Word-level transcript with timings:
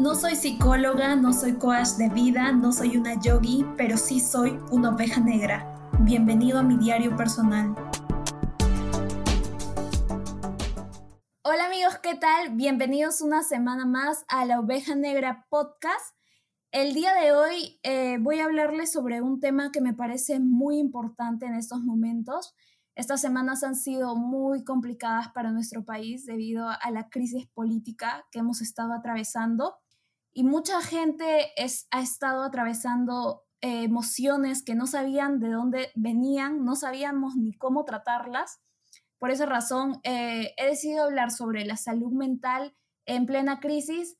No 0.00 0.14
soy 0.14 0.34
psicóloga, 0.34 1.14
no 1.14 1.34
soy 1.34 1.58
coach 1.58 1.88
de 1.98 2.08
vida, 2.08 2.52
no 2.52 2.72
soy 2.72 2.96
una 2.96 3.20
yogi, 3.20 3.66
pero 3.76 3.98
sí 3.98 4.18
soy 4.18 4.58
una 4.70 4.94
oveja 4.94 5.20
negra. 5.20 5.90
Bienvenido 6.00 6.58
a 6.58 6.62
mi 6.62 6.78
diario 6.78 7.14
personal. 7.14 7.74
Hola 11.42 11.66
amigos, 11.66 11.98
¿qué 12.02 12.14
tal? 12.14 12.56
Bienvenidos 12.56 13.20
una 13.20 13.42
semana 13.42 13.84
más 13.84 14.24
a 14.28 14.46
la 14.46 14.58
Oveja 14.60 14.94
Negra 14.94 15.46
Podcast. 15.50 16.16
El 16.72 16.94
día 16.94 17.12
de 17.12 17.32
hoy 17.32 17.78
eh, 17.82 18.16
voy 18.20 18.40
a 18.40 18.46
hablarles 18.46 18.90
sobre 18.90 19.20
un 19.20 19.38
tema 19.38 19.70
que 19.70 19.82
me 19.82 19.92
parece 19.92 20.40
muy 20.40 20.78
importante 20.78 21.44
en 21.44 21.52
estos 21.52 21.82
momentos. 21.82 22.54
Estas 22.94 23.20
semanas 23.20 23.62
han 23.64 23.76
sido 23.76 24.16
muy 24.16 24.64
complicadas 24.64 25.28
para 25.28 25.52
nuestro 25.52 25.84
país 25.84 26.24
debido 26.24 26.70
a 26.70 26.90
la 26.90 27.10
crisis 27.10 27.46
política 27.48 28.24
que 28.32 28.38
hemos 28.38 28.62
estado 28.62 28.94
atravesando 28.94 29.76
y 30.40 30.42
mucha 30.42 30.80
gente 30.80 31.52
ha 31.90 32.00
estado 32.00 32.44
atravesando 32.44 33.42
eh, 33.60 33.82
emociones 33.82 34.62
que 34.64 34.74
no 34.74 34.86
sabían 34.86 35.38
de 35.38 35.50
dónde 35.50 35.90
venían, 35.94 36.64
no 36.64 36.76
sabíamos 36.76 37.36
ni 37.36 37.52
cómo 37.52 37.84
tratarlas. 37.84 38.58
Por 39.18 39.30
esa 39.30 39.44
razón, 39.44 40.00
eh, 40.02 40.54
he 40.56 40.64
decidido 40.64 41.04
hablar 41.04 41.30
sobre 41.30 41.66
la 41.66 41.76
salud 41.76 42.12
mental 42.12 42.74
en 43.04 43.26
plena 43.26 43.60
crisis 43.60 44.16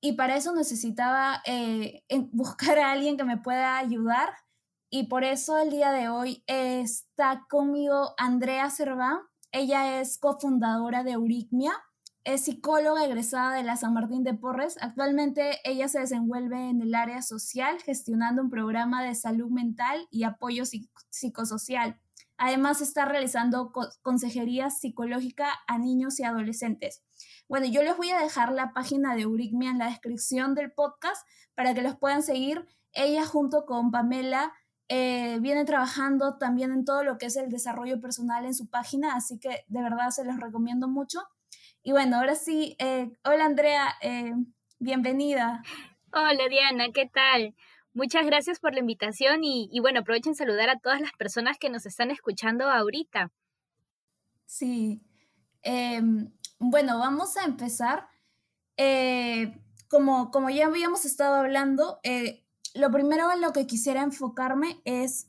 y 0.00 0.12
para 0.12 0.36
eso 0.36 0.54
necesitaba 0.54 1.42
eh, 1.44 2.04
buscar 2.30 2.78
a 2.78 2.92
alguien 2.92 3.16
que 3.16 3.24
me 3.24 3.38
pueda 3.38 3.78
ayudar 3.78 4.32
y 4.88 5.08
por 5.08 5.24
eso 5.24 5.58
el 5.58 5.70
día 5.70 5.90
de 5.90 6.08
hoy 6.08 6.44
está 6.46 7.46
conmigo 7.50 8.14
Andrea 8.16 8.70
Cerván. 8.70 9.18
Ella 9.50 9.98
es 10.00 10.18
cofundadora 10.18 11.02
de 11.02 11.12
Euritmia, 11.12 11.72
es 12.34 12.44
psicóloga 12.44 13.06
egresada 13.06 13.54
de 13.54 13.62
la 13.62 13.76
San 13.76 13.94
Martín 13.94 14.22
de 14.22 14.34
Porres. 14.34 14.76
Actualmente 14.82 15.60
ella 15.64 15.88
se 15.88 16.00
desenvuelve 16.00 16.68
en 16.68 16.82
el 16.82 16.94
área 16.94 17.22
social, 17.22 17.80
gestionando 17.80 18.42
un 18.42 18.50
programa 18.50 19.02
de 19.02 19.14
salud 19.14 19.50
mental 19.50 20.06
y 20.10 20.24
apoyo 20.24 20.64
psicosocial. 21.08 21.98
Además 22.36 22.82
está 22.82 23.06
realizando 23.06 23.72
consejería 24.02 24.68
psicológica 24.68 25.48
a 25.66 25.78
niños 25.78 26.20
y 26.20 26.24
adolescentes. 26.24 27.02
Bueno, 27.48 27.64
yo 27.64 27.82
les 27.82 27.96
voy 27.96 28.10
a 28.10 28.20
dejar 28.20 28.52
la 28.52 28.74
página 28.74 29.14
de 29.14 29.22
Euritmia 29.22 29.70
en 29.70 29.78
la 29.78 29.86
descripción 29.86 30.54
del 30.54 30.70
podcast 30.70 31.26
para 31.54 31.72
que 31.72 31.80
los 31.80 31.96
puedan 31.96 32.22
seguir. 32.22 32.66
Ella 32.92 33.24
junto 33.24 33.64
con 33.64 33.90
Pamela 33.90 34.52
eh, 34.88 35.38
viene 35.40 35.64
trabajando 35.64 36.36
también 36.36 36.72
en 36.72 36.84
todo 36.84 37.04
lo 37.04 37.16
que 37.16 37.26
es 37.26 37.36
el 37.36 37.48
desarrollo 37.48 38.02
personal 38.02 38.44
en 38.44 38.52
su 38.52 38.68
página, 38.68 39.14
así 39.14 39.38
que 39.38 39.64
de 39.66 39.82
verdad 39.82 40.10
se 40.10 40.26
los 40.26 40.38
recomiendo 40.38 40.88
mucho. 40.88 41.22
Y 41.82 41.92
bueno, 41.92 42.16
ahora 42.16 42.34
sí, 42.34 42.76
eh, 42.78 43.10
hola 43.24 43.44
Andrea, 43.44 43.94
eh, 44.02 44.34
bienvenida. 44.78 45.62
Hola 46.12 46.48
Diana, 46.48 46.88
¿qué 46.92 47.06
tal? 47.06 47.54
Muchas 47.94 48.26
gracias 48.26 48.58
por 48.58 48.74
la 48.74 48.80
invitación 48.80 49.44
y, 49.44 49.78
bueno, 49.80 50.00
aprovechen 50.00 50.34
saludar 50.34 50.68
a 50.70 50.78
todas 50.78 51.00
las 51.00 51.12
personas 51.12 51.56
que 51.58 51.70
nos 51.70 51.86
están 51.86 52.10
escuchando 52.10 52.68
ahorita. 52.68 53.30
Sí, 54.44 55.02
em, 55.62 56.32
bueno, 56.58 56.98
vamos 56.98 57.36
a 57.36 57.44
empezar. 57.44 58.08
Eh, 58.76 59.60
como, 59.88 60.30
como 60.30 60.50
ya 60.50 60.66
habíamos 60.66 61.04
estado 61.04 61.36
hablando, 61.36 62.00
lo 62.74 62.90
primero 62.90 63.32
en 63.32 63.40
lo 63.40 63.52
que 63.52 63.66
quisiera 63.66 64.02
enfocarme 64.02 64.80
es, 64.84 65.28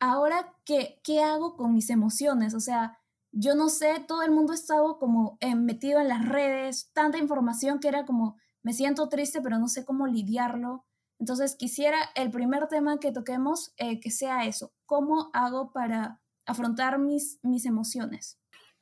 ahora, 0.00 0.54
¿qué, 0.64 1.00
¿qué 1.04 1.22
hago 1.22 1.56
con 1.56 1.72
mis 1.72 1.90
emociones? 1.90 2.54
O 2.54 2.60
sea, 2.60 3.01
yo 3.32 3.54
no 3.54 3.68
sé, 3.70 4.04
todo 4.06 4.22
el 4.22 4.30
mundo 4.30 4.52
estaba 4.52 4.98
como 4.98 5.38
eh, 5.40 5.54
metido 5.54 6.00
en 6.00 6.08
las 6.08 6.28
redes, 6.28 6.90
tanta 6.92 7.18
información 7.18 7.80
que 7.80 7.88
era 7.88 8.04
como, 8.04 8.36
me 8.62 8.74
siento 8.74 9.08
triste, 9.08 9.40
pero 9.40 9.58
no 9.58 9.68
sé 9.68 9.84
cómo 9.84 10.06
lidiarlo. 10.06 10.84
Entonces 11.18 11.56
quisiera 11.56 11.98
el 12.14 12.30
primer 12.30 12.68
tema 12.68 12.98
que 12.98 13.12
toquemos 13.12 13.72
eh, 13.76 14.00
que 14.00 14.10
sea 14.10 14.44
eso, 14.44 14.72
¿cómo 14.86 15.30
hago 15.32 15.72
para 15.72 16.20
afrontar 16.44 16.98
mis, 16.98 17.38
mis 17.42 17.64
emociones? 17.64 18.38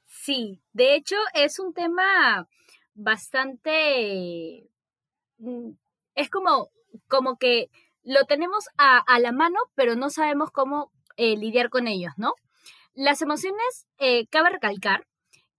Sí, 0.07 0.63
de 0.73 0.97
hecho 0.97 1.17
es 1.35 1.61
un 1.61 1.73
tema 1.73 2.49
bastante, 2.95 4.69
mm, 5.39 5.71
es 6.15 6.31
como, 6.31 6.71
como 7.07 7.39
que 7.39 7.71
lo 8.03 8.25
tenemos 8.25 8.67
a, 8.77 9.05
la 9.21 9.33
mano, 9.33 9.59
pero 9.75 9.95
no 9.95 10.11
sabemos 10.11 10.51
cómo 10.51 10.91
eh, 11.17 11.37
lidiar 11.37 11.71
con 11.71 11.87
ellos, 11.87 12.13
¿no? 12.17 12.35
Las 12.95 13.23
emociones, 13.23 13.87
eh, 13.99 14.27
cabe 14.27 14.51
recalcar 14.51 15.07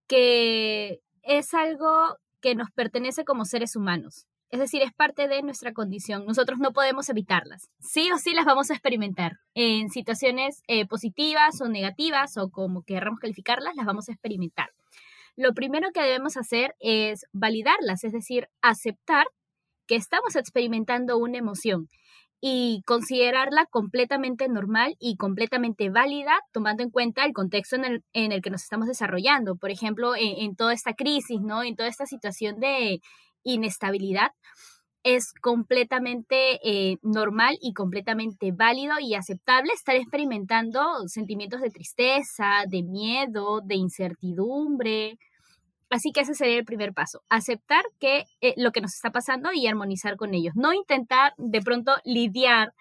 que 0.08 1.00
es 1.24 1.54
algo 1.54 2.18
que 2.42 2.56
nos 2.56 2.70
pertenece 2.72 3.24
como 3.24 3.46
seres 3.46 3.76
humanos. 3.76 4.26
Es 4.50 4.60
decir, 4.60 4.82
es 4.82 4.92
parte 4.92 5.30
de 5.30 5.42
nuestra 5.42 5.72
condición. 5.72 6.26
Nosotros 6.26 6.60
no 6.60 6.74
podemos 6.74 7.08
evitarlas. 7.08 7.70
Sí 7.80 8.12
o 8.12 8.18
sí 8.18 8.34
las 8.34 8.44
vamos 8.44 8.70
a 8.70 8.74
experimentar. 8.74 9.38
En 9.56 9.90
situaciones 9.90 10.62
eh, 10.68 10.86
positivas 10.86 11.62
o 11.62 11.70
negativas 11.70 12.36
o 12.36 12.50
como 12.50 12.84
queramos 12.84 13.20
calificarlas, 13.22 13.76
las 13.76 13.86
vamos 13.86 14.10
a 14.10 14.12
experimentar. 14.12 14.72
Lo 15.38 15.54
primero 15.54 15.92
que 15.94 16.02
debemos 16.02 16.36
hacer 16.36 16.76
es 16.80 17.26
validarlas, 17.32 18.04
es 18.04 18.12
decir, 18.12 18.50
aceptar 18.62 19.26
que 19.88 19.96
estamos 19.96 20.36
experimentando 20.36 21.18
una 21.18 21.38
emoción 21.38 21.88
y 22.42 22.82
considerarla 22.88 23.68
completamente 23.68 24.50
normal 24.50 24.96
y 25.00 25.16
completamente 25.16 25.92
válida, 25.92 26.34
tomando 26.52 26.82
en 26.82 26.90
cuenta 26.90 27.24
el 27.24 27.34
contexto 27.34 27.76
en 27.76 27.86
el, 27.86 28.04
en 28.14 28.32
el 28.32 28.42
que 28.42 28.50
nos 28.50 28.64
estamos 28.64 28.88
desarrollando. 28.88 29.56
Por 29.56 29.70
ejemplo, 29.70 30.14
en, 30.18 30.56
toda 30.56 30.74
esta 30.74 30.96
crisis, 30.96 31.40
¿no? 31.40 31.64
En 31.64 31.76
toda 31.76 31.88
esta 31.88 32.08
situación 32.08 32.60
de 32.60 33.00
inestabilidad, 33.44 34.32
es 35.04 35.34
completamente 35.34 36.60
eh, 36.64 36.98
normal 37.02 37.58
y 37.62 37.74
completamente 37.74 38.52
válido 38.52 38.96
y 39.00 39.16
aceptable 39.16 39.74
estar 39.74 39.96
experimentando 39.96 41.08
sentimientos 41.08 41.62
de 41.62 41.72
tristeza, 41.72 42.66
de 42.68 42.84
miedo, 42.84 43.62
de 43.64 43.76
incertidumbre, 43.76 45.18
Así 45.92 46.14
que 46.14 46.22
ese 46.22 46.36
sería 46.36 46.58
el 46.58 46.64
primer 46.64 46.94
paso, 46.94 47.22
aceptar 47.28 47.84
que 48.00 48.24
eh, 48.40 48.54
lo 48.56 48.72
que 48.72 48.80
nos 48.80 48.94
está 48.94 49.12
pasando 49.12 49.52
y 49.52 49.68
armonizar 49.68 50.16
con 50.16 50.34
ellos, 50.34 50.56
no 50.56 50.72
intentar 50.74 51.34
de 51.38 51.62
pronto 51.62 51.98
lidiar 52.06 52.74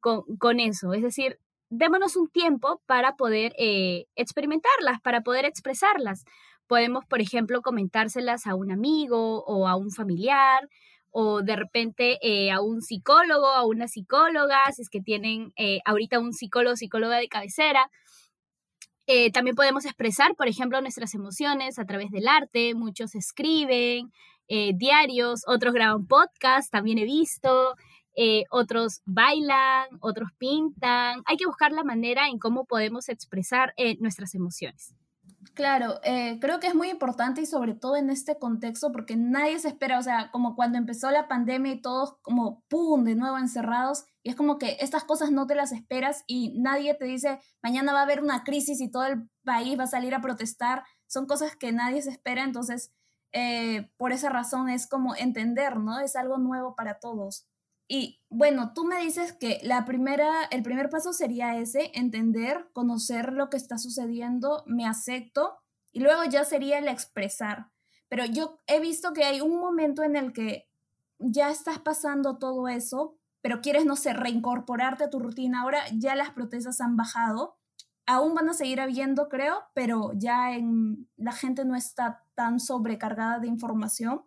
con, 0.00 0.60
eso, 0.60 0.92
es 0.92 1.02
decir, 1.02 1.38
démonos 1.70 2.16
un 2.16 2.28
tiempo 2.28 2.82
para 2.86 3.14
poder 3.14 3.52
eh, 3.56 4.06
experimentarlas, 4.16 5.00
para 5.00 5.20
poder 5.20 5.44
expresarlas. 5.44 6.24
Podemos, 6.66 7.04
por 7.06 7.20
ejemplo, 7.20 7.62
comentárselas 7.62 8.46
a 8.48 8.56
un 8.56 8.72
amigo 8.72 9.44
o 9.44 9.68
a 9.68 9.76
un 9.76 9.90
familiar 9.92 10.68
o 11.10 11.42
de 11.42 11.56
repente 11.56 12.18
eh, 12.20 12.50
a 12.50 12.60
un 12.60 12.82
psicólogo, 12.82 13.46
a 13.46 13.64
una 13.64 13.86
psicóloga, 13.86 14.70
si 14.72 14.82
es 14.82 14.90
que 14.90 15.00
tienen 15.00 15.52
ahorita 15.84 16.18
un 16.18 16.32
psicólogo 16.32 16.74
o 16.74 16.76
psicóloga 16.76 17.16
de 17.18 17.28
cabecera, 17.28 17.90
eh, 19.06 19.30
también 19.30 19.54
podemos 19.54 19.84
expresar, 19.84 20.34
por 20.34 20.48
ejemplo, 20.48 20.80
nuestras 20.80 21.14
emociones 21.14 21.78
a 21.78 21.84
través 21.84 22.10
del 22.10 22.26
arte. 22.26 22.74
Muchos 22.74 23.14
escriben 23.14 24.12
eh, 24.48 24.72
diarios, 24.74 25.42
otros 25.46 25.72
graban 25.74 26.06
podcasts, 26.06 26.70
también 26.70 26.98
he 26.98 27.04
visto. 27.04 27.76
Eh, 28.16 28.44
otros 28.50 29.02
bailan, 29.04 29.86
otros 30.00 30.30
pintan. 30.38 31.22
Hay 31.26 31.36
que 31.36 31.46
buscar 31.46 31.72
la 31.72 31.84
manera 31.84 32.28
en 32.28 32.38
cómo 32.38 32.64
podemos 32.64 33.08
expresar 33.08 33.74
nuestras 34.00 34.34
emociones. 34.34 34.94
Claro, 35.56 36.00
eh, 36.04 36.38
creo 36.38 36.60
que 36.60 36.66
es 36.66 36.74
muy 36.74 36.90
importante 36.90 37.40
y 37.40 37.46
sobre 37.46 37.72
todo 37.74 37.96
en 37.96 38.10
este 38.10 38.38
contexto 38.38 38.92
porque 38.92 39.16
nadie 39.16 39.58
se 39.58 39.68
espera, 39.68 39.98
o 39.98 40.02
sea, 40.02 40.30
como 40.30 40.54
cuando 40.54 40.76
empezó 40.76 41.10
la 41.10 41.28
pandemia 41.28 41.72
y 41.72 41.80
todos 41.80 42.18
como, 42.20 42.62
¡pum!, 42.68 43.04
de 43.04 43.14
nuevo 43.14 43.38
encerrados 43.38 44.04
y 44.22 44.28
es 44.28 44.36
como 44.36 44.58
que 44.58 44.76
estas 44.80 45.04
cosas 45.04 45.30
no 45.30 45.46
te 45.46 45.54
las 45.54 45.72
esperas 45.72 46.24
y 46.26 46.58
nadie 46.60 46.92
te 46.92 47.06
dice, 47.06 47.40
mañana 47.62 47.94
va 47.94 48.00
a 48.00 48.02
haber 48.02 48.22
una 48.22 48.44
crisis 48.44 48.82
y 48.82 48.90
todo 48.90 49.06
el 49.06 49.30
país 49.44 49.78
va 49.78 49.84
a 49.84 49.86
salir 49.86 50.14
a 50.14 50.20
protestar, 50.20 50.84
son 51.06 51.24
cosas 51.24 51.56
que 51.56 51.72
nadie 51.72 52.02
se 52.02 52.10
espera, 52.10 52.44
entonces 52.44 52.92
eh, 53.32 53.90
por 53.96 54.12
esa 54.12 54.28
razón 54.28 54.68
es 54.68 54.86
como 54.86 55.14
entender, 55.16 55.78
¿no? 55.78 56.00
Es 56.00 56.16
algo 56.16 56.36
nuevo 56.36 56.74
para 56.76 56.98
todos. 56.98 57.46
Y 57.88 58.20
bueno, 58.28 58.72
tú 58.74 58.84
me 58.84 59.00
dices 59.00 59.32
que 59.32 59.60
la 59.62 59.84
primera, 59.84 60.44
el 60.50 60.62
primer 60.62 60.90
paso 60.90 61.12
sería 61.12 61.56
ese, 61.56 61.92
entender, 61.94 62.68
conocer 62.72 63.32
lo 63.32 63.48
que 63.48 63.56
está 63.56 63.78
sucediendo, 63.78 64.64
me 64.66 64.86
acepto 64.86 65.58
y 65.92 66.00
luego 66.00 66.24
ya 66.24 66.44
sería 66.44 66.78
el 66.78 66.88
expresar. 66.88 67.70
Pero 68.08 68.24
yo 68.24 68.60
he 68.66 68.80
visto 68.80 69.12
que 69.12 69.24
hay 69.24 69.40
un 69.40 69.58
momento 69.58 70.02
en 70.02 70.16
el 70.16 70.32
que 70.32 70.68
ya 71.18 71.50
estás 71.50 71.78
pasando 71.78 72.38
todo 72.38 72.68
eso, 72.68 73.18
pero 73.40 73.60
quieres, 73.60 73.86
no 73.86 73.96
sé, 73.96 74.12
reincorporarte 74.12 75.04
a 75.04 75.10
tu 75.10 75.20
rutina. 75.20 75.62
Ahora 75.62 75.80
ya 75.92 76.14
las 76.14 76.30
protestas 76.30 76.80
han 76.80 76.96
bajado. 76.96 77.56
Aún 78.04 78.34
van 78.34 78.48
a 78.48 78.54
seguir 78.54 78.80
habiendo, 78.80 79.28
creo, 79.28 79.62
pero 79.74 80.12
ya 80.14 80.52
en, 80.52 81.08
la 81.16 81.32
gente 81.32 81.64
no 81.64 81.74
está 81.76 82.24
tan 82.34 82.60
sobrecargada 82.60 83.38
de 83.38 83.48
información. 83.48 84.25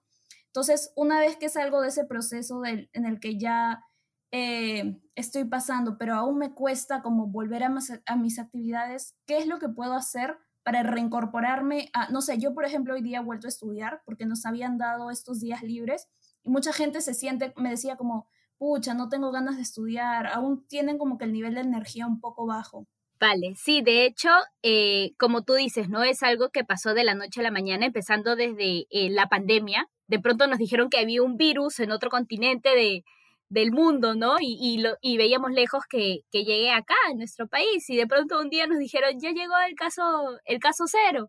Entonces, 0.50 0.92
una 0.96 1.20
vez 1.20 1.38
que 1.38 1.50
salgo 1.50 1.82
de 1.82 1.90
ese 1.90 2.06
proceso 2.06 2.64
en 2.66 3.06
el 3.06 3.20
que 3.20 3.38
ya 3.38 3.84
eh, 4.32 5.02
estoy 5.16 5.46
pasando, 5.46 5.98
pero 5.98 6.14
aún 6.14 6.38
me 6.38 6.54
cuesta 6.54 7.02
como 7.02 7.28
volver 7.28 7.64
a, 7.64 8.16
mis 8.16 8.40
actividades, 8.40 9.16
¿qué 9.26 9.40
es 9.40 9.48
lo 9.48 9.58
que 9.58 9.70
puedo 9.70 9.94
hacer 9.94 10.38
para 10.64 10.84
reincorporarme 10.84 11.90
no 12.12 12.22
sé, 12.22 12.38
yo 12.38 12.54
por 12.54 12.66
ejemplo 12.66 12.94
hoy 12.94 13.02
día 13.02 13.20
he 13.20 13.24
vuelto 13.24 13.48
a 13.48 13.50
estudiar 13.50 14.04
porque 14.06 14.28
nos 14.28 14.46
habían 14.46 14.78
dado 14.78 15.10
estos 15.10 15.40
días 15.40 15.64
libres 15.64 16.08
Y 16.44 16.50
mucha 16.52 16.74
gente 16.74 17.02
se 17.02 17.16
siente, 17.16 17.54
me 17.58 17.72
decía 17.72 17.96
como, 17.98 18.28
pucha, 18.58 18.94
no 18.94 19.10
tengo 19.10 19.32
ganas 19.32 19.56
de 19.56 19.64
estudiar, 19.64 20.28
aún 20.28 20.68
tienen 20.68 21.00
como 21.00 21.18
que 21.18 21.26
el 21.26 21.34
nivel 21.34 21.56
de 21.56 21.62
energía 21.62 22.06
un 22.06 22.20
poco 22.20 22.46
bajo. 22.46 22.88
Vale, 23.20 23.54
sí, 23.58 23.82
de 23.82 24.06
hecho, 24.06 24.30
eh, 24.64 25.12
como 25.18 25.44
tú 25.44 25.54
dices, 25.56 25.90
¿no? 25.90 26.04
Es 26.04 26.24
algo 26.24 26.52
que 26.52 26.64
pasó 26.64 26.94
de 26.94 27.04
la 27.04 27.16
noche 27.16 27.42
a 27.42 27.44
la 27.44 27.52
mañana, 27.52 27.86
empezando 27.86 28.38
desde 28.38 28.88
eh, 28.92 29.10
la 29.10 29.28
pandemia. 29.28 29.90
De 30.08 30.20
pronto 30.20 30.48
nos 30.48 30.58
dijeron 30.58 30.90
que 30.90 31.00
había 31.00 31.22
un 31.22 31.36
virus 31.36 31.80
en 31.82 31.92
otro 31.92 32.10
continente 32.10 32.70
de, 32.70 33.04
del 33.50 33.72
mundo, 33.74 34.16
¿no? 34.16 34.38
Y, 34.40 34.58
y, 34.62 34.78
lo, 34.80 34.96
y 35.02 35.18
veíamos 35.18 35.52
lejos 35.52 35.84
que, 35.90 36.22
que 36.32 36.46
llegué 36.46 36.72
acá, 36.72 36.96
en 37.12 37.18
nuestro 37.18 37.48
país, 37.48 37.90
y 37.90 37.98
de 37.98 38.08
pronto 38.08 38.40
un 38.40 38.50
día 38.50 38.68
nos 38.68 38.80
dijeron, 38.80 39.20
ya 39.20 39.32
llegó 39.32 39.54
el 39.68 39.76
caso, 39.76 40.38
el 40.46 40.60
caso 40.60 40.86
cero, 40.88 41.28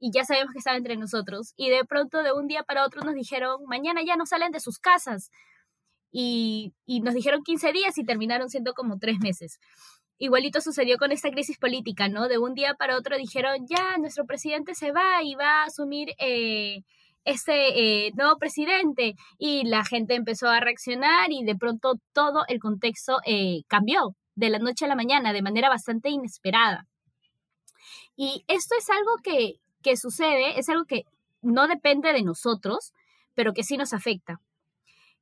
y 0.00 0.12
ya 0.12 0.24
sabemos 0.24 0.52
que 0.52 0.58
estaba 0.58 0.78
entre 0.78 0.96
nosotros. 0.96 1.52
Y 1.56 1.68
de 1.70 1.84
pronto, 1.84 2.22
de 2.22 2.32
un 2.32 2.46
día 2.46 2.62
para 2.64 2.84
otro, 2.86 3.02
nos 3.02 3.14
dijeron, 3.14 3.60
mañana 3.66 4.00
ya 4.06 4.16
no 4.16 4.24
salen 4.26 4.52
de 4.52 4.60
sus 4.60 4.78
casas. 4.78 5.30
Y, 6.12 6.74
y 6.86 7.00
nos 7.00 7.14
dijeron 7.14 7.42
15 7.42 7.72
días 7.72 7.98
y 7.98 8.04
terminaron 8.04 8.48
siendo 8.48 8.72
como 8.74 8.98
tres 8.98 9.18
meses. 9.20 9.58
Igualito 10.18 10.60
sucedió 10.60 10.96
con 10.96 11.12
esta 11.12 11.30
crisis 11.30 11.58
política, 11.58 12.08
¿no? 12.08 12.28
De 12.28 12.38
un 12.38 12.54
día 12.54 12.74
para 12.74 12.96
otro 12.96 13.16
dijeron, 13.18 13.66
ya, 13.68 13.98
nuestro 13.98 14.24
presidente 14.24 14.74
se 14.74 14.90
va 14.90 15.22
y 15.22 15.34
va 15.34 15.62
a 15.62 15.64
asumir 15.64 16.14
eh, 16.18 16.80
este 17.24 18.06
eh, 18.06 18.12
nuevo 18.14 18.38
presidente. 18.38 19.14
Y 19.38 19.64
la 19.64 19.84
gente 19.84 20.14
empezó 20.14 20.48
a 20.48 20.60
reaccionar 20.60 21.30
y 21.30 21.44
de 21.44 21.54
pronto 21.54 21.96
todo 22.14 22.44
el 22.48 22.60
contexto 22.60 23.18
eh, 23.26 23.62
cambió 23.68 24.16
de 24.34 24.48
la 24.48 24.58
noche 24.58 24.86
a 24.86 24.88
la 24.88 24.96
mañana 24.96 25.34
de 25.34 25.42
manera 25.42 25.68
bastante 25.68 26.08
inesperada. 26.08 26.86
Y 28.16 28.44
esto 28.48 28.74
es 28.78 28.88
algo 28.88 29.16
que, 29.22 29.56
que 29.82 29.98
sucede, 29.98 30.58
es 30.58 30.70
algo 30.70 30.86
que 30.86 31.04
no 31.42 31.68
depende 31.68 32.14
de 32.14 32.22
nosotros, 32.22 32.92
pero 33.34 33.52
que 33.52 33.64
sí 33.64 33.76
nos 33.76 33.92
afecta. 33.92 34.40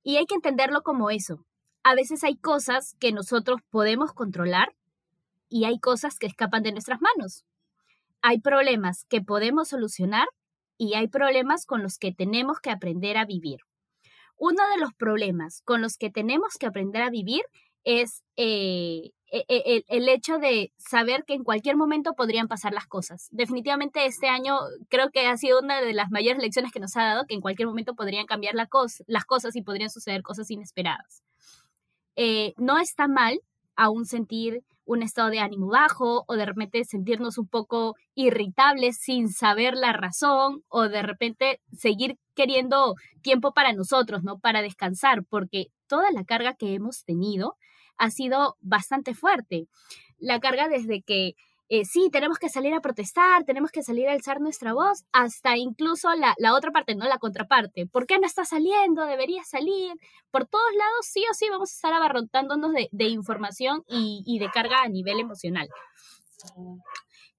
Y 0.05 0.19
hay 0.19 0.27
que 0.27 0.37
entenderlo 0.37 0.83
como 0.83 1.11
eso. 1.11 1.45
A 1.83 1.97
veces 1.97 2.23
hay 2.23 2.37
cosas 2.37 2.95
que 3.01 3.11
nosotros 3.11 3.61
podemos 3.71 4.13
controlar 4.13 4.73
y 5.49 5.65
hay 5.65 5.79
cosas 5.79 6.19
que 6.19 6.27
escapan 6.27 6.63
de 6.63 6.73
nuestras 6.73 7.01
manos. 7.01 7.45
Hay 8.23 8.41
problemas 8.41 9.05
que 9.09 9.21
podemos 9.21 9.69
solucionar 9.69 10.27
y 10.79 10.95
hay 10.95 11.09
problemas 11.09 11.67
con 11.67 11.83
los 11.83 11.99
que 11.99 12.13
tenemos 12.13 12.61
que 12.61 12.71
aprender 12.71 13.17
a 13.17 13.25
vivir. 13.25 13.61
Uno 14.37 14.69
de 14.71 14.79
los 14.79 14.93
problemas 14.95 15.63
con 15.65 15.83
los 15.83 15.97
que 15.97 16.11
tenemos 16.11 16.55
que 16.59 16.67
aprender 16.67 17.03
a 17.03 17.11
vivir 17.11 17.43
es 17.85 18.23
eh, 18.37 19.13
e, 19.31 19.45
e, 19.49 19.85
el, 19.89 20.09
hecho 20.09 20.39
de 20.39 20.73
saber 20.77 21.25
que 21.25 21.35
en 21.35 21.45
cualquier 21.45 21.77
momento 21.77 22.15
podrían 22.15 22.49
pasar 22.49 22.73
las 22.73 22.87
cosas. 22.87 23.29
Definitivamente 23.31 24.07
este 24.07 24.29
año 24.29 24.59
creo 24.89 25.11
que 25.11 25.27
ha 25.27 25.37
sido 25.37 25.61
una 25.61 25.81
de 25.81 25.93
las 25.93 26.11
mayores 26.11 26.43
lecciones 26.43 26.73
que 26.73 26.81
nos 26.81 26.97
ha 26.97 27.05
dado, 27.05 27.25
que 27.27 27.35
en 27.35 27.41
cualquier 27.41 27.69
momento 27.69 27.95
podrían 27.95 28.27
cambiar 28.27 28.55
las 28.55 28.69
cosas 28.69 29.57
y 29.57 29.63
podrían 29.63 29.91
suceder 29.91 30.23
cosas 30.23 30.51
inesperadas. 30.51 31.23
Eh, 32.17 32.55
no 32.57 32.79
está 32.79 33.09
mal 33.09 33.41
aún 33.77 34.07
sentir 34.07 34.63
un 34.85 35.03
estado 35.03 35.31
de 35.31 35.41
ánimo 35.41 35.69
bajo 35.69 36.25
o 36.27 36.35
de 36.37 36.47
repente 36.47 36.85
sentirnos 36.85 37.39
un 37.39 37.49
poco 37.49 37.97
irritables 38.15 38.99
sin 38.99 39.29
saber 39.29 39.75
la 39.75 39.93
razón 39.93 40.63
o 40.69 40.89
de 40.89 41.03
repente 41.03 41.61
seguir 41.73 42.19
queriendo 42.35 42.95
tiempo 43.23 43.53
para 43.53 43.73
nosotros, 43.73 44.23
¿no? 44.23 44.39
Para 44.39 44.63
descansar, 44.63 45.25
porque 45.25 45.69
toda 45.87 46.11
la 46.13 46.25
carga 46.25 46.55
que 46.55 46.75
hemos 46.75 47.05
tenido 47.05 47.57
ha 47.97 48.11
sido 48.11 48.57
bastante 48.61 49.15
fuerte. 49.15 49.69
La 50.19 50.41
carga 50.41 50.69
desde 50.69 51.03
que 51.03 51.35
eh, 51.69 51.85
sí, 51.85 52.11
tenemos 52.13 52.39
que 52.39 52.51
salir 52.51 52.75
a 52.75 52.81
protestar, 52.81 53.45
tenemos 53.45 53.71
que 53.71 53.83
salir 53.83 54.09
a 54.09 54.13
alzar 54.13 54.41
nuestra 54.41 54.75
voz, 54.75 55.05
hasta 55.13 55.57
incluso 55.57 56.13
la, 56.15 56.35
la, 56.39 56.55
otra 56.55 56.71
parte, 56.71 56.95
¿no? 56.95 57.07
La 57.07 57.19
contraparte. 57.19 57.87
¿Por 57.87 58.07
qué 58.07 58.19
no 58.19 58.27
está 58.27 58.45
saliendo? 58.45 59.07
Debería 59.07 59.43
salir. 59.45 59.93
Por 60.31 60.47
todos 60.47 60.73
lados, 60.77 61.07
sí 61.07 61.25
o 61.31 61.35
sí, 61.35 61.49
vamos 61.49 61.71
a 61.71 61.75
estar 61.75 61.93
abarrotándonos 61.95 62.73
de, 62.73 62.89
de 62.93 63.05
información 63.07 63.83
y, 63.89 64.23
y, 64.27 64.39
de 64.39 64.51
carga 64.51 64.83
a 64.83 64.89
nivel 64.89 65.21
emocional. 65.21 65.69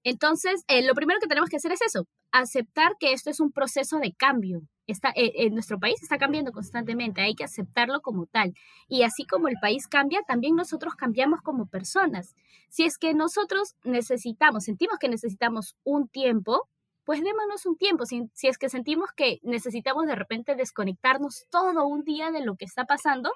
Entonces, 0.02 0.64
eh, 0.68 0.82
lo 0.82 0.94
primero 0.94 1.20
que 1.20 1.28
tenemos 1.28 1.48
que 1.48 1.56
hacer 1.56 1.72
es 1.72 1.82
eso, 1.82 2.06
aceptar 2.32 2.96
que 2.98 3.12
esto 3.12 3.30
es 3.30 3.40
un 3.40 3.52
proceso 3.52 3.98
de 3.98 4.12
cambio. 4.12 4.62
Está, 4.86 5.10
eh, 5.16 5.32
en 5.34 5.54
nuestro 5.54 5.78
país 5.80 6.00
está 6.02 6.16
cambiando 6.16 6.52
constantemente, 6.52 7.20
hay 7.20 7.34
que 7.34 7.44
aceptarlo 7.44 8.00
como 8.02 8.26
tal. 8.26 8.54
Y 8.88 9.02
así 9.02 9.26
como 9.26 9.48
el 9.48 9.56
país 9.60 9.88
cambia, 9.88 10.22
también 10.22 10.54
nosotros 10.54 10.94
cambiamos 10.94 11.42
como 11.42 11.66
personas. 11.66 12.34
Si 12.68 12.84
es 12.84 12.96
que 12.98 13.12
nosotros 13.14 13.74
necesitamos, 13.82 14.64
sentimos 14.64 14.98
que 14.98 15.08
necesitamos 15.08 15.76
un 15.84 16.08
tiempo, 16.08 16.68
pues 17.04 17.22
démonos 17.22 17.66
un 17.66 17.76
tiempo. 17.76 18.06
Si, 18.06 18.28
si 18.34 18.48
es 18.48 18.58
que 18.58 18.68
sentimos 18.68 19.10
que 19.12 19.40
necesitamos 19.42 20.06
de 20.06 20.14
repente 20.14 20.54
desconectarnos 20.54 21.46
todo 21.50 21.86
un 21.86 22.04
día 22.04 22.30
de 22.30 22.44
lo 22.44 22.56
que 22.56 22.64
está 22.64 22.84
pasando, 22.84 23.32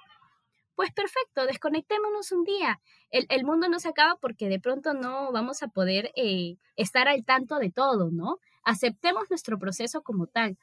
pues 0.81 0.93
perfecto, 0.93 1.47
desconectémonos 1.47 2.33
un 2.33 2.43
día. 2.45 2.81
El, 3.11 3.27
el, 3.29 3.45
mundo 3.45 3.69
no 3.69 3.79
se 3.81 3.89
acaba 3.89 4.17
porque 4.17 4.49
de 4.49 4.59
pronto 4.59 4.95
no 4.95 5.31
vamos 5.31 5.63
a 5.63 5.69
poder 5.69 6.11
eh, 6.17 6.57
estar 6.75 7.07
al 7.07 7.25
tanto 7.25 7.59
de 7.59 7.71
todo, 7.71 8.11
¿no? 8.11 8.39
Aceptemos 8.65 9.29
nuestro 9.29 9.59
proceso 9.59 10.03
como 10.03 10.27
tal. 10.27 10.57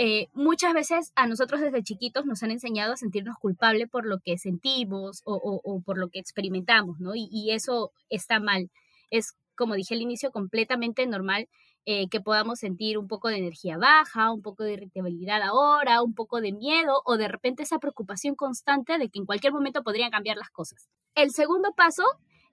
Eh, 0.00 0.28
muchas 0.32 0.74
veces 0.74 1.12
a 1.16 1.26
nosotros 1.26 1.60
desde 1.60 1.82
chiquitos 1.82 2.24
nos 2.24 2.44
han 2.44 2.52
enseñado 2.52 2.92
a 2.92 2.96
sentirnos 2.96 3.36
culpables 3.36 3.88
por 3.90 4.06
lo 4.06 4.20
que 4.20 4.38
sentimos 4.38 5.22
o, 5.24 5.82
por 5.84 5.98
lo 5.98 6.08
que 6.08 6.20
experimentamos, 6.20 7.00
¿no? 7.00 7.16
Y, 7.16 7.28
y, 7.32 7.50
eso 7.50 7.90
está 8.08 8.38
mal. 8.38 8.70
Es, 9.10 9.34
como 9.56 9.74
dije 9.74 9.94
al 9.94 10.02
inicio, 10.02 10.30
completamente 10.30 11.04
normal 11.08 11.48
eh, 11.84 12.06
que 12.10 12.20
podamos 12.20 12.60
sentir 12.60 12.96
un 12.96 13.08
poco 13.08 13.28
de 13.28 13.38
energía 13.38 13.76
baja, 13.76 14.30
un 14.30 14.42
poco 14.42 14.62
de 14.62 14.74
irritabilidad 14.74 15.42
ahora, 15.42 16.02
un 16.02 16.14
poco 16.14 16.40
de 16.40 16.52
miedo 16.52 17.00
o 17.04 17.16
de 17.16 17.26
repente 17.26 17.62
esa 17.62 17.78
preocupación 17.78 18.36
constante 18.36 18.98
de 18.98 19.08
que 19.08 19.18
en 19.18 19.26
cualquier 19.26 19.52
momento 19.52 19.82
podrían 19.82 20.10
cambiar 20.10 20.36
las 20.36 20.50
cosas. 20.50 20.86
El 21.16 21.30
segundo 21.30 21.72
paso 21.74 22.04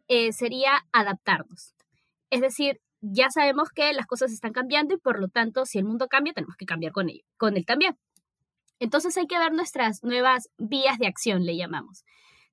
eh, 0.08 0.32
sería 0.32 0.88
adaptarnos. 0.94 1.76
Es 2.32 2.42
decir, 2.42 2.80
ya 3.12 3.30
sabemos 3.30 3.70
que 3.70 3.94
las 3.94 4.06
cosas 4.08 4.32
están 4.32 4.54
cambiando 4.54 4.94
y 4.94 4.98
por 4.98 5.20
lo 5.20 5.28
tanto, 5.28 5.66
si 5.66 5.78
el 5.78 5.86
mundo 5.86 6.08
cambia, 6.08 6.34
tenemos 6.34 6.56
que 6.58 6.66
cambiar 6.66 6.92
con 6.92 7.10
ello, 7.10 7.24
con 7.38 7.58
él 7.58 7.66
también. 7.66 7.98
Entonces 8.80 9.18
hay 9.18 9.28
que 9.28 9.40
ver 9.40 9.54
nuestras 9.54 10.04
nuevas 10.04 10.50
vías 10.58 10.98
de 10.98 11.08
acción, 11.08 11.46
le 11.46 11.56
llamamos. 11.56 12.04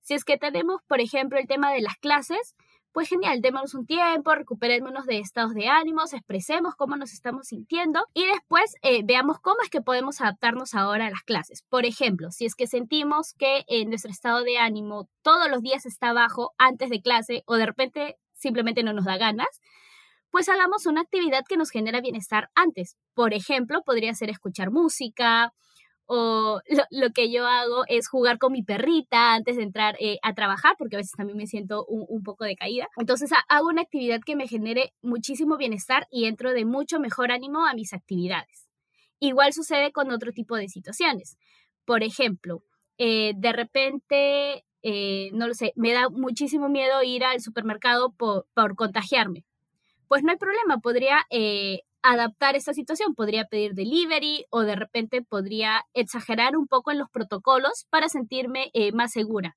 Si 0.00 0.14
es 0.14 0.24
que 0.24 0.36
tenemos, 0.36 0.80
por 0.86 1.00
ejemplo, 1.00 1.38
el 1.38 1.46
tema 1.46 1.72
de 1.72 1.80
las 1.80 1.96
clases, 1.96 2.54
pues 2.92 3.08
genial, 3.08 3.40
démonos 3.40 3.74
un 3.74 3.86
tiempo, 3.86 4.34
recuperémonos 4.34 5.06
de 5.06 5.18
estados 5.18 5.54
de 5.54 5.68
ánimos, 5.68 6.12
expresemos 6.12 6.74
cómo 6.76 6.96
nos 6.96 7.12
estamos 7.12 7.46
sintiendo 7.48 8.04
y 8.12 8.26
después 8.26 8.74
eh, 8.82 9.00
veamos 9.02 9.38
cómo 9.40 9.56
es 9.62 9.70
que 9.70 9.80
podemos 9.80 10.20
adaptarnos 10.20 10.74
ahora 10.74 11.06
a 11.06 11.10
las 11.10 11.22
clases. 11.22 11.62
Por 11.70 11.86
ejemplo, 11.86 12.30
si 12.30 12.44
es 12.44 12.54
que 12.54 12.66
sentimos 12.66 13.32
que 13.32 13.64
en 13.66 13.88
nuestro 13.88 14.10
estado 14.10 14.42
de 14.42 14.58
ánimo 14.58 15.08
todos 15.22 15.50
los 15.50 15.62
días 15.62 15.86
está 15.86 16.12
bajo 16.12 16.52
antes 16.58 16.90
de 16.90 17.00
clase 17.00 17.42
o 17.46 17.54
de 17.56 17.66
repente 17.66 18.18
simplemente 18.34 18.82
no 18.82 18.92
nos 18.92 19.06
da 19.06 19.16
ganas, 19.16 19.48
pues 20.32 20.48
hagamos 20.48 20.86
una 20.86 21.02
actividad 21.02 21.44
que 21.48 21.56
nos 21.56 21.70
genera 21.70 22.00
bienestar 22.00 22.48
antes. 22.54 22.96
Por 23.14 23.34
ejemplo, 23.34 23.82
podría 23.84 24.14
ser 24.14 24.30
escuchar 24.30 24.72
música, 24.72 25.52
o 26.06 26.60
lo, 26.90 27.10
que 27.10 27.30
yo 27.30 27.46
hago 27.46 27.84
es 27.86 28.08
jugar 28.08 28.38
con 28.38 28.52
mi 28.52 28.62
perrita 28.62 29.34
antes 29.34 29.56
de 29.56 29.62
entrar 29.62 29.94
eh, 30.00 30.18
a 30.22 30.34
trabajar, 30.34 30.74
porque 30.78 30.96
a 30.96 30.98
veces 30.98 31.12
también 31.16 31.38
me 31.38 31.46
siento 31.46 31.84
un, 31.86 32.04
un 32.08 32.22
poco 32.22 32.44
decaída. 32.44 32.88
Entonces 32.96 33.30
hago 33.48 33.68
una 33.68 33.82
actividad 33.82 34.20
que 34.24 34.34
me 34.34 34.48
genere 34.48 34.92
muchísimo 35.02 35.56
bienestar 35.56 36.06
y 36.10 36.24
entro 36.24 36.52
de 36.52 36.64
mucho 36.64 36.98
mejor 36.98 37.30
ánimo 37.30 37.66
a 37.66 37.74
mis 37.74 37.92
actividades. 37.92 38.68
Igual 39.20 39.52
sucede 39.52 39.92
con 39.92 40.10
otro 40.10 40.32
tipo 40.32 40.56
de 40.56 40.68
situaciones. 40.68 41.36
Por 41.84 42.02
ejemplo, 42.02 42.62
eh, 42.98 43.34
de 43.36 43.52
repente, 43.52 44.64
eh, 44.82 45.30
no 45.34 45.46
lo 45.46 45.54
sé, 45.54 45.72
me 45.76 45.92
da 45.92 46.08
muchísimo 46.08 46.68
miedo 46.68 47.02
ir 47.02 47.24
al 47.24 47.40
supermercado 47.40 48.12
por, 48.12 48.46
por 48.54 48.74
contagiarme. 48.76 49.44
Pues 50.12 50.24
no 50.24 50.30
hay 50.30 50.36
problema, 50.36 50.76
podría 50.76 51.20
eh, 51.30 51.84
adaptar 52.02 52.54
esta 52.54 52.74
situación. 52.74 53.14
Podría 53.14 53.46
pedir 53.46 53.72
delivery 53.72 54.44
o 54.50 54.60
de 54.60 54.76
repente 54.76 55.22
podría 55.22 55.86
exagerar 55.94 56.54
un 56.54 56.66
poco 56.66 56.90
en 56.90 56.98
los 56.98 57.08
protocolos 57.08 57.86
para 57.88 58.10
sentirme 58.10 58.70
eh, 58.74 58.92
más 58.92 59.12
segura. 59.12 59.56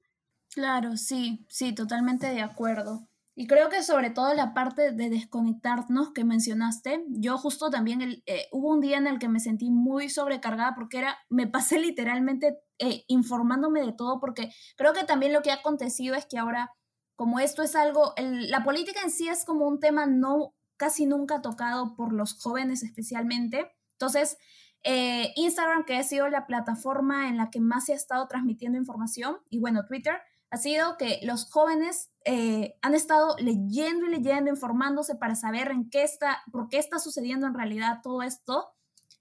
Claro, 0.53 0.95
sí, 0.95 1.45
sí, 1.49 1.75
totalmente 1.75 2.27
de 2.27 2.41
acuerdo. 2.41 3.05
Y 3.35 3.47
creo 3.47 3.67
que 3.67 3.83
sobre 3.83 4.11
todo 4.11 4.33
la 4.33 4.53
parte 4.53 4.93
de 4.93 5.09
desconectarnos 5.09 6.13
que 6.13 6.23
mencionaste, 6.23 7.03
yo 7.09 7.37
justo 7.37 7.69
también 7.69 8.01
el, 8.01 8.23
eh, 8.25 8.47
hubo 8.53 8.69
un 8.69 8.79
día 8.79 8.97
en 8.97 9.07
el 9.07 9.19
que 9.19 9.27
me 9.27 9.41
sentí 9.41 9.69
muy 9.69 10.07
sobrecargada 10.07 10.73
porque 10.73 10.99
era, 10.99 11.17
me 11.29 11.47
pasé 11.47 11.79
literalmente 11.79 12.57
eh, 12.79 13.03
informándome 13.09 13.81
de 13.81 13.91
todo 13.91 14.21
porque 14.21 14.53
creo 14.77 14.93
que 14.93 15.03
también 15.03 15.33
lo 15.33 15.41
que 15.41 15.51
ha 15.51 15.55
acontecido 15.55 16.15
es 16.15 16.25
que 16.25 16.37
ahora, 16.37 16.71
como 17.15 17.39
esto 17.39 17.63
es 17.63 17.75
algo, 17.75 18.13
la 18.17 18.63
política 18.63 19.01
en 19.01 19.11
sí 19.11 19.27
es 19.27 19.45
como 19.45 19.67
un 19.67 19.79
tema 19.79 20.05
no 20.05 20.53
casi 20.77 21.05
nunca 21.05 21.41
tocado 21.41 21.95
por 21.95 22.13
los 22.13 22.33
jóvenes 22.33 22.83
especialmente. 22.83 23.71
Entonces, 23.93 24.37
eh, 24.83 25.33
Instagram, 25.35 25.85
que 25.85 25.97
ha 25.97 26.03
sido 26.03 26.27
la 26.29 26.45
plataforma 26.45 27.29
en 27.29 27.37
la 27.37 27.49
que 27.49 27.59
más 27.59 27.85
se 27.85 27.93
ha 27.93 27.95
estado 27.95 28.27
transmitiendo 28.27 28.77
información, 28.77 29.37
y 29.49 29.59
bueno, 29.59 29.85
Twitter, 29.85 30.17
ha 30.51 30.57
sido 30.57 30.97
que 30.97 31.19
los 31.23 31.49
jóvenes 31.49 32.11
eh, 32.23 32.77
han 32.81 32.93
estado 32.93 33.35
leyendo 33.39 34.05
y 34.05 34.09
leyendo, 34.09 34.51
informándose 34.51 35.15
para 35.15 35.35
saber 35.35 35.71
en 35.71 35.89
qué 35.89 36.03
está, 36.03 36.43
por 36.51 36.69
qué 36.69 36.77
está 36.77 36.99
sucediendo 36.99 37.47
en 37.47 37.55
realidad 37.55 38.01
todo 38.03 38.21
esto. 38.21 38.69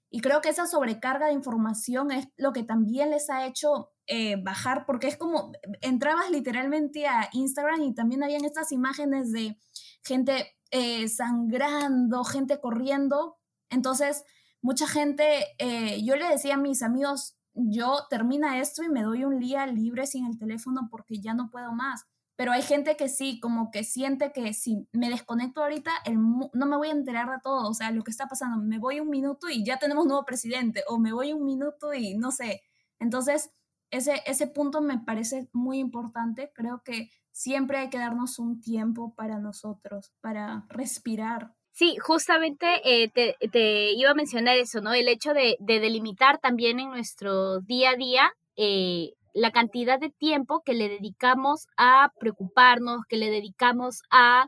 Y 0.09 0.21
creo 0.21 0.39
que 0.41 0.49
esa 0.49 0.67
sobrecarga 0.67 1.27
de 1.27 1.33
información 1.33 2.11
es 2.11 2.27
lo 2.37 2.53
que 2.53 2.63
también 2.63 3.09
les 3.09 3.29
ha 3.29 3.45
hecho 3.47 3.91
eh, 4.07 4.35
bajar, 4.41 4.85
porque 4.85 5.07
es 5.07 5.17
como, 5.17 5.51
entrabas 5.81 6.29
literalmente 6.29 7.07
a 7.07 7.29
Instagram 7.33 7.81
y 7.81 7.93
también 7.95 8.23
habían 8.23 8.45
estas 8.45 8.71
imágenes 8.71 9.31
de 9.31 9.57
gente 10.03 10.55
eh, 10.71 11.07
sangrando, 11.07 12.23
gente 12.23 12.59
corriendo. 12.59 13.37
Entonces, 13.69 14.23
mucha 14.61 14.87
gente, 14.87 15.45
eh, 15.57 16.03
yo 16.03 16.15
le 16.15 16.27
decía 16.27 16.55
a 16.55 16.57
mis 16.57 16.83
amigos, 16.83 17.37
yo 17.53 18.05
termina 18.09 18.59
esto 18.59 18.83
y 18.83 18.89
me 18.89 19.03
doy 19.03 19.23
un 19.23 19.39
día 19.39 19.65
libre 19.67 20.05
sin 20.05 20.25
el 20.25 20.37
teléfono 20.37 20.87
porque 20.91 21.19
ya 21.19 21.33
no 21.33 21.49
puedo 21.49 21.71
más. 21.71 22.05
Pero 22.35 22.51
hay 22.51 22.61
gente 22.61 22.97
que 22.97 23.07
sí, 23.07 23.39
como 23.39 23.71
que 23.71 23.83
siente 23.83 24.33
que 24.33 24.53
si 24.53 24.87
me 24.91 25.09
desconecto 25.09 25.61
ahorita, 25.61 25.91
el, 26.03 26.17
no 26.19 26.65
me 26.65 26.75
voy 26.75 26.89
a 26.89 26.91
enterar 26.91 27.29
de 27.29 27.39
todo, 27.41 27.69
o 27.69 27.73
sea, 27.73 27.91
lo 27.91 28.03
que 28.03 28.11
está 28.11 28.27
pasando. 28.27 28.57
Me 28.57 28.77
voy 28.77 28.99
un 28.99 29.09
minuto 29.09 29.49
y 29.49 29.63
ya 29.63 29.79
tenemos 29.79 30.05
nuevo 30.05 30.25
presidente, 30.25 30.83
o 30.87 30.99
me 30.99 31.13
voy 31.13 31.31
un 31.31 31.45
minuto 31.45 31.93
y 31.93 32.15
no 32.17 32.31
sé. 32.31 32.61
Entonces, 32.99 33.51
ese, 33.91 34.21
ese 34.25 34.47
punto 34.47 34.81
me 34.81 34.99
parece 34.99 35.49
muy 35.53 35.79
importante. 35.79 36.51
Creo 36.53 36.81
que 36.83 37.09
siempre 37.31 37.77
hay 37.77 37.89
que 37.89 37.97
darnos 37.97 38.39
un 38.39 38.61
tiempo 38.61 39.13
para 39.15 39.39
nosotros, 39.39 40.13
para 40.21 40.65
respirar. 40.69 41.53
Sí, 41.71 41.97
justamente 41.99 42.65
eh, 42.85 43.09
te, 43.09 43.91
iba 43.91 44.11
a 44.11 44.15
mencionar 44.15 44.57
eso, 44.57 44.79
¿no? 44.79 44.93
El 44.93 45.09
hecho 45.09 45.33
de, 45.33 45.57
delimitar 45.59 46.39
también 46.39 46.79
en 46.79 46.89
nuestro 46.89 47.59
día 47.59 47.89
a 47.89 47.95
día 47.97 48.31
eh, 48.55 49.11
la 49.33 49.51
cantidad 49.51 49.99
de 49.99 50.09
tiempo 50.09 50.61
que 50.63 50.73
le 50.73 50.87
dedicamos 50.87 51.67
a 51.75 52.13
preocuparnos, 52.17 53.01
que 53.09 53.17
le 53.17 53.29
dedicamos 53.29 54.03
a 54.09 54.47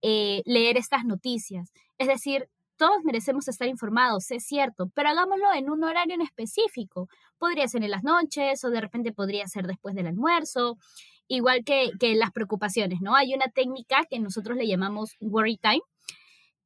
eh, 0.00 0.40
leer 0.46 0.78
estas 0.78 1.04
noticias. 1.04 1.70
Es 1.98 2.08
decir, 2.08 2.48
todos 2.76 3.02
merecemos 3.04 3.48
estar 3.48 3.68
informados, 3.68 4.30
es 4.30 4.44
cierto, 4.44 4.90
pero 4.94 5.10
hagámoslo 5.10 5.52
en 5.54 5.70
un 5.70 5.84
horario 5.84 6.14
en 6.14 6.22
específico. 6.22 7.08
Podría 7.38 7.68
ser 7.68 7.84
en 7.84 7.90
las 7.90 8.04
noches 8.04 8.64
o 8.64 8.70
de 8.70 8.80
repente 8.80 9.12
podría 9.12 9.46
ser 9.46 9.66
después 9.66 9.94
del 9.94 10.06
almuerzo, 10.06 10.76
igual 11.28 11.64
que, 11.64 11.90
que 11.98 12.14
las 12.14 12.32
preocupaciones, 12.32 13.00
¿no? 13.00 13.14
Hay 13.16 13.34
una 13.34 13.46
técnica 13.48 14.04
que 14.08 14.18
nosotros 14.20 14.56
le 14.56 14.66
llamamos 14.66 15.16
worry 15.20 15.56
time, 15.56 15.82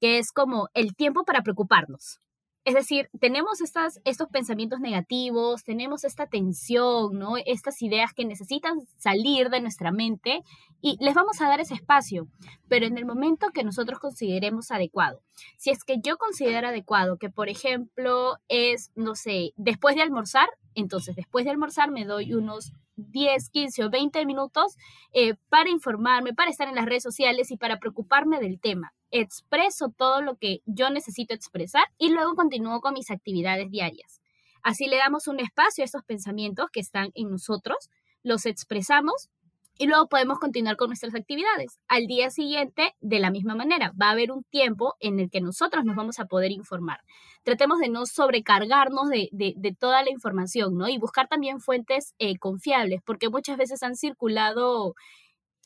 que 0.01 0.19
es 0.19 0.33
como 0.33 0.69
el 0.75 0.95
tiempo 0.95 1.25
para 1.25 1.43
preocuparnos. 1.43 2.21
Es 2.67 2.75
decir, 2.75 3.09
tenemos 3.21 3.61
estas, 3.61 4.01
estos 4.05 4.27
pensamientos 4.27 4.81
negativos, 4.81 5.63
tenemos 5.63 6.03
esta 6.03 6.27
tensión, 6.27 7.17
¿no? 7.17 7.35
Estas 7.47 7.81
ideas 7.81 8.13
que 8.13 8.25
necesitan 8.25 8.81
salir 8.97 9.51
de 9.51 9.61
nuestra 9.61 9.93
mente 9.93 10.43
y 10.81 10.97
les 10.99 11.15
vamos 11.15 11.41
a 11.41 11.47
dar 11.47 11.61
ese 11.61 11.75
espacio, 11.75 12.27
pero 12.67 12.85
en 12.85 12.99
el 12.99 13.07
momento 13.07 13.51
que 13.55 13.63
nosotros 13.63 14.01
consideremos 14.01 14.73
adecuado. 14.73 15.23
Si 15.57 15.71
es 15.71 15.85
que 15.85 16.01
yo 16.03 16.17
considero 16.17 16.67
adecuado 16.67 17.19
que, 17.19 17.31
por 17.31 17.49
ejemplo, 17.49 18.35
es, 18.49 18.91
no 18.97 19.15
sé, 19.15 19.53
después 19.57 19.95
de 19.95 20.03
almorzar, 20.03 20.49
entonces 20.75 21.15
después 21.15 21.45
de 21.45 21.53
almorzar 21.53 21.93
me 21.93 22.05
doy 22.05 22.35
unos 22.35 22.73
10, 22.97 23.51
15 23.51 23.85
o 23.85 23.91
20 23.91 24.27
minutos 24.27 24.77
eh, 25.13 25.35
para 25.49 25.71
informarme, 25.71 26.35
para 26.35 26.51
estar 26.51 26.69
en 26.69 26.75
las 26.75 26.87
redes 26.87 27.03
sociales 27.03 27.51
y 27.51 27.57
para 27.57 27.79
preocuparme 27.79 28.41
del 28.41 28.61
tema 28.61 28.93
expreso 29.11 29.89
todo 29.97 30.21
lo 30.21 30.37
que 30.37 30.63
yo 30.67 30.91
necesito 30.91 31.35
expresar 31.35 31.85
y 31.99 32.11
luego 32.11 32.35
continúo 32.35 32.81
con 32.81 32.95
mis 32.95 33.11
actividades 33.11 33.71
diarias. 33.71 34.21
Así 34.63 34.87
le 34.87 34.97
damos 34.97 35.29
un 35.29 35.41
espacio 35.41 35.83
a 35.83 35.87
esos 35.87 36.03
pensamientos 36.05 36.67
que 36.73 36.81
están 36.81 37.11
en 37.15 37.31
nosotros, 37.31 37.91
los 38.23 38.47
expresamos 38.47 39.31
y 39.79 39.87
luego 39.87 40.09
podemos 40.09 40.39
continuar 40.39 40.77
con 40.77 40.89
nuestras 40.89 41.15
actividades. 41.15 41.79
Al 41.89 42.07
día 42.07 42.31
siguiente, 42.31 42.95
de 43.01 43.19
la 43.19 43.31
misma 43.31 43.55
manera, 43.55 43.93
va 44.01 44.09
a 44.09 44.13
haber 44.13 44.33
un 44.33 44.43
tiempo 44.45 44.95
en 45.01 45.21
el 45.21 45.31
que 45.31 45.41
nosotros 45.41 45.85
nos 45.85 45.97
vamos 45.97 46.19
a 46.19 46.27
poder 46.27 46.51
informar. 46.51 47.01
Tratemos 47.43 47.79
de 47.79 47.89
no 47.89 48.07
sobrecargarnos 48.07 49.09
de, 49.11 49.77
toda 49.79 50.03
la 50.03 50.11
información, 50.11 50.77
¿no? 50.77 50.89
Y 50.89 50.99
buscar 50.99 51.29
también 51.29 51.61
fuentes 51.61 52.15
eh, 52.19 52.39
confiables, 52.39 53.01
porque 53.05 53.29
muchas 53.29 53.59
veces 53.59 53.83
han 53.83 53.97
circulado, 53.97 54.95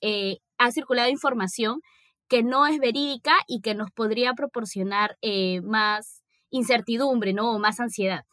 eh, 0.00 0.38
ha 0.58 0.72
circulado 0.72 1.08
información 1.08 1.80
que 2.28 2.42
no 2.42 2.66
es 2.66 2.78
verídica 2.78 3.32
y 3.46 3.60
que 3.60 3.74
nos 3.74 3.90
podría 3.90 4.34
proporcionar 4.34 5.16
eh, 5.22 5.60
más 5.62 6.22
incertidumbre, 6.50 7.32
¿no? 7.32 7.52
O 7.52 7.58
más 7.58 7.80
ansiedad. 7.80 8.24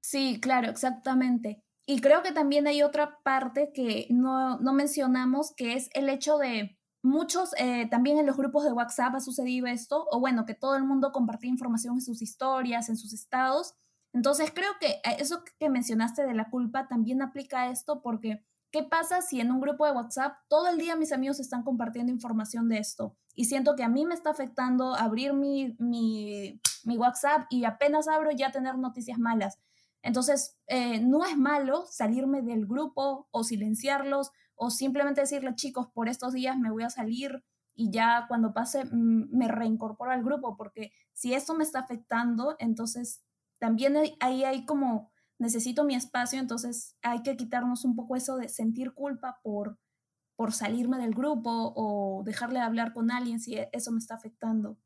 Sí, 0.00 0.38
claro, 0.40 0.68
exactamente. 0.68 1.63
Y 1.86 2.00
creo 2.00 2.22
que 2.22 2.32
también 2.32 2.66
hay 2.66 2.82
otra 2.82 3.20
parte 3.22 3.72
que 3.72 4.06
no, 4.10 4.58
mencionamos, 4.72 5.52
que 5.54 5.74
es 5.74 5.90
el 5.92 6.08
hecho 6.08 6.38
de 6.38 6.78
muchos, 7.02 7.50
eh, 7.58 7.86
también 7.90 8.18
en 8.18 8.26
los 8.26 8.36
grupos 8.36 8.64
de 8.64 8.72
WhatsApp 8.72 9.14
ha 9.16 9.20
sucedido 9.20 9.66
esto, 9.66 10.06
o 10.10 10.20
bueno, 10.20 10.46
que 10.46 10.54
todo 10.54 10.76
el 10.76 10.84
mundo 10.84 11.12
compartía 11.12 11.50
información 11.50 11.96
en 11.96 12.00
sus 12.00 12.22
historias, 12.22 12.88
en 12.88 12.96
sus 12.96 13.12
estados. 13.12 13.74
Entonces 14.14 14.50
creo 14.54 14.70
que 14.80 14.92
eh, 14.92 15.16
eso 15.18 15.42
que 15.58 15.68
mencionaste 15.68 16.24
de 16.24 16.34
la 16.34 16.48
culpa 16.48 16.88
también 16.88 17.20
aplica 17.20 17.62
a 17.62 17.70
esto 17.70 18.00
porque 18.00 18.42
¿qué 18.70 18.82
pasa 18.82 19.20
si 19.20 19.40
en 19.40 19.52
un 19.52 19.60
grupo 19.60 19.84
de 19.84 19.92
WhatsApp 19.92 20.38
todo 20.48 20.68
el 20.68 20.78
día 20.78 20.96
mis 20.96 21.12
amigos 21.12 21.40
están 21.40 21.62
compartiendo 21.62 22.12
información 22.12 22.68
de 22.68 22.78
esto? 22.78 23.16
y 23.34 23.46
siento 23.46 23.74
que 23.76 23.82
a 23.82 23.88
mí 23.88 24.04
me 24.06 24.14
está 24.14 24.30
afectando 24.30 24.94
abrir 24.94 25.32
mi, 25.32 25.76
mi, 25.78 26.60
mi 26.84 26.96
WhatsApp 26.96 27.46
y 27.50 27.64
apenas 27.64 28.08
abro 28.08 28.30
ya 28.30 28.50
tener 28.50 28.78
noticias 28.78 29.18
malas. 29.18 29.58
Entonces, 30.04 30.58
eh, 30.66 31.00
no 31.00 31.24
es 31.24 31.36
malo 31.36 31.86
salirme 31.90 32.42
del 32.42 32.66
grupo 32.66 33.26
o 33.30 33.42
silenciarlos 33.42 34.30
o 34.54 34.70
simplemente 34.70 35.22
decirle, 35.22 35.54
chicos, 35.54 35.88
por 35.92 36.08
estos 36.08 36.34
días 36.34 36.58
me 36.58 36.70
voy 36.70 36.84
a 36.84 36.90
salir 36.90 37.42
y 37.74 37.90
ya 37.90 38.26
cuando 38.28 38.52
pase 38.52 38.84
mm, 38.84 39.36
me 39.36 39.48
reincorporo 39.48 40.10
al 40.12 40.22
grupo, 40.22 40.56
porque 40.56 40.92
si 41.14 41.32
esto 41.34 41.54
me 41.54 41.64
está 41.64 41.80
afectando, 41.80 42.54
entonces 42.58 43.24
también 43.58 43.96
ahí 44.20 44.44
hay 44.44 44.66
como, 44.66 45.10
necesito 45.38 45.84
mi 45.84 45.94
espacio, 45.94 46.38
entonces 46.38 46.96
hay 47.02 47.22
que 47.22 47.36
quitarnos 47.36 47.84
un 47.86 47.96
poco 47.96 48.14
eso 48.14 48.36
de 48.36 48.48
sentir 48.48 48.92
culpa 48.92 49.40
por 49.42 49.78
por 50.36 50.52
salirme 50.52 50.98
del 50.98 51.14
grupo 51.14 51.72
o 51.76 52.24
dejarle 52.24 52.58
de 52.58 52.64
hablar 52.64 52.92
con 52.92 53.12
alguien 53.12 53.38
si 53.38 53.56
eso 53.72 53.92
me 53.92 53.98
está 53.98 54.16
afectando. 54.16 54.76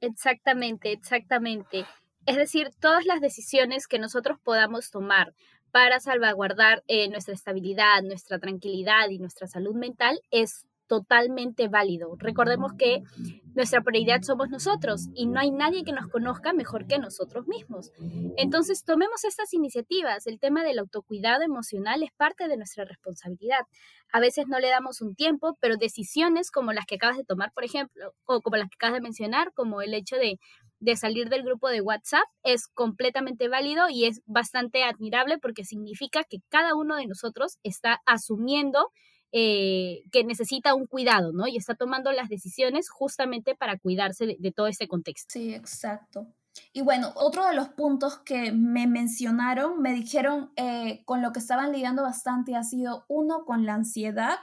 Exactamente, 0.00 0.90
exactamente. 0.90 1.84
Es 2.26 2.36
decir, 2.36 2.70
todas 2.80 3.06
las 3.06 3.20
decisiones 3.20 3.86
que 3.86 3.98
nosotros 3.98 4.38
podamos 4.42 4.90
tomar 4.90 5.34
para 5.70 6.00
salvaguardar 6.00 6.82
eh, 6.88 7.08
nuestra 7.08 7.34
estabilidad, 7.34 8.02
nuestra 8.02 8.38
tranquilidad 8.38 9.08
y 9.10 9.18
nuestra 9.18 9.46
salud 9.46 9.74
mental 9.74 10.20
es 10.30 10.66
totalmente 10.90 11.68
válido. 11.68 12.16
Recordemos 12.18 12.72
que 12.76 13.04
nuestra 13.54 13.80
prioridad 13.80 14.22
somos 14.22 14.50
nosotros 14.50 15.08
y 15.14 15.26
no 15.26 15.38
hay 15.38 15.52
nadie 15.52 15.84
que 15.84 15.92
nos 15.92 16.08
conozca 16.08 16.52
mejor 16.52 16.88
que 16.88 16.98
nosotros 16.98 17.46
mismos. 17.46 17.92
Entonces, 18.36 18.82
tomemos 18.82 19.22
estas 19.22 19.54
iniciativas. 19.54 20.26
El 20.26 20.40
tema 20.40 20.64
del 20.64 20.80
autocuidado 20.80 21.42
emocional 21.44 22.02
es 22.02 22.10
parte 22.16 22.48
de 22.48 22.56
nuestra 22.56 22.84
responsabilidad. 22.84 23.60
A 24.12 24.18
veces 24.18 24.48
no 24.48 24.58
le 24.58 24.68
damos 24.68 25.00
un 25.00 25.14
tiempo, 25.14 25.56
pero 25.60 25.76
decisiones 25.76 26.50
como 26.50 26.72
las 26.72 26.86
que 26.86 26.96
acabas 26.96 27.18
de 27.18 27.24
tomar, 27.24 27.52
por 27.52 27.62
ejemplo, 27.62 28.12
o 28.24 28.40
como 28.40 28.56
las 28.56 28.68
que 28.68 28.74
acabas 28.74 28.94
de 28.94 29.02
mencionar, 29.02 29.52
como 29.54 29.82
el 29.82 29.94
hecho 29.94 30.16
de, 30.16 30.40
de 30.80 30.96
salir 30.96 31.28
del 31.28 31.44
grupo 31.44 31.68
de 31.68 31.80
WhatsApp, 31.80 32.24
es 32.42 32.66
completamente 32.66 33.48
válido 33.48 33.88
y 33.88 34.06
es 34.06 34.22
bastante 34.26 34.82
admirable 34.82 35.38
porque 35.38 35.64
significa 35.64 36.24
que 36.24 36.38
cada 36.48 36.74
uno 36.74 36.96
de 36.96 37.06
nosotros 37.06 37.58
está 37.62 38.00
asumiendo 38.06 38.90
eh, 39.32 40.02
que 40.10 40.24
necesita 40.24 40.74
un 40.74 40.86
cuidado, 40.86 41.32
¿no? 41.32 41.46
Y 41.46 41.56
está 41.56 41.76
tomando 41.76 42.10
las 42.10 42.28
decisiones 42.28 42.90
justamente 42.90 43.54
para 43.54 43.78
cuidarse 43.78 44.36
de, 44.38 44.52
todo 44.52 44.66
este 44.66 44.88
contexto. 44.88 45.28
Sí, 45.32 45.54
exacto. 45.54 46.26
Y 46.72 46.80
bueno, 46.80 47.12
otro 47.14 47.46
de 47.46 47.54
los 47.54 47.68
puntos 47.68 48.18
que 48.18 48.50
me 48.50 48.88
mencionaron, 48.88 49.80
me 49.80 49.92
dijeron 49.92 50.50
eh, 50.56 51.04
con 51.04 51.22
lo 51.22 51.30
que 51.30 51.38
estaban 51.38 51.70
lidiando 51.70 52.02
bastante 52.02 52.56
ha 52.56 52.64
sido 52.64 53.04
uno 53.06 53.44
con 53.44 53.66
la 53.66 53.74
ansiedad 53.74 54.38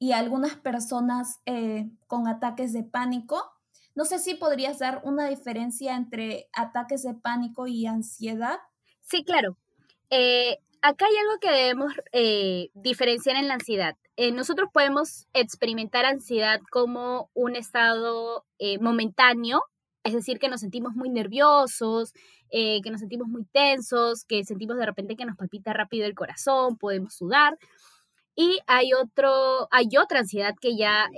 y 0.00 0.12
algunas 0.12 0.56
personas 0.56 1.40
eh, 1.46 1.88
con 2.08 2.26
ataques 2.26 2.72
de 2.72 2.82
pánico. 2.82 3.53
No 3.94 4.04
sé 4.04 4.18
si 4.18 4.34
podrías 4.34 4.78
dar 4.78 5.00
una 5.04 5.28
diferencia 5.28 5.94
entre 5.94 6.48
ataques 6.52 7.02
de 7.02 7.14
pánico 7.14 7.66
y 7.66 7.86
ansiedad. 7.86 8.58
Sí, 9.00 9.24
claro. 9.24 9.56
acá 10.82 11.06
hay 11.06 11.16
algo 11.16 11.38
que 11.40 11.50
debemos 11.50 11.92
diferenciar 12.74 13.36
en 13.36 13.48
la 13.48 13.54
ansiedad. 13.54 13.96
Eh, 14.16 14.30
nosotros 14.30 14.68
podemos 14.72 15.26
experimentar 15.32 16.04
ansiedad 16.04 16.60
como 16.70 17.30
un 17.34 17.56
estado 17.56 18.46
eh, 18.58 18.78
momentáneo, 18.78 19.62
es 20.04 20.12
decir, 20.12 20.38
que 20.38 20.48
nos 20.48 20.60
sentimos 20.60 20.94
muy 20.94 21.08
nerviosos, 21.08 22.12
eh, 22.50 22.80
que 22.82 22.90
nos 22.90 23.00
sentimos 23.00 23.26
muy 23.26 23.44
tensos, 23.46 24.24
que 24.24 24.44
sentimos 24.44 24.76
de 24.76 24.86
repente 24.86 25.16
que 25.16 25.24
nos 25.24 25.36
palpita 25.36 25.72
rápido 25.72 26.06
el 26.06 26.14
corazón, 26.14 26.76
podemos 26.78 27.14
sudar. 27.14 27.58
Y 28.36 28.60
hay, 28.66 28.92
otro, 28.92 29.68
hay 29.70 29.88
otra 30.00 30.20
ansiedad 30.20 30.54
que 30.60 30.76
ya 30.76 31.08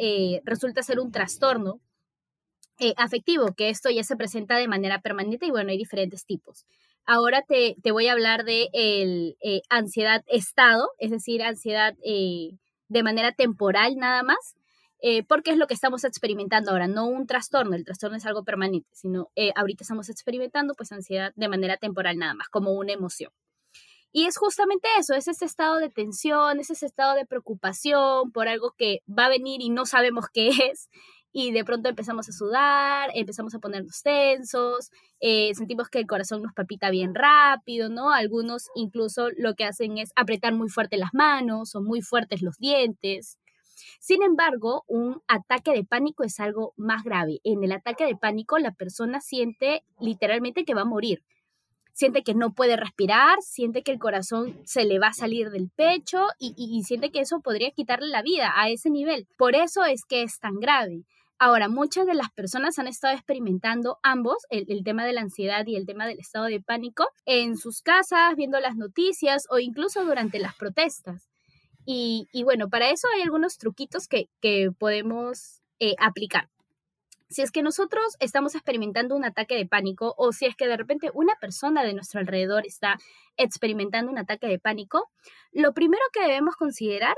resulta 0.45 0.83
ser 0.83 1.01
un 1.01 1.13
trastorno 1.13 1.81
afectivo, 2.97 3.55
que 3.57 3.71
esto 3.71 3.91
ya 3.91 4.05
se 4.05 4.17
presenta 4.17 4.57
de 4.57 4.69
manera 4.69 5.01
permanente 5.01 5.47
y 5.47 5.51
bueno, 5.51 5.71
hay 5.71 5.79
diferentes 5.79 6.25
tipos. 6.25 6.67
Ahora 7.05 7.43
te, 7.43 7.77
voy 7.93 8.09
a 8.09 8.13
hablar 8.13 8.45
de 8.45 8.69
el, 8.73 9.37
ansiedad 9.69 10.25
estado, 10.27 10.91
es 10.99 11.11
decir, 11.11 11.43
ansiedad 11.43 11.95
de 12.89 13.03
manera 13.03 13.33
temporal 13.33 13.97
nada 13.97 14.23
más. 14.23 14.57
eh, 15.03 15.23
porque 15.25 15.51
es 15.51 15.59
lo 15.59 15.67
que 15.67 15.75
estamos 15.75 16.05
experimentando 16.05 16.71
ahora, 16.71 16.89
no 16.89 17.07
un 17.07 17.27
trastorno, 17.27 17.77
el 17.77 17.85
trastorno 17.85 18.17
es 18.17 18.25
algo 18.25 18.45
permanente, 18.45 18.89
sino 18.93 19.31
eh, 19.37 19.53
ahorita 19.55 19.85
estamos 19.85 20.09
experimentando 20.09 20.75
pues 20.75 20.91
ansiedad 20.91 21.33
de 21.37 21.49
manera 21.49 21.77
temporal 21.77 22.17
nada 22.17 22.33
más, 22.35 22.49
como 22.49 22.73
una 22.73 22.93
emoción. 22.93 23.31
Y 24.11 24.25
es 24.25 24.39
justamente 24.39 24.89
eso, 24.99 25.15
es 25.15 25.29
ese 25.29 25.45
estado 25.45 25.77
de 25.77 25.91
tensión, 25.91 26.59
es 26.59 26.71
ese 26.71 26.87
estado 26.87 27.15
de 27.15 27.27
preocupación 27.27 28.33
por 28.33 28.49
algo 28.49 28.73
que 28.79 29.01
va 29.07 29.27
a 29.27 29.29
venir 29.29 29.61
y 29.61 29.69
no 29.69 29.85
sabemos 29.85 30.27
qué 30.33 30.49
es, 30.49 30.89
y 31.39 31.53
de 31.53 31.65
pronto 31.65 31.91
empezamos 31.91 32.31
a 32.31 32.33
sudar, 32.33 33.11
empezamos 33.13 33.55
a 33.55 33.59
ponernos 33.59 34.01
tensos, 34.03 34.91
eh, 35.21 35.55
sentimos 35.55 35.91
que 35.91 35.99
el 35.99 36.07
corazón 36.07 36.41
nos 36.41 36.55
palpita 36.55 36.89
bien 36.89 37.15
rápido, 37.15 37.91
¿no? 37.91 38.11
Algunos 38.11 38.71
incluso 38.75 39.29
lo 39.37 39.53
que 39.55 39.65
hacen 39.65 39.99
es 39.99 40.13
apretar 40.17 40.55
muy 40.55 40.71
fuerte 40.71 40.97
las 40.97 41.13
manos 41.13 41.75
o 41.75 41.83
muy 41.83 42.01
fuertes 42.01 42.41
los 42.41 42.57
dientes. 42.57 43.39
Sin 44.01 44.23
embargo, 44.23 44.85
un 44.87 45.21
ataque 45.29 45.73
de 45.73 45.85
pánico 45.85 46.25
es 46.25 46.41
algo 46.41 46.73
más 46.79 47.05
grave. 47.05 47.41
En 47.45 47.63
el 47.63 47.73
ataque 47.73 48.07
de 48.07 48.17
pánico 48.17 48.59
la 48.59 48.73
persona 48.73 49.21
siente 49.21 49.85
literalmente 50.01 50.65
que 50.65 50.73
va 50.73 50.81
a 50.81 50.87
morir. 50.87 51.23
Siente 51.93 52.23
que 52.23 52.35
no 52.35 52.55
puede 52.55 52.77
respirar, 52.77 53.43
siente 53.43 53.83
que 53.83 53.93
el 53.93 53.99
corazón 53.99 54.59
se 54.65 54.87
le 54.87 54.99
va 54.99 55.09
a 55.09 55.13
salir 55.13 55.51
del 55.51 55.69
pecho 55.69 56.29
y, 56.39 56.55
y 56.57 56.83
siente 56.85 57.11
que 57.11 57.21
eso 57.21 57.41
podría 57.41 57.73
quitarle 57.73 58.09
la 58.09 58.23
vida 58.23 58.55
a 58.57 58.71
ese 58.71 58.89
nivel. 58.89 59.29
Por 59.37 59.55
eso 59.55 59.85
es 59.85 60.07
que 60.07 60.23
es 60.23 60.39
tan 60.39 60.61
grave. 60.61 61.05
Ahora, 61.39 61.69
muchas 61.69 62.07
de 62.07 62.15
las 62.15 62.31
personas 62.31 62.79
han 62.79 62.87
estado 62.87 63.15
experimentando 63.15 63.99
ambos, 64.03 64.39
el, 64.49 64.83
tema 64.85 65.05
de 65.05 65.13
la 65.13 65.21
ansiedad 65.21 65.67
y 65.67 65.77
el 65.77 65.85
tema 65.85 66.07
del 66.07 66.19
estado 66.19 66.47
de 66.47 66.63
pánico, 66.63 67.07
en 67.27 67.59
sus 67.59 67.83
casas, 67.83 68.35
viendo 68.37 68.59
las 68.59 68.77
noticias 68.77 69.47
o 69.51 69.59
incluso 69.59 70.03
durante 70.07 70.39
las 70.39 70.55
protestas. 70.55 71.29
Y, 71.85 72.27
bueno, 72.43 72.69
para 72.71 72.91
eso 72.91 73.07
hay 73.15 73.23
algunos 73.23 73.59
truquitos 73.59 74.09
que, 74.09 74.29
podemos 74.79 75.61
eh, 75.79 75.95
aplicar. 75.99 76.49
Si 77.29 77.43
es 77.43 77.51
que 77.51 77.63
nosotros 77.63 78.17
estamos 78.19 78.55
experimentando 78.55 79.15
un 79.15 79.25
ataque 79.25 79.57
de 79.57 79.67
pánico 79.67 80.15
o 80.17 80.33
si 80.33 80.47
es 80.47 80.57
que 80.57 80.69
de 80.69 80.77
repente 80.77 81.11
una 81.13 81.35
persona 81.41 81.83
de 81.85 81.93
nuestro 81.93 82.21
alrededor 82.21 82.65
está 82.65 82.97
experimentando 83.37 84.11
un 84.11 84.19
ataque 84.19 84.47
de 84.47 84.59
pánico, 84.59 85.11
lo 85.53 85.75
primero 85.75 86.03
que 86.13 86.23
debemos 86.23 86.57
considerar 86.57 87.17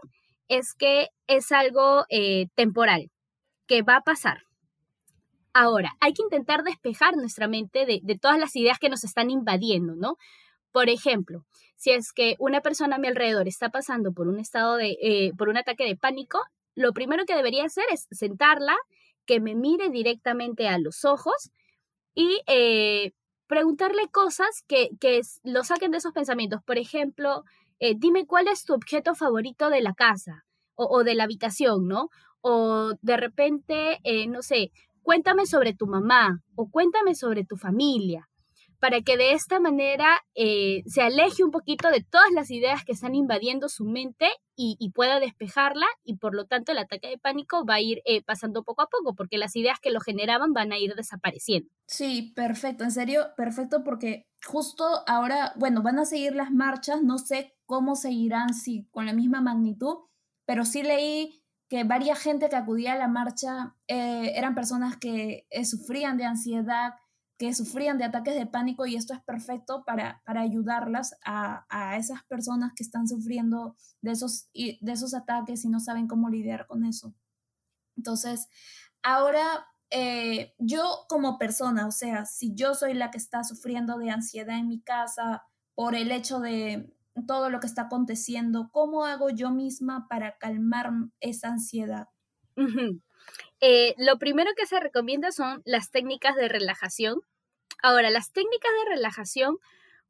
es 0.49 0.75
que 0.75 1.09
es 1.27 1.53
algo 1.53 2.05
eh, 2.09 2.47
temporal, 2.55 3.11
que 3.69 3.83
va 3.83 3.97
a 3.97 4.03
pasar. 4.03 4.49
Ahora, 5.53 5.97
hay 6.01 6.13
que 6.13 6.23
intentar 6.23 6.63
despejar 6.63 7.17
nuestra 7.17 7.49
mente 7.49 7.87
de, 7.87 8.19
todas 8.21 8.39
las 8.39 8.55
ideas 8.57 8.79
que 8.79 8.89
nos 8.89 9.05
están 9.05 9.31
invadiendo, 9.31 9.95
¿no? 9.95 10.17
Por 10.73 10.89
ejemplo, 10.89 11.45
si 11.77 11.91
es 11.91 12.13
que 12.13 12.37
una 12.39 12.61
persona 12.61 12.97
a 12.97 12.99
mi 12.99 13.09
alrededor 13.09 13.49
está 13.49 13.71
pasando 13.71 14.13
por 14.13 14.29
un 14.29 14.39
estado 14.39 14.77
de, 14.77 14.97
eh, 15.03 15.33
por 15.37 15.49
un 15.49 15.57
ataque 15.57 15.85
de 15.85 15.97
pánico, 15.97 16.41
lo 16.75 16.93
primero 16.93 17.25
que 17.25 17.35
debería 17.35 17.65
hacer 17.65 17.85
es 17.91 18.07
sentarla, 18.11 18.77
que 19.27 19.41
me 19.41 19.55
mire 19.55 19.91
directamente 19.91 20.69
a 20.69 20.79
los 20.79 21.05
ojos 21.05 21.51
y 22.15 22.41
eh, 22.47 23.13
preguntarle 23.47 24.09
cosas 24.13 24.63
que, 24.69 24.91
que, 25.01 25.21
lo 25.43 25.65
saquen 25.65 25.91
de 25.91 25.99
esos 25.99 26.13
pensamientos. 26.13 26.63
Por 26.65 26.79
ejemplo, 26.79 27.45
eh, 27.81 27.95
dime 27.97 28.27
cuál 28.27 28.49
es 28.49 28.65
tu 28.65 28.75
objeto 28.75 29.15
favorito 29.15 29.71
de 29.71 29.81
la 29.81 29.95
casa 29.95 30.45
o, 30.75 30.87
o 30.87 31.05
de 31.05 31.15
la 31.15 31.25
habitación, 31.25 31.89
¿no? 31.89 32.11
O 32.41 32.93
de 33.01 33.17
repente, 33.17 33.99
eh, 34.05 34.27
no 34.27 34.43
sé, 34.43 34.73
cuéntame 35.03 35.47
sobre 35.47 35.75
tu 35.75 35.87
mamá 35.87 36.43
o 36.55 36.71
cuéntame 36.71 37.15
sobre 37.15 37.45
tu 37.45 37.57
familia, 37.57 38.29
para 38.79 39.01
que 39.01 39.17
de 39.17 39.33
esta 39.33 39.61
manera 39.61 40.21
eh, 40.35 40.83
se 40.87 41.03
aleje 41.03 41.43
un 41.43 41.51
poquito 41.51 41.91
de 41.91 42.03
todas 42.03 42.31
las 42.33 42.51
ideas 42.51 42.85
que 42.85 42.93
están 42.93 43.15
invadiendo 43.15 43.69
su 43.69 43.85
mente 43.85 44.29
y, 44.61 44.91
pueda 44.93 45.21
despejarla 45.21 45.87
y 46.03 46.17
por 46.17 46.35
lo 46.35 46.47
tanto 46.47 46.73
el 46.73 46.79
ataque 46.79 47.09
de 47.09 47.19
pánico 47.19 47.65
va 47.65 47.75
a 47.75 47.81
ir 47.81 48.03
eh, 48.05 48.23
pasando 48.25 48.65
poco 48.65 48.83
a 48.83 48.89
poco 48.89 49.15
porque 49.15 49.39
las 49.39 49.55
ideas 49.55 49.79
que 49.81 49.93
lo 49.93 50.01
generaban 50.01 50.53
van 50.53 50.73
a 50.73 50.79
ir 50.79 50.95
desapareciendo. 50.97 51.71
Sí, 51.87 52.33
perfecto, 52.35 52.83
en 52.83 52.91
serio, 52.91 53.29
perfecto 53.37 53.85
porque 53.85 54.27
justo 54.45 54.85
ahora, 55.07 55.53
bueno, 55.57 55.83
van 55.83 56.01
a 56.01 56.05
seguir 56.05 56.35
las 56.35 56.51
marchas, 56.51 57.03
no 57.03 57.19
sé 57.19 57.55
cómo 57.67 57.95
seguirán, 57.95 58.53
si 58.53 58.89
con 58.91 59.07
la 59.07 59.13
misma 59.13 59.41
magnitud, 59.41 59.99
pero 60.45 60.65
sí 60.65 60.83
leí 60.83 61.38
que 61.69 61.85
varias 61.85 62.19
gente 62.19 62.49
que 62.49 62.57
acudía 62.57 62.95
a 62.95 62.99
la 62.99 63.09
marcha 63.09 63.75
eh, 63.87 64.33
eran 64.35 64.55
personas 64.55 64.97
que 64.97 65.47
eh, 65.51 65.65
sufrían 65.65 66.17
de 66.17 66.25
ansiedad, 66.25 66.95
que 67.39 67.55
sufrían 67.55 67.99
de 67.99 68.05
ataques 68.05 68.35
de 68.35 68.47
pánico 68.47 68.87
y 68.87 68.97
esto 68.97 69.15
es 69.15 69.21
perfecto 69.21 69.85
para, 69.85 70.23
para 70.25 70.41
ayudarlas 70.41 71.17
a, 71.25 71.67
a, 71.69 71.97
esas 71.97 72.25
personas 72.25 72.73
que 72.75 72.83
están 72.83 73.07
sufriendo 73.07 73.77
de 74.01 74.13
esos, 74.13 74.51
de 74.53 74.93
esos 74.93 75.15
ataques 75.15 75.65
y 75.65 75.69
no 75.69 75.79
saben 75.79 76.09
cómo 76.09 76.31
lidiar 76.31 76.67
con 76.67 76.85
eso. 76.85 77.15
Entonces, 77.97 78.49
ahora 79.03 79.67
eh, 79.91 80.55
yo 80.59 81.07
como 81.09 81.39
persona, 81.39 81.87
o 81.87 81.93
sea, 81.93 82.27
si 82.27 82.55
yo 82.55 82.75
soy 82.75 82.95
la 82.95 83.11
que 83.11 83.19
está 83.19 83.43
sufriendo 83.45 83.99
de 83.99 84.11
ansiedad 84.11 84.59
en 84.59 84.69
mi 84.69 84.81
casa 84.81 85.45
por 85.75 85.95
el 85.95 86.13
hecho 86.13 86.41
de, 86.41 86.93
todo 87.27 87.51
lo 87.51 87.61
que 87.61 87.67
está 87.67 87.83
aconteciendo, 87.83 88.69
¿cómo 88.73 89.05
hago 89.05 89.31
yo 89.31 89.51
misma 89.51 90.07
para 90.09 90.37
calmar 90.39 90.91
esa 91.21 91.49
ansiedad? 91.49 92.09
Eh, 93.61 93.95
lo 93.99 94.19
primero 94.19 94.51
que 94.57 94.67
se 94.67 94.81
recomienda 94.81 95.33
son 95.33 95.63
las 95.65 95.91
técnicas 95.91 96.37
de 96.37 96.49
relajación. 96.49 97.21
Ahora, 97.83 98.11
las 98.11 98.33
técnicas 98.33 98.71
de 98.85 98.95
relajación 98.95 99.59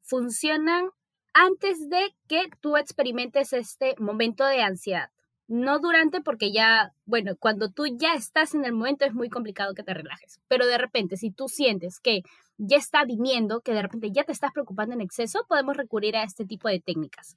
funcionan 0.01 0.89
antes 1.33 1.89
de 1.89 2.15
que 2.27 2.49
tú 2.61 2.77
experimentes 2.77 3.53
este 3.53 3.95
momento 3.99 4.45
de 4.45 4.61
ansiedad 4.61 5.09
no 5.49 5.79
durante 5.79 6.21
porque 6.21 6.51
ya, 6.51 6.93
bueno, 7.05 7.35
cuando 7.35 7.69
tú 7.71 7.87
ya 7.87 8.13
estás 8.13 8.53
en 8.53 8.65
el 8.65 8.71
momento 8.71 9.05
es 9.05 9.15
muy 9.15 9.29
complicado 9.29 9.73
que 9.73 9.83
te 9.83 9.95
relajes, 9.95 10.39
pero 10.47 10.67
de 10.67 10.77
repente 10.77 11.17
si 11.17 11.31
tú 11.31 11.49
sientes 11.49 11.99
que 11.99 12.21
ya 12.59 12.77
está 12.77 13.03
viniendo, 13.05 13.61
que 13.61 13.73
de 13.73 13.81
repente 13.81 14.11
ya 14.11 14.23
te 14.23 14.31
estás 14.31 14.51
preocupando 14.51 14.93
en 14.93 15.01
exceso, 15.01 15.45
podemos 15.47 15.75
recurrir 15.75 16.15
a 16.15 16.23
este 16.23 16.45
tipo 16.45 16.67
de 16.67 16.79
técnicas. 16.79 17.35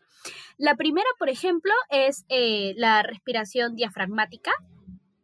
La 0.59 0.77
primera, 0.77 1.09
por 1.19 1.31
ejemplo, 1.31 1.73
es 1.89 2.27
eh, 2.29 2.75
la 2.77 3.03
respiración 3.03 3.75
diafragmática. 3.75 4.53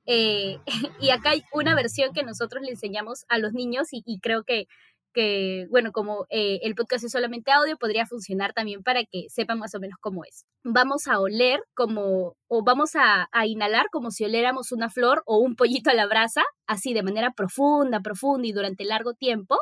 Eh, 0.07 0.59
y 1.01 1.11
acá 1.11 1.31
hay 1.31 1.43
una 1.53 1.75
versión 1.75 2.15
que 2.15 2.23
nosotros 2.23 2.63
le 2.63 2.71
enseñamos 2.71 3.27
a 3.29 3.39
los 3.39 3.53
niños 3.53 3.89
y 3.91 4.21
creo 4.21 4.45
que 4.45 4.67
que, 5.13 5.67
bueno, 5.71 5.93
como 5.93 6.27
eh, 6.31 6.61
el 6.63 6.75
podcast 6.75 7.05
es 7.05 7.13
solamente 7.13 7.51
audio, 7.51 7.77
podría 7.77 8.07
funcionar 8.07 8.53
también 8.53 8.83
para 8.83 9.05
que 9.05 9.27
sepan 9.29 9.59
más 9.59 9.75
o 9.75 9.81
menos 9.81 9.99
cómo 10.01 10.25
es. 10.25 10.45
Vamos 10.65 11.09
a 11.09 11.21
oler 11.21 11.61
como, 11.75 12.37
o 12.47 12.63
vamos 12.63 12.91
a, 12.95 13.29
inhalar 13.47 13.87
como 13.91 14.11
si 14.11 14.25
oléramos 14.25 14.73
una 14.73 14.91
flor 14.91 15.23
o 15.27 15.39
un 15.39 15.57
pollito 15.57 15.91
a 15.91 15.95
la 15.95 16.07
brasa, 16.07 16.43
así 16.67 16.93
de 16.95 17.03
manera 17.03 17.33
profunda, 17.33 18.01
profunda 18.01 18.47
y 18.47 18.53
durante 18.53 18.85
largo 18.85 19.15
tiempo. 19.15 19.57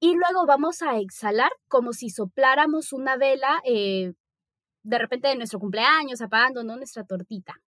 Y 0.00 0.14
luego 0.14 0.46
vamos 0.46 0.82
a 0.82 0.98
exhalar 0.98 1.50
como 1.66 1.92
si 1.92 2.10
sopláramos 2.10 2.92
una 2.92 3.16
vela 3.16 3.60
eh, 3.64 4.14
de 4.82 4.98
repente 4.98 5.28
de 5.28 5.36
nuestro 5.36 5.58
cumpleaños, 5.58 6.20
apagando 6.20 6.62
nuestra 6.62 7.04
tortita 7.04 7.60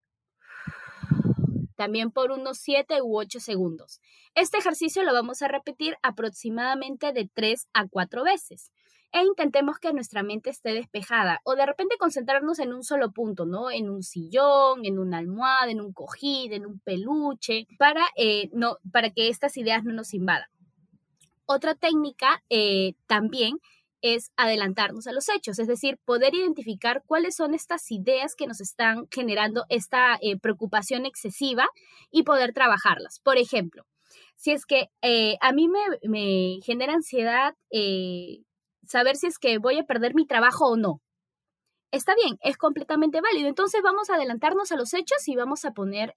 también 1.82 2.12
por 2.12 2.30
unos 2.30 2.60
7 2.60 3.02
u 3.02 3.18
8 3.18 3.40
segundos. 3.40 4.02
Este 4.36 4.60
ejercicio 4.60 5.02
lo 5.02 5.14
vamos 5.14 5.42
a 5.42 5.48
repetir 5.48 5.96
aproximadamente 6.04 7.12
de 7.12 7.28
3 7.34 7.68
a 7.74 7.88
4 7.88 8.24
veces 8.24 8.72
e 9.12 9.24
intentemos 9.24 9.80
que 9.80 9.92
nuestra 9.92 10.22
mente 10.22 10.52
esté 10.52 10.76
despejada 10.76 11.42
o 11.44 11.56
de 11.56 11.66
repente 11.66 11.98
concentrarnos 11.98 12.60
en 12.60 12.72
un 12.72 12.84
solo 12.84 13.12
punto, 13.12 13.48
¿no? 13.48 13.72
En 13.72 13.90
un 13.90 14.04
sillón, 14.04 14.86
en 14.86 15.00
una 15.00 15.18
almohada, 15.18 15.72
en 15.72 15.82
un 15.82 15.92
cojín, 15.92 16.54
en 16.54 16.68
un 16.68 16.80
peluche, 16.82 17.66
para, 17.80 18.06
eh, 18.16 18.52
no, 18.54 18.78
para 18.92 19.10
que 19.10 19.30
estas 19.30 19.58
ideas 19.58 19.84
no 19.84 19.92
nos 19.92 20.14
invadan. 20.14 20.50
Otra 21.46 21.76
técnica 21.76 22.44
eh, 22.50 22.94
también 23.08 23.60
es 24.02 24.32
adelantarnos 24.36 25.06
a 25.06 25.12
los 25.12 25.30
hechos, 25.30 25.60
es 25.60 25.68
decir, 25.68 26.00
poder 26.06 26.34
identificar 26.34 27.04
cuáles 27.06 27.36
son 27.36 27.54
estas 27.54 27.92
ideas 27.92 28.36
que 28.36 28.48
nos 28.48 28.60
están 28.60 29.08
generando 29.12 29.66
esta 29.70 30.18
eh, 30.22 30.40
preocupación 30.40 31.06
excesiva 31.06 31.68
y 32.10 32.24
poder 32.24 32.52
trabajarlas. 32.54 33.20
Por 33.20 33.38
ejemplo, 33.38 33.86
si 34.36 34.52
es 34.52 34.66
que 34.66 34.90
eh, 35.04 35.36
a 35.40 35.52
mí 35.52 35.68
me, 35.68 36.60
genera 36.64 36.94
ansiedad 36.94 37.54
saber 38.88 39.16
si 39.16 39.28
es 39.28 39.38
que 39.38 39.60
voy 39.60 39.78
a 39.78 39.84
perder 39.84 40.16
mi 40.16 40.26
trabajo 40.26 40.68
o 40.68 40.78
no. 40.78 41.02
Está 41.92 42.16
bien, 42.16 42.38
es 42.42 42.58
completamente 42.58 43.22
válido. 43.22 43.50
Entonces 43.50 43.82
vamos 43.84 44.10
a 44.10 44.16
adelantarnos 44.16 44.72
a 44.72 44.78
los 44.78 44.94
hechos 44.94 45.28
y 45.28 45.36
vamos 45.36 45.66
a 45.66 45.72
poner 45.72 46.14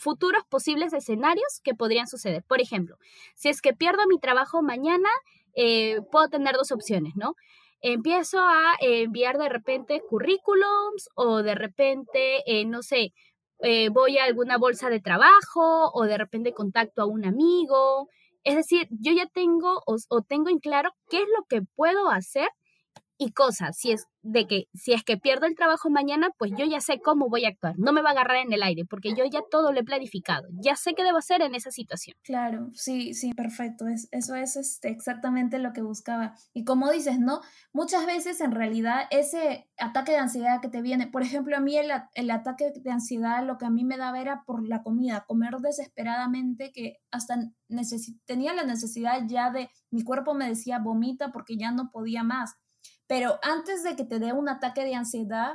futuros 0.00 0.42
posibles 0.48 0.92
escenarios 0.92 1.60
que 1.62 1.74
podrían 1.74 2.06
suceder. 2.06 2.42
Por 2.44 2.60
ejemplo, 2.60 2.96
si 3.34 3.48
es 3.48 3.60
que 3.60 3.74
pierdo 3.74 4.06
mi 4.08 4.18
trabajo 4.18 4.62
mañana, 4.62 5.10
eh, 5.54 6.00
puedo 6.10 6.28
tener 6.28 6.54
dos 6.56 6.72
opciones, 6.72 7.14
¿no? 7.16 7.34
Empiezo 7.82 8.40
a 8.40 8.74
enviar 8.80 9.38
de 9.38 9.48
repente 9.48 10.02
currículums 10.08 11.08
o 11.14 11.42
de 11.42 11.54
repente, 11.54 12.42
eh, 12.46 12.64
no 12.64 12.82
sé, 12.82 13.12
eh, 13.62 13.90
voy 13.90 14.18
a 14.18 14.24
alguna 14.24 14.56
bolsa 14.58 14.88
de 14.88 15.00
trabajo 15.00 15.90
o 15.92 16.04
de 16.04 16.16
repente 16.16 16.52
contacto 16.54 17.02
a 17.02 17.06
un 17.06 17.26
amigo. 17.26 18.08
Es 18.42 18.56
decir, 18.56 18.88
yo 18.90 19.12
ya 19.12 19.26
tengo 19.26 19.82
o, 19.86 20.22
tengo 20.22 20.48
en 20.48 20.60
claro 20.60 20.92
qué 21.10 21.18
es 21.18 21.28
lo 21.36 21.44
que 21.46 21.62
puedo 21.76 22.10
hacer 22.10 22.48
y 23.20 23.32
cosas. 23.32 23.76
Si 23.76 23.92
es 23.92 24.06
de 24.22 24.46
que 24.46 24.64
si 24.72 24.94
es 24.94 25.04
que 25.04 25.18
pierdo 25.18 25.46
el 25.46 25.54
trabajo 25.54 25.90
mañana, 25.90 26.30
pues 26.38 26.52
yo 26.56 26.64
ya 26.64 26.80
sé 26.80 27.00
cómo 27.04 27.28
voy 27.28 27.44
a 27.44 27.48
actuar. 27.48 27.74
No 27.78 27.92
me 27.92 28.00
va 28.00 28.08
a 28.08 28.12
agarrar 28.12 28.38
en 28.38 28.52
el 28.52 28.62
aire 28.62 28.86
porque 28.88 29.10
yo 29.14 29.24
ya 29.30 29.40
todo 29.50 29.72
lo 29.72 29.80
he 29.80 29.84
planificado. 29.84 30.48
Ya 30.52 30.74
sé 30.74 30.94
qué 30.94 31.04
debo 31.04 31.18
hacer 31.18 31.42
en 31.42 31.54
esa 31.54 31.70
situación. 31.70 32.16
Claro, 32.22 32.70
sí, 32.72 33.12
sí, 33.12 33.34
perfecto. 33.34 33.86
Es, 33.88 34.08
eso 34.10 34.34
es 34.34 34.56
este, 34.56 34.88
exactamente 34.88 35.58
lo 35.58 35.74
que 35.74 35.82
buscaba. 35.82 36.34
Y 36.54 36.64
como 36.64 36.90
dices, 36.90 37.18
¿no? 37.18 37.42
Muchas 37.74 38.06
veces 38.06 38.40
en 38.40 38.52
realidad 38.52 39.02
ese 39.10 39.68
ataque 39.78 40.12
de 40.12 40.18
ansiedad 40.18 40.62
que 40.62 40.70
te 40.70 40.80
viene, 40.80 41.06
por 41.06 41.22
ejemplo, 41.22 41.54
a 41.54 41.60
mí 41.60 41.76
el, 41.76 41.90
el 42.14 42.30
ataque 42.30 42.72
de 42.74 42.90
ansiedad 42.90 43.44
lo 43.44 43.58
que 43.58 43.66
a 43.66 43.70
mí 43.70 43.84
me 43.84 43.98
daba 43.98 44.18
era 44.18 44.44
por 44.46 44.66
la 44.66 44.82
comida, 44.82 45.24
comer 45.26 45.56
desesperadamente 45.60 46.72
que 46.72 46.96
hasta 47.10 47.36
tenía 48.24 48.54
la 48.54 48.64
necesidad 48.64 49.22
ya 49.26 49.50
de, 49.50 49.68
mi 49.90 50.04
cuerpo 50.04 50.32
me 50.32 50.48
decía 50.48 50.78
vomita 50.78 51.32
porque 51.32 51.56
ya 51.58 51.70
no 51.70 51.90
podía 51.90 52.22
más 52.22 52.56
pero 53.10 53.40
antes 53.42 53.82
de 53.82 53.96
que 53.96 54.04
te 54.04 54.20
dé 54.20 54.32
un 54.32 54.48
ataque 54.48 54.84
de 54.84 54.94
ansiedad, 54.94 55.54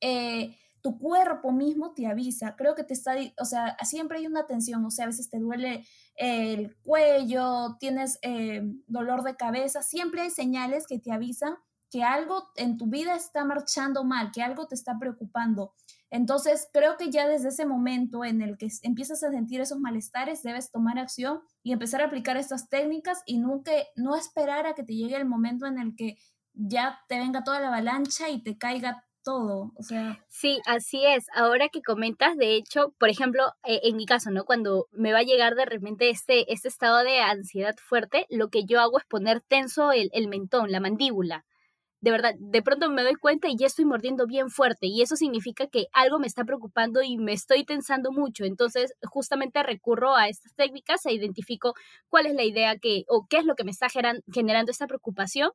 eh, 0.00 0.58
tu 0.80 0.98
cuerpo 0.98 1.52
mismo 1.52 1.94
te 1.94 2.08
avisa. 2.08 2.56
Creo 2.56 2.74
que 2.74 2.82
te 2.82 2.94
está, 2.94 3.14
o 3.38 3.44
sea, 3.44 3.76
siempre 3.84 4.18
hay 4.18 4.26
una 4.26 4.44
tensión, 4.44 4.84
o 4.84 4.90
sea, 4.90 5.04
a 5.04 5.06
veces 5.06 5.30
te 5.30 5.38
duele 5.38 5.86
el 6.16 6.76
cuello, 6.82 7.76
tienes 7.78 8.18
eh, 8.22 8.62
dolor 8.88 9.22
de 9.22 9.36
cabeza, 9.36 9.84
siempre 9.84 10.22
hay 10.22 10.30
señales 10.30 10.88
que 10.88 10.98
te 10.98 11.12
avisan 11.12 11.54
que 11.92 12.02
algo 12.02 12.48
en 12.56 12.76
tu 12.76 12.86
vida 12.88 13.14
está 13.14 13.44
marchando 13.44 14.02
mal, 14.02 14.32
que 14.32 14.42
algo 14.42 14.66
te 14.66 14.74
está 14.74 14.98
preocupando. 14.98 15.74
Entonces, 16.10 16.68
creo 16.72 16.96
que 16.96 17.10
ya 17.10 17.28
desde 17.28 17.50
ese 17.50 17.66
momento 17.66 18.24
en 18.24 18.42
el 18.42 18.58
que 18.58 18.68
empiezas 18.82 19.22
a 19.22 19.30
sentir 19.30 19.60
esos 19.60 19.78
malestares, 19.78 20.42
debes 20.42 20.72
tomar 20.72 20.98
acción 20.98 21.40
y 21.62 21.72
empezar 21.72 22.00
a 22.00 22.06
aplicar 22.06 22.36
estas 22.36 22.68
técnicas 22.68 23.22
y 23.26 23.38
nunca, 23.38 23.70
no 23.94 24.16
esperar 24.16 24.66
a 24.66 24.74
que 24.74 24.82
te 24.82 24.94
llegue 24.94 25.16
el 25.16 25.26
momento 25.26 25.66
en 25.66 25.78
el 25.78 25.94
que 25.94 26.16
ya 26.56 27.00
te 27.08 27.18
venga 27.18 27.44
toda 27.44 27.60
la 27.60 27.68
avalancha 27.68 28.28
y 28.28 28.42
te 28.42 28.58
caiga 28.58 29.04
todo, 29.26 29.72
o 29.74 29.82
sea. 29.82 30.24
Sí, 30.28 30.60
así 30.66 31.04
es. 31.04 31.26
Ahora 31.34 31.68
que 31.68 31.82
comentas, 31.82 32.36
de 32.36 32.54
hecho, 32.54 32.94
por 32.98 33.08
ejemplo, 33.08 33.42
eh, 33.64 33.80
en 33.82 33.96
mi 33.96 34.06
caso, 34.06 34.30
¿no? 34.30 34.44
Cuando 34.44 34.86
me 34.92 35.12
va 35.12 35.18
a 35.18 35.24
llegar 35.24 35.56
de 35.56 35.64
repente 35.64 36.10
este, 36.10 36.52
este 36.52 36.68
estado 36.68 37.02
de 37.02 37.18
ansiedad 37.20 37.74
fuerte, 37.76 38.26
lo 38.30 38.48
que 38.50 38.64
yo 38.64 38.80
hago 38.80 38.98
es 38.98 39.04
poner 39.04 39.40
tenso 39.40 39.90
el, 39.90 40.10
el 40.12 40.28
mentón, 40.28 40.70
la 40.70 40.78
mandíbula. 40.78 41.44
De 42.00 42.12
verdad, 42.12 42.34
de 42.38 42.62
pronto 42.62 42.88
me 42.88 43.02
doy 43.02 43.14
cuenta 43.16 43.48
y 43.48 43.56
ya 43.56 43.66
estoy 43.66 43.84
mordiendo 43.84 44.26
bien 44.26 44.48
fuerte 44.48 44.86
y 44.86 45.02
eso 45.02 45.16
significa 45.16 45.66
que 45.66 45.86
algo 45.92 46.20
me 46.20 46.28
está 46.28 46.44
preocupando 46.44 47.02
y 47.02 47.16
me 47.16 47.32
estoy 47.32 47.64
tensando 47.64 48.12
mucho. 48.12 48.44
Entonces, 48.44 48.92
justamente 49.02 49.60
recurro 49.64 50.14
a 50.14 50.28
estas 50.28 50.54
técnicas 50.54 51.04
e 51.06 51.12
identifico 51.12 51.74
cuál 52.08 52.26
es 52.26 52.34
la 52.34 52.44
idea 52.44 52.76
que 52.78 53.04
o 53.08 53.26
qué 53.28 53.38
es 53.38 53.44
lo 53.44 53.56
que 53.56 53.64
me 53.64 53.72
está 53.72 53.88
generando 54.32 54.70
esta 54.70 54.86
preocupación 54.86 55.50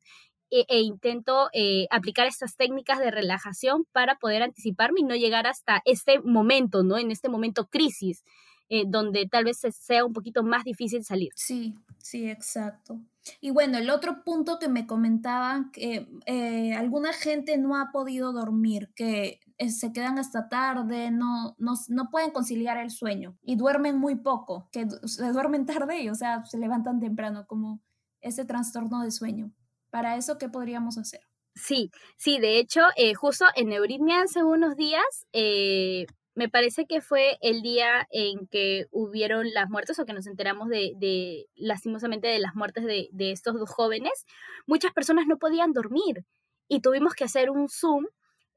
e, 0.51 0.65
e, 0.67 0.81
intento 0.81 1.49
eh, 1.53 1.87
aplicar 1.89 2.27
estas 2.27 2.57
técnicas 2.57 2.99
de 2.99 3.09
relajación 3.09 3.85
para 3.93 4.17
poder 4.19 4.43
anticiparme 4.43 4.99
y 4.99 5.03
no 5.03 5.15
llegar 5.15 5.47
hasta 5.47 5.81
este 5.85 6.19
momento, 6.19 6.83
¿no? 6.83 6.97
En 6.97 7.09
este 7.09 7.29
momento 7.29 7.67
crisis, 7.67 8.25
eh, 8.69 8.83
donde 8.85 9.27
tal 9.27 9.45
vez 9.45 9.61
sea 9.61 10.05
un 10.05 10.11
poquito 10.11 10.43
más 10.43 10.65
difícil 10.65 11.05
salir. 11.05 11.29
Sí, 11.35 11.75
sí, 11.99 12.29
exacto. 12.29 12.99
Y 13.39 13.51
bueno, 13.51 13.77
el 13.77 13.89
otro 13.89 14.23
punto 14.25 14.59
que 14.59 14.67
me 14.67 14.85
comentaban, 14.85 15.71
que 15.71 16.07
eh, 16.25 16.73
alguna 16.73 17.13
gente 17.13 17.57
no 17.57 17.77
ha 17.77 17.91
podido 17.93 18.33
dormir, 18.33 18.91
que 18.93 19.39
se 19.69 19.93
quedan 19.93 20.19
hasta 20.19 20.49
tarde, 20.49 21.11
no, 21.11 21.55
no, 21.59 21.75
no, 21.87 22.09
pueden 22.09 22.31
conciliar 22.31 22.77
el 22.77 22.89
sueño 22.89 23.37
y 23.43 23.55
duermen 23.55 23.97
muy 23.97 24.15
poco, 24.15 24.67
que 24.71 24.87
se 25.05 25.31
duermen 25.31 25.65
tarde 25.87 26.09
o 26.11 26.15
sea, 26.15 26.43
se 26.45 26.57
levantan 26.57 26.99
temprano, 26.99 27.45
como 27.47 27.79
ese 28.21 28.43
trastorno 28.43 29.01
de 29.01 29.11
sueño. 29.11 29.53
Para 29.91 30.15
eso, 30.15 30.37
¿qué 30.37 30.49
podríamos 30.49 30.97
hacer? 30.97 31.21
Sí, 31.53 31.91
sí, 32.17 32.39
de 32.39 32.59
hecho, 32.59 32.81
eh, 32.95 33.13
justo 33.13 33.45
en 33.55 33.69
Neuritmia 33.69 34.21
hace 34.21 34.41
unos 34.41 34.77
días, 34.77 35.27
eh, 35.33 36.07
me 36.33 36.47
parece 36.47 36.85
que 36.85 37.01
fue 37.01 37.37
el 37.41 37.61
día 37.61 38.07
en 38.09 38.47
que 38.47 38.85
hubieron 38.91 39.51
las 39.53 39.69
muertes 39.69 39.99
o 39.99 40.05
que 40.05 40.13
nos 40.13 40.27
enteramos 40.27 40.69
de, 40.69 41.45
lastimosamente, 41.55 42.29
de 42.29 42.39
las 42.39 42.55
muertes 42.55 42.85
de, 42.85 43.31
estos 43.31 43.55
dos 43.55 43.69
jóvenes, 43.69 44.25
muchas 44.65 44.93
personas 44.93 45.25
no 45.27 45.37
podían 45.37 45.73
dormir 45.73 46.25
y 46.69 46.79
tuvimos 46.79 47.13
que 47.15 47.25
hacer 47.25 47.49
un 47.51 47.67
Zoom. 47.69 48.05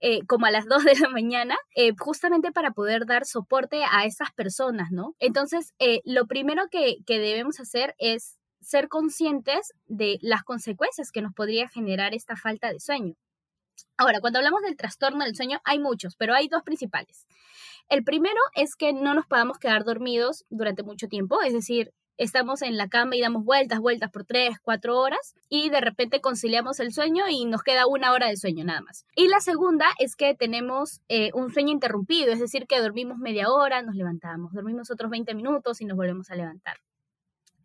Eh, 0.01 0.27
como 0.27 0.45
a 0.45 0.51
las 0.51 0.67
2 0.69 0.85
de 0.85 0.97
la 0.97 1.09
mañana, 1.09 1.57
justamente 1.99 2.53
para 2.53 2.73
poder 2.73 3.07
dar 3.07 3.25
soporte 3.25 3.85
a 3.91 4.05
esas 4.05 4.33
personas, 4.33 4.91
¿no? 4.91 5.15
Entonces, 5.19 5.73
lo 6.05 6.27
primero 6.27 6.65
que 6.71 6.99
debemos 7.09 7.59
hacer 7.59 7.95
es 7.99 8.37
ser 8.65 8.89
conscientes 8.89 9.73
de 9.87 10.19
las 10.21 10.43
consecuencias 10.43 11.13
que 11.13 11.23
nos 11.23 11.33
podría 11.35 11.69
generar 11.69 12.15
esta 12.15 12.37
falta 12.37 12.73
de 12.73 12.81
sueño. 12.81 13.15
Ahora, 13.97 14.21
cuando 14.21 14.39
hablamos 14.39 14.63
del 14.63 14.77
trastorno 14.77 15.25
del 15.25 15.37
sueño, 15.37 15.61
hay 15.65 15.79
muchos, 15.79 16.17
pero 16.17 16.35
hay 16.35 16.49
dos 16.49 16.63
principales. 16.63 17.27
El 17.89 18.03
primero 18.05 18.41
es 18.55 18.77
que 18.77 18.93
no 18.93 19.15
nos 19.15 19.27
podamos 19.27 19.59
quedar 19.59 19.85
dormidos 19.85 20.45
durante 20.49 20.83
mucho 20.83 21.07
tiempo, 21.09 21.43
es 21.43 21.53
decir, 21.53 21.93
estamos 22.17 22.63
en 22.63 22.77
la 22.77 22.89
cama 22.89 23.17
y 23.17 23.21
damos 23.21 23.45
vueltas, 23.45 23.81
vueltas 23.81 24.11
por 24.11 24.25
tres, 24.25 24.57
cuatro 24.63 24.99
horas 24.99 25.35
y 25.49 25.69
de 25.71 25.81
repente 25.81 26.21
conciliamos 26.21 26.81
el 26.81 26.93
sueño 26.93 27.25
y 27.29 27.45
nos 27.45 27.63
queda 27.63 27.87
una 27.87 28.13
hora 28.13 28.29
de 28.29 28.37
sueño 28.37 28.65
nada 28.65 28.81
más. 28.81 29.05
Y 29.15 29.29
la 29.29 29.41
segunda 29.41 29.87
es 29.99 30.17
que 30.17 30.35
tenemos 30.35 31.01
eh, 31.09 31.31
un 31.35 31.53
sueño 31.53 31.73
interrumpido, 31.73 32.33
es 32.33 32.41
decir, 32.41 32.67
que 32.67 32.81
dormimos 32.81 33.19
media 33.19 33.51
hora, 33.51 33.83
nos 33.83 33.97
levantamos, 33.97 34.53
dormimos 34.53 34.91
otros 34.91 35.11
20 35.11 35.35
minutos 35.35 35.81
y 35.81 35.85
nos 35.85 35.97
volvemos 35.97 36.31
a 36.31 36.37
levantar. 36.37 36.77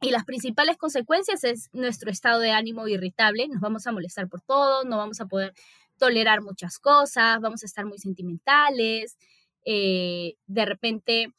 Y 0.01 0.12
las 0.12 0.23
principales 0.23 0.77
consecuencias 0.77 1.43
es 1.43 1.69
nuestro 1.73 2.09
estado 2.09 2.39
de 2.39 2.51
ánimo 2.51 2.88
irritable, 2.88 3.47
nos 3.49 3.59
vamos 3.59 3.85
a 3.85 3.91
molestar 3.91 4.29
por 4.29 4.41
todo, 4.41 4.85
no 4.85 4.97
vamos 4.97 5.19
a 5.19 5.25
poder 5.25 5.53
tolerar 5.97 6.41
muchas 6.41 6.79
cosas, 6.79 7.41
vamos 7.41 7.63
a 7.63 7.65
estar 7.65 7.85
muy 7.85 7.97
sentimentales, 7.99 9.17
eh, 9.65 10.35
de 10.47 10.65
repente 10.65 11.33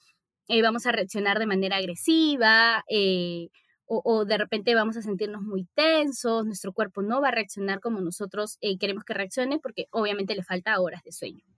eh, 0.48 0.62
vamos 0.62 0.86
a 0.86 0.92
reaccionar 0.92 1.38
de 1.38 1.46
manera 1.46 1.76
agresiva 1.76 2.84
eh, 2.88 3.48
o, 3.86 4.02
o, 4.04 4.24
de 4.24 4.38
repente 4.38 4.74
vamos 4.74 4.96
a 4.96 5.02
sentirnos 5.02 5.42
muy 5.42 5.66
tensos, 5.74 6.44
nuestro 6.44 6.72
cuerpo 6.72 7.02
no 7.02 7.20
va 7.20 7.28
a 7.28 7.32
reaccionar 7.32 7.80
como 7.80 8.00
nosotros 8.00 8.58
queremos 8.78 9.04
que 9.04 9.14
reaccione 9.14 9.58
porque 9.58 9.86
obviamente 9.90 10.34
le 10.34 10.44
falta 10.44 10.78
horas 10.80 11.02
de 11.02 11.12
sueño. 11.12 11.49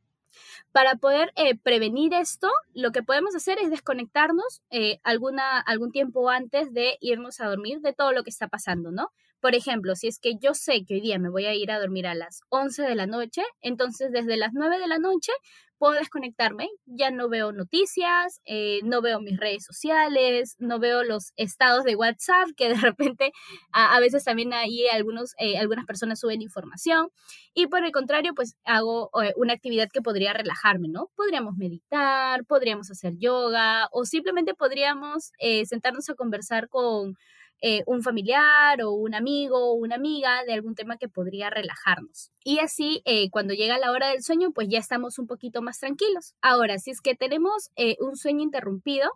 Para 0.72 0.96
poder 0.96 1.32
eh, 1.36 1.56
prevenir 1.56 2.14
esto, 2.14 2.48
lo 2.74 2.92
que 2.92 3.02
podemos 3.02 3.34
hacer 3.34 3.58
es 3.58 3.70
desconectarnos 3.70 4.62
eh, 4.70 5.00
alguna, 5.04 5.60
algún 5.60 5.92
tiempo 5.92 6.28
antes 6.30 6.72
de 6.72 6.98
irnos 7.00 7.40
a 7.40 7.46
dormir 7.48 7.80
de 7.80 7.92
todo 7.92 8.12
lo 8.12 8.22
que 8.24 8.30
está 8.30 8.48
pasando, 8.48 8.90
¿no? 8.90 9.12
Por 9.42 9.56
ejemplo, 9.56 9.96
si 9.96 10.06
es 10.06 10.20
que 10.20 10.36
yo 10.40 10.54
sé 10.54 10.84
que 10.86 10.94
hoy 10.94 11.00
día 11.00 11.18
me 11.18 11.28
voy 11.28 11.46
a 11.46 11.54
ir 11.54 11.72
a 11.72 11.80
dormir 11.80 12.06
a 12.06 12.14
las 12.14 12.42
11 12.50 12.82
de 12.82 12.94
la 12.94 13.08
noche, 13.08 13.42
entonces 13.60 14.12
desde 14.12 14.36
las 14.36 14.52
9 14.52 14.78
de 14.78 14.86
la 14.86 15.00
noche 15.00 15.32
puedo 15.78 15.94
desconectarme, 15.94 16.68
ya 16.86 17.10
no 17.10 17.28
veo 17.28 17.50
noticias, 17.50 18.40
eh, 18.44 18.78
no 18.84 19.02
veo 19.02 19.20
mis 19.20 19.36
redes 19.40 19.64
sociales, 19.64 20.54
no 20.60 20.78
veo 20.78 21.02
los 21.02 21.32
estados 21.34 21.82
de 21.82 21.96
WhatsApp, 21.96 22.50
que 22.56 22.68
de 22.68 22.74
repente 22.94 23.32
a, 23.72 23.98
veces 23.98 24.22
también 24.22 24.52
ahí 24.52 24.86
algunos, 24.92 25.32
eh, 25.38 25.58
algunas 25.58 25.86
personas 25.86 26.20
suben 26.20 26.40
información. 26.40 27.08
Y 27.52 27.66
por 27.66 27.84
el 27.84 27.90
contrario, 27.90 28.34
pues 28.36 28.54
hago 28.64 29.10
eh, 29.24 29.32
una 29.34 29.54
actividad 29.54 29.88
que 29.92 30.02
podría 30.02 30.32
relajarme, 30.32 30.86
¿no? 30.86 31.10
Podríamos 31.16 31.56
meditar, 31.56 32.44
podríamos 32.44 32.88
hacer 32.92 33.14
yoga 33.18 33.88
o 33.90 34.04
simplemente 34.04 34.54
podríamos 34.54 35.32
sentarnos 35.64 36.08
a 36.08 36.14
conversar 36.14 36.68
con 36.68 37.16
eh, 37.64 37.84
un 37.86 38.02
familiar 38.02 38.82
o 38.82 38.90
un 38.90 39.14
amigo 39.14 39.56
o 39.56 39.74
una 39.74 39.94
amiga 39.94 40.44
de 40.44 40.52
algún 40.52 40.74
tema 40.74 40.96
que 40.98 41.08
podría 41.08 41.48
relajarnos. 41.48 42.32
Y 42.44 42.58
así, 42.58 43.02
eh, 43.04 43.30
cuando 43.30 43.54
llega 43.54 43.78
la 43.78 43.92
hora 43.92 44.08
del 44.08 44.22
sueño, 44.22 44.50
pues 44.50 44.68
ya 44.68 44.80
estamos 44.80 45.20
un 45.20 45.28
poquito 45.28 45.62
más 45.62 45.78
tranquilos. 45.78 46.34
Ahora, 46.42 46.78
si 46.78 46.90
es 46.90 47.00
que 47.00 47.14
tenemos 47.14 47.70
eh, 47.76 47.96
un 48.00 48.16
sueño 48.16 48.42
interrumpido, 48.42 49.08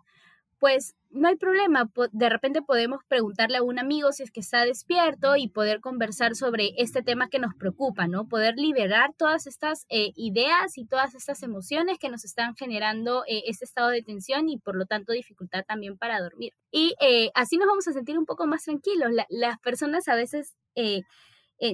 pues 0.59 0.95
no 1.09 1.27
hay 1.27 1.35
problema. 1.35 1.89
De 2.11 2.29
repente 2.29 2.61
podemos 2.61 3.01
preguntarle 3.07 3.57
a 3.57 3.63
un 3.63 3.79
amigo 3.79 4.11
si 4.11 4.23
es 4.23 4.31
que 4.31 4.39
está 4.39 4.65
despierto 4.65 5.35
y 5.35 5.47
poder 5.47 5.79
conversar 5.79 6.35
sobre 6.35 6.71
este 6.77 7.01
tema 7.01 7.29
que 7.29 7.39
nos 7.39 7.55
preocupa, 7.55 8.07
¿no? 8.07 8.27
Poder 8.27 8.55
liberar 8.57 9.11
todas 9.17 9.47
estas 9.47 9.85
eh, 9.89 10.11
ideas 10.15 10.77
y 10.77 10.85
todas 10.85 11.15
estas 11.15 11.43
emociones 11.43 11.97
que 11.99 12.09
nos 12.09 12.25
están 12.25 12.55
generando 12.55 13.23
eh, 13.27 13.43
este 13.47 13.65
estado 13.65 13.89
de 13.89 14.01
tensión 14.01 14.49
y 14.49 14.57
por 14.57 14.75
lo 14.75 14.85
tanto 14.85 15.13
dificultad 15.13 15.63
también 15.67 15.97
para 15.97 16.19
dormir. 16.21 16.53
Y 16.71 16.95
eh, 17.01 17.31
así 17.33 17.57
nos 17.57 17.67
vamos 17.67 17.87
a 17.87 17.93
sentir 17.93 18.17
un 18.17 18.25
poco 18.25 18.47
más 18.47 18.63
tranquilos. 18.63 19.11
las 19.29 19.59
personas 19.59 20.07
a 20.07 20.15
veces 20.15 20.55
eh, 20.75 21.01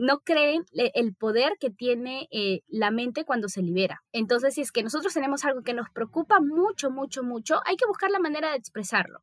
no 0.02 0.19
creen 0.19 0.65
el 0.74 1.13
poder 1.13 1.54
que 1.60 1.69
tiene 1.69 2.28
eh, 2.32 2.62
la 2.67 2.91
mente 2.91 3.26
cuando 3.26 3.50
se 3.50 3.62
libera. 3.62 4.04
Entonces, 4.12 4.54
si 4.56 4.62
es 4.62 4.72
que 4.72 4.84
nosotros 4.84 5.13
tenemos 5.13 5.43
algo 5.46 5.62
que 5.62 5.74
nos 5.74 5.89
preocupa 5.89 6.39
mucho, 6.39 6.89
mucho, 6.89 7.24
mucho, 7.24 7.60
hay 7.65 7.76
que 7.76 7.86
buscar 7.86 8.10
la 8.12 8.19
manera 8.19 8.52
de 8.52 8.58
expresarlo. 8.58 9.19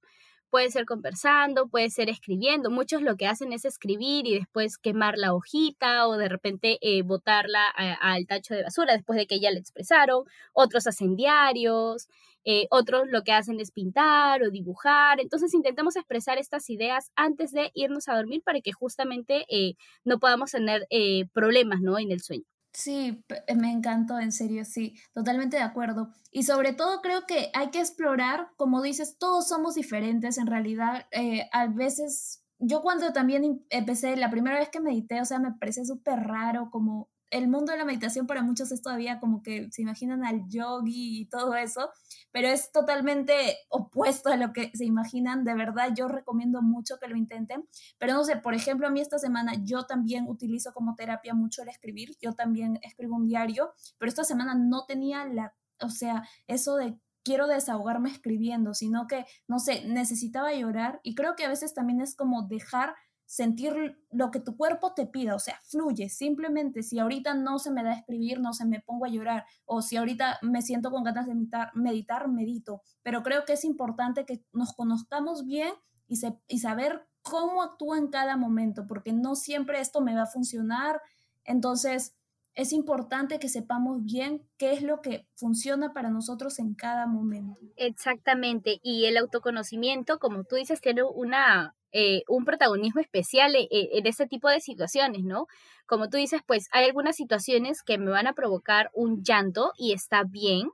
Puede 0.50 0.70
ser 0.70 0.84
conversando, 0.84 1.68
puede 1.68 1.90
ser 1.90 2.10
escribiendo. 2.10 2.70
Muchos 2.70 3.02
lo 3.02 3.16
que 3.16 3.26
hacen 3.26 3.52
es 3.52 3.64
escribir 3.64 4.26
y 4.26 4.34
después 4.34 4.78
quemar 4.78 5.16
la 5.16 5.32
hojita 5.32 6.08
o 6.08 6.16
de 6.16 6.28
repente 6.28 6.78
eh, 6.80 7.02
botarla 7.02 7.64
al 7.68 8.26
tacho 8.26 8.54
de 8.54 8.64
basura 8.64 8.94
después 8.94 9.16
de 9.16 9.26
que 9.26 9.40
ya 9.40 9.50
la 9.52 9.60
expresaron. 9.60 10.24
Otros 10.52 10.86
hacen 10.86 11.16
diarios, 11.16 12.08
eh, 12.44 12.66
otros 12.70 13.08
lo 13.08 13.22
que 13.22 13.32
hacen 13.32 13.60
es 13.60 13.70
pintar 13.70 14.42
o 14.42 14.50
dibujar. 14.50 15.20
Entonces 15.20 15.54
intentamos 15.54 15.96
expresar 15.96 16.38
estas 16.38 16.68
ideas 16.70 17.10
antes 17.16 17.52
de 17.52 17.70
irnos 17.74 18.08
a 18.08 18.16
dormir 18.16 18.42
para 18.42 18.60
que 18.60 18.72
justamente 18.72 19.44
eh, 19.48 19.74
no 20.04 20.18
podamos 20.18 20.50
tener 20.52 20.86
eh, 20.90 21.26
problemas 21.32 21.80
¿no? 21.80 21.98
en 21.98 22.10
el 22.10 22.20
sueño. 22.20 22.44
Sí, 22.72 23.24
me 23.56 23.72
encantó, 23.72 24.20
en 24.20 24.30
serio, 24.30 24.64
sí, 24.64 24.94
totalmente 25.12 25.56
de 25.56 25.62
acuerdo. 25.62 26.11
Y 26.30 26.44
sobre 26.44 26.72
todo 26.72 27.00
creo 27.00 27.26
que 27.26 27.50
hay 27.52 27.70
que 27.70 27.80
explorar, 27.80 28.48
como 28.56 28.80
dices, 28.80 29.16
todos 29.18 29.48
somos 29.48 29.74
diferentes 29.74 30.38
en 30.38 30.46
realidad. 30.46 31.06
a 31.52 31.66
veces, 31.66 32.44
yo 32.59 32.80
cuando 32.83 33.12
también 33.12 33.64
empecé, 33.70 34.16
la 34.16 34.30
primera 34.30 34.59
vez 34.59 34.68
que 34.68 34.80
medité, 34.80 35.20
o 35.20 35.24
sea, 35.24 35.40
me 35.40 35.52
parece 35.54 35.85
súper 35.85 36.20
raro, 36.20 36.70
como 36.70 37.09
el 37.31 37.49
mundo 37.49 37.73
de 37.73 37.79
la 37.79 37.85
meditación 37.85 38.27
para 38.27 38.43
muchos 38.43 38.73
es 38.73 38.83
todavía 38.83 39.21
como 39.21 39.43
que 39.43 39.71
se 39.71 39.83
imaginan 39.83 40.25
al 40.25 40.49
yogi 40.49 41.21
y 41.21 41.25
todo 41.27 41.55
eso, 41.55 41.90
pero 42.33 42.49
es 42.49 42.73
totalmente 42.73 43.57
opuesto 43.69 44.31
a 44.31 44.37
lo 44.37 44.53
que 44.53 44.71
se 44.75 44.85
imaginan. 44.85 45.45
De 45.45 45.55
verdad, 45.55 45.90
yo 45.95 46.09
recomiendo 46.09 46.61
mucho 46.61 46.99
que 46.99 47.09
lo 47.09 47.16
intenten. 47.16 47.69
Pero 47.99 48.14
no 48.14 48.25
sé, 48.25 48.37
por 48.37 48.55
ejemplo, 48.55 48.87
a 48.87 48.90
mí 48.90 49.01
esta 49.01 49.19
semana 49.19 49.55
yo 49.62 49.85
también 49.85 50.27
utilizo 50.29 50.73
como 50.73 50.95
terapia 50.95 51.35
mucho 51.35 51.62
el 51.62 51.69
escribir. 51.69 52.16
Yo 52.21 52.33
también 52.33 52.79
escribo 52.83 53.16
un 53.16 53.27
diario, 53.27 53.73
pero 53.99 54.09
esta 54.09 54.25
semana 54.25 54.55
no 54.55 54.85
tenía 54.87 55.25
la, 55.27 55.55
o 55.81 55.88
sea, 55.88 56.25
eso 56.47 56.77
de 56.77 56.99
quiero 57.23 57.47
desahogarme 57.47 58.11
escribiendo, 58.11 58.75
sino 58.75 59.07
que, 59.07 59.27
no 59.47 59.59
sé, 59.59 59.85
necesitaba 59.87 60.53
llorar 60.55 61.01
y 61.03 61.14
creo 61.14 61.37
que 61.37 61.45
a 61.45 61.49
veces 61.49 61.75
también 61.75 62.01
es 62.01 62.16
como 62.16 62.47
dejar 62.47 62.95
sentir 63.31 63.97
lo 64.11 64.33
que 64.33 64.40
tu 64.40 64.57
cuerpo 64.57 64.93
te 64.93 65.07
pida, 65.07 65.37
o 65.37 65.38
sea, 65.38 65.61
fluye, 65.62 66.09
simplemente 66.09 66.83
si 66.83 66.99
ahorita 66.99 67.33
no 67.33 67.61
se 67.61 67.71
me 67.71 67.85
da 67.85 67.93
escribir, 67.93 68.40
no 68.40 68.53
se 68.53 68.64
me 68.66 68.81
pongo 68.81 69.05
a 69.05 69.09
llorar, 69.09 69.45
o 69.66 69.83
si 69.83 69.97
ahorita 69.97 70.40
me 70.43 70.62
siento 70.62 70.90
con 70.90 71.05
ganas 71.05 71.29
de 71.29 71.37
meditar, 71.37 71.71
meditar 71.77 72.27
medito, 72.27 72.83
pero 73.05 73.23
creo 73.23 73.45
que 73.45 73.53
es 73.53 73.64
importante 73.64 74.27
que 74.27 74.45
nos 74.53 74.73
conozcamos 74.73 75.47
bien 75.47 75.73
y, 76.09 76.19
y 76.49 76.59
saber 76.59 77.07
cómo 77.23 77.62
actúo 77.62 77.95
en 77.95 78.09
cada 78.09 78.37
momento, 78.37 78.88
porque 78.88 79.12
no 79.12 79.37
siempre 79.37 79.79
esto 79.79 80.01
me 80.01 80.16
va 80.16 80.23
a 80.23 80.27
funcionar, 80.27 81.01
entonces 81.45 82.16
es 82.55 82.73
importante 82.73 83.38
que 83.38 83.49
sepamos 83.49 84.03
bien 84.03 84.45
qué 84.57 84.73
es 84.73 84.83
lo 84.83 85.03
que 85.03 85.29
funciona 85.37 85.93
para 85.93 86.11
nosotros 86.11 86.59
en 86.59 86.75
cada 86.75 87.07
momento. 87.07 87.61
Exactamente, 87.77 88.81
y 88.83 89.05
el 89.05 89.16
autoconocimiento, 89.19 90.19
como 90.19 90.43
tú 90.43 90.57
dices, 90.57 90.81
tiene 90.81 91.05
una 91.05 91.77
eh, 91.92 92.22
un 92.29 92.44
protagonismo 92.44 93.00
especial 93.00 93.55
eh, 93.57 93.68
eh, 93.70 93.88
en 93.92 94.07
ese 94.07 94.26
tipo 94.26 94.48
de 94.48 94.61
situaciones, 94.61 95.24
¿no? 95.24 95.46
Como 95.87 96.09
tú 96.09 96.16
dices, 96.18 96.40
pues 96.46 96.68
hay 96.72 96.85
algunas 96.85 97.16
situaciones 97.16 97.83
que 97.83 97.98
me 97.98 98.11
van 98.11 98.26
a 98.26 98.33
provocar 98.35 98.90
un 98.94 99.22
llanto 99.24 99.72
y 99.76 99.92
está 99.92 100.22
bien. 100.24 100.70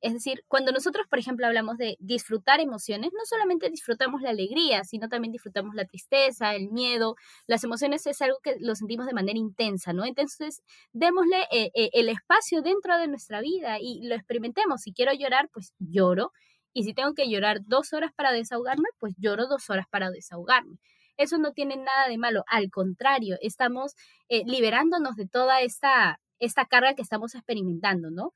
Es 0.00 0.12
decir, 0.12 0.44
cuando 0.46 0.70
nosotros, 0.70 1.06
por 1.10 1.18
ejemplo, 1.18 1.46
hablamos 1.46 1.76
de 1.76 1.96
disfrutar 1.98 2.60
emociones, 2.60 3.10
no 3.12 3.24
solamente 3.24 3.68
disfrutamos 3.68 4.22
la 4.22 4.30
alegría, 4.30 4.84
sino 4.84 5.08
también 5.08 5.32
disfrutamos 5.32 5.74
la 5.74 5.86
tristeza, 5.86 6.54
el 6.54 6.70
miedo. 6.70 7.16
Las 7.48 7.64
emociones 7.64 8.06
es 8.06 8.22
algo 8.22 8.38
que 8.42 8.56
lo 8.60 8.76
sentimos 8.76 9.06
de 9.06 9.14
manera 9.14 9.38
intensa, 9.38 9.92
¿no? 9.92 10.04
Entonces, 10.04 10.62
démosle 10.92 11.48
el 11.50 12.08
espacio 12.10 12.62
dentro 12.62 12.96
de 12.96 13.08
nuestra 13.08 13.40
vida 13.40 13.78
y 13.80 14.06
lo 14.06 14.14
experimentemos. 14.14 14.82
Si 14.82 14.92
quiero 14.92 15.12
llorar, 15.14 15.48
pues 15.52 15.72
lloro 15.80 16.32
y 16.78 16.84
si 16.84 16.94
tengo 16.94 17.12
que 17.12 17.28
llorar 17.28 17.58
dos 17.66 17.92
horas 17.92 18.12
para 18.14 18.30
desahogarme, 18.30 18.88
pues 19.00 19.12
lloro 19.18 19.48
dos 19.48 19.68
horas 19.68 19.86
para 19.90 20.12
desahogarme. 20.12 20.78
Eso 21.16 21.36
no 21.36 21.50
tiene 21.52 21.76
nada 21.76 22.06
de 22.08 22.18
malo, 22.18 22.44
al 22.46 22.70
contrario, 22.70 23.36
estamos 23.40 23.96
eh, 24.28 24.44
liberándonos 24.46 25.16
de 25.16 25.26
toda 25.26 25.60
esta, 25.60 26.20
esta 26.38 26.66
carga 26.66 26.94
que 26.94 27.02
estamos 27.02 27.34
experimentando, 27.34 28.12
¿no? 28.12 28.32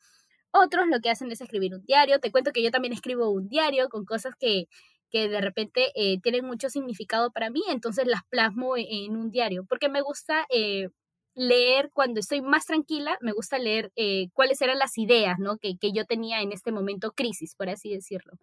Otros 0.50 0.88
lo 0.88 0.98
que 0.98 1.10
hacen 1.10 1.30
es 1.30 1.40
escribir 1.40 1.72
un 1.72 1.84
diario. 1.84 2.18
Te 2.18 2.32
cuento 2.32 2.50
que 2.50 2.64
yo 2.64 2.72
también 2.72 2.92
escribo 2.92 3.30
un 3.30 3.48
diario 3.48 3.88
con 3.88 4.04
cosas 4.04 4.34
que, 4.36 4.66
que 5.08 5.28
de 5.28 5.40
repente 5.40 5.92
eh, 5.94 6.18
tienen 6.20 6.44
mucho 6.44 6.68
significado 6.68 7.30
para 7.30 7.48
mí, 7.48 7.62
entonces 7.70 8.08
las 8.08 8.22
plasmo 8.28 8.76
e, 8.76 8.86
en, 9.04 9.16
un 9.16 9.30
diario, 9.30 9.64
porque 9.68 9.88
me 9.88 10.00
gusta 10.00 10.46
eh, 10.50 10.88
leer 11.34 11.90
cuando 11.92 12.20
estoy 12.20 12.42
más 12.42 12.66
tranquila, 12.66 13.16
me 13.20 13.32
gusta 13.32 13.58
leer 13.58 13.92
eh, 13.96 14.28
cuáles 14.32 14.60
eran 14.60 14.78
las 14.78 14.98
ideas 14.98 15.38
¿no? 15.38 15.56
que, 15.58 15.76
que, 15.78 15.92
yo 15.92 16.04
tenía 16.04 16.42
en 16.42 16.52
este 16.52 16.72
momento 16.72 17.12
crisis, 17.12 17.54
por 17.54 17.68
así 17.68 17.90
decirlo. 17.90 18.34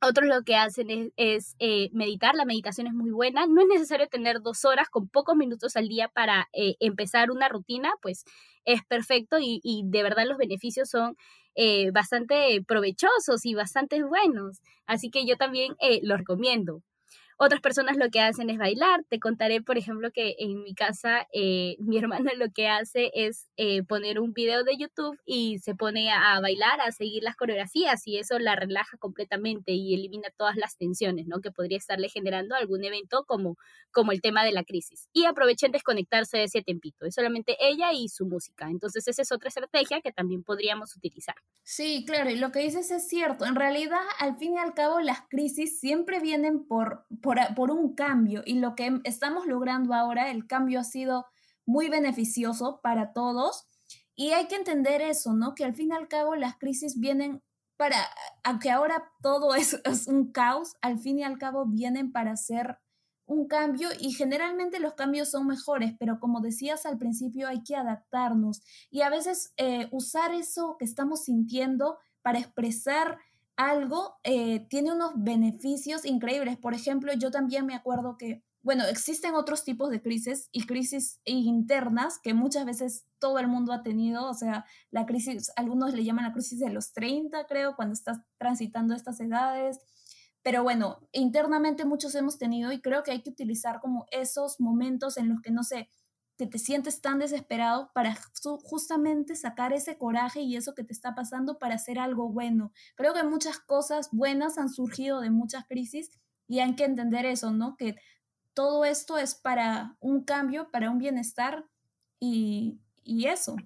Otros 0.00 0.28
lo 0.28 0.42
que 0.42 0.56
hacen 0.56 1.12
es, 1.16 1.56
eh, 1.60 1.88
meditar, 1.92 2.34
la 2.34 2.44
meditación 2.44 2.86
es 2.86 2.92
muy 2.92 3.10
buena, 3.10 3.46
no 3.46 3.62
es 3.62 3.68
necesario 3.68 4.06
tener 4.08 4.42
dos 4.42 4.64
horas 4.64 4.90
con 4.90 5.08
pocos 5.08 5.34
minutos 5.36 5.76
al 5.76 5.88
día 5.88 6.08
para 6.08 6.48
eh, 6.52 6.76
empezar 6.80 7.30
una 7.30 7.48
rutina, 7.48 7.90
pues 8.02 8.24
es 8.64 8.84
perfecto 8.84 9.38
y, 9.40 9.60
y 9.62 9.82
de 9.86 10.02
verdad 10.02 10.26
los 10.26 10.38
beneficios 10.38 10.88
son 10.90 11.16
bastante 11.92 12.60
provechosos 12.66 13.46
y 13.46 13.54
bastante 13.54 14.02
buenos, 14.02 14.60
así 14.86 15.08
que 15.08 15.24
yo 15.24 15.36
también 15.36 15.76
lo 16.02 16.16
recomiendo. 16.16 16.82
Otras 17.36 17.60
personas 17.60 17.96
lo 17.96 18.10
que 18.10 18.20
hacen 18.20 18.50
es 18.50 18.58
bailar. 18.58 19.04
Te 19.08 19.18
contaré, 19.18 19.60
por 19.60 19.76
ejemplo, 19.76 20.10
que 20.12 20.36
en 20.38 20.62
mi 20.62 20.74
casa 20.74 21.26
eh, 21.32 21.76
mi 21.78 21.98
hermana 22.28 22.32
lo 22.36 22.50
que 22.50 22.68
hace 22.68 23.10
es 23.14 23.48
eh, 23.56 23.82
poner 23.82 24.20
un 24.20 24.32
video 24.32 24.64
de 24.64 24.76
YouTube 24.76 25.18
y 25.24 25.58
se 25.58 25.74
pone 25.74 26.10
a 26.10 26.40
bailar, 26.40 26.80
a 26.80 26.92
seguir 26.92 27.22
las 27.22 27.36
coreografías 27.36 28.06
y 28.06 28.18
eso 28.18 28.38
la 28.38 28.56
relaja 28.56 28.96
completamente 28.98 29.72
y 29.72 29.94
elimina 29.94 30.28
todas 30.36 30.56
las 30.56 30.76
tensiones, 30.76 31.26
¿no? 31.26 31.40
Que 31.40 31.50
podría 31.50 31.78
estarle 31.78 32.08
generando 32.08 32.54
algún 32.54 32.84
evento 32.84 33.24
como, 33.26 33.56
como 33.90 34.12
el 34.12 34.20
tema 34.20 34.44
de 34.44 34.52
la 34.52 34.64
crisis. 34.64 35.08
Y 35.12 35.24
aprovechen 35.24 35.72
desconectarse 35.72 36.38
de 36.38 36.44
ese 36.44 36.62
tempito. 36.62 37.06
Es 37.06 37.14
solamente 37.14 37.56
ella 37.60 37.92
y 37.92 38.08
su 38.08 38.26
música. 38.26 38.68
Entonces 38.70 39.08
esa 39.08 39.22
es 39.22 39.32
otra 39.32 39.48
estrategia 39.48 40.00
que 40.00 40.12
también 40.12 40.42
podríamos 40.42 40.94
utilizar. 40.96 41.34
Sí, 41.62 42.04
claro, 42.06 42.30
y 42.30 42.36
lo 42.36 42.52
que 42.52 42.60
dices 42.60 42.90
es 42.90 43.08
cierto. 43.08 43.46
En 43.46 43.54
realidad, 43.54 44.02
al 44.18 44.36
fin 44.36 44.54
y 44.54 44.58
al 44.58 44.74
cabo, 44.74 45.00
las 45.00 45.22
crisis 45.28 45.80
siempre 45.80 46.20
vienen 46.20 46.64
por 46.66 47.06
por, 47.24 47.70
un 47.70 47.94
cambio 47.94 48.42
y 48.44 48.58
lo 48.58 48.74
que 48.74 49.00
estamos 49.04 49.46
logrando 49.46 49.94
ahora, 49.94 50.30
el 50.30 50.46
cambio 50.46 50.78
ha 50.78 50.84
sido 50.84 51.26
muy 51.64 51.88
beneficioso 51.88 52.80
para 52.82 53.14
todos 53.14 53.66
y 54.14 54.32
hay 54.32 54.46
que 54.46 54.56
entender 54.56 55.00
eso, 55.00 55.32
¿no? 55.32 55.54
Que 55.54 55.64
al 55.64 55.74
fin 55.74 55.90
y 55.90 55.94
al 55.94 56.06
cabo 56.06 56.36
las 56.36 56.58
crisis 56.58 57.00
vienen 57.00 57.42
para, 57.78 57.96
aunque 58.44 58.70
ahora 58.70 59.10
todo 59.22 59.54
es, 59.54 59.74
un 60.06 60.32
caos, 60.32 60.74
al 60.82 60.98
fin 60.98 61.18
y 61.18 61.24
al 61.24 61.38
cabo 61.38 61.64
vienen 61.64 62.12
para 62.12 62.32
hacer 62.32 62.76
un 63.26 63.48
cambio 63.48 63.88
y 63.98 64.12
generalmente 64.12 64.78
los 64.78 64.92
cambios 64.92 65.30
son 65.30 65.46
mejores, 65.46 65.94
pero 65.98 66.20
como 66.20 66.42
decías 66.42 66.84
al 66.84 66.98
principio 66.98 67.48
hay 67.48 67.62
que 67.62 67.74
adaptarnos 67.74 68.60
y 68.90 69.00
a 69.00 69.08
veces 69.08 69.54
eh, 69.56 69.88
usar 69.92 70.34
eso 70.34 70.76
que 70.78 70.84
estamos 70.84 71.24
sintiendo 71.24 71.96
para 72.20 72.38
expresar 72.38 73.18
algo 73.56 74.16
eh, 74.24 74.66
tiene 74.68 74.92
unos 74.92 75.12
beneficios 75.16 76.04
increíbles. 76.04 76.58
Por 76.58 76.74
ejemplo, 76.74 77.12
yo 77.14 77.30
también 77.30 77.66
me 77.66 77.74
acuerdo 77.74 78.16
que, 78.18 78.42
bueno, 78.62 78.84
existen 78.84 79.34
otros 79.34 79.64
tipos 79.64 79.90
de 79.90 80.02
crisis 80.02 80.48
y 80.52 80.66
crisis 80.66 81.20
internas 81.24 82.18
que 82.22 82.34
muchas 82.34 82.64
veces 82.64 83.06
todo 83.18 83.38
el 83.38 83.48
mundo 83.48 83.72
ha 83.72 83.82
tenido. 83.82 84.28
O 84.28 84.34
sea, 84.34 84.64
la 84.90 85.06
crisis, 85.06 85.52
algunos 85.56 85.94
le 85.94 86.04
llaman 86.04 86.24
la 86.24 86.32
crisis 86.32 86.58
de 86.60 86.70
los 86.70 86.92
30, 86.92 87.46
creo, 87.46 87.76
cuando 87.76 87.94
estás 87.94 88.18
transitando 88.38 88.94
estas 88.94 89.20
edades. 89.20 89.78
Pero 90.42 90.62
bueno, 90.62 90.98
internamente 91.12 91.84
muchos 91.84 92.14
hemos 92.14 92.38
tenido 92.38 92.72
y 92.72 92.80
creo 92.82 93.02
que 93.02 93.12
hay 93.12 93.22
que 93.22 93.30
utilizar 93.30 93.80
como 93.80 94.06
esos 94.10 94.60
momentos 94.60 95.16
en 95.16 95.28
los 95.28 95.40
que, 95.40 95.50
no 95.50 95.62
sé, 95.62 95.88
que 96.36 96.46
te 96.46 96.58
sientes 96.58 97.00
tan 97.00 97.18
desesperado 97.18 97.90
para 97.94 98.16
justamente 98.62 99.36
sacar 99.36 99.72
ese 99.72 99.96
coraje 99.96 100.40
y 100.40 100.56
eso 100.56 100.74
que 100.74 100.84
te 100.84 100.92
está 100.92 101.14
pasando 101.14 101.58
para 101.58 101.76
hacer 101.76 101.98
algo 101.98 102.28
bueno. 102.28 102.72
Creo 102.96 103.14
que 103.14 103.22
muchas 103.22 103.58
cosas 103.60 104.08
buenas 104.10 104.58
han 104.58 104.68
surgido 104.68 105.20
de 105.20 105.30
muchas 105.30 105.66
crisis 105.66 106.10
y 106.48 106.58
hay 106.58 106.74
que 106.74 106.84
entender 106.84 107.24
eso, 107.26 107.52
¿no? 107.52 107.76
Que 107.76 107.96
todo 108.52 108.84
esto 108.84 109.18
es 109.18 109.34
para 109.34 109.96
un 110.00 110.24
cambio, 110.24 110.70
para 110.70 110.90
un 110.90 110.98
bienestar 110.98 111.66
y, 112.18 112.80
eso. 113.04 113.56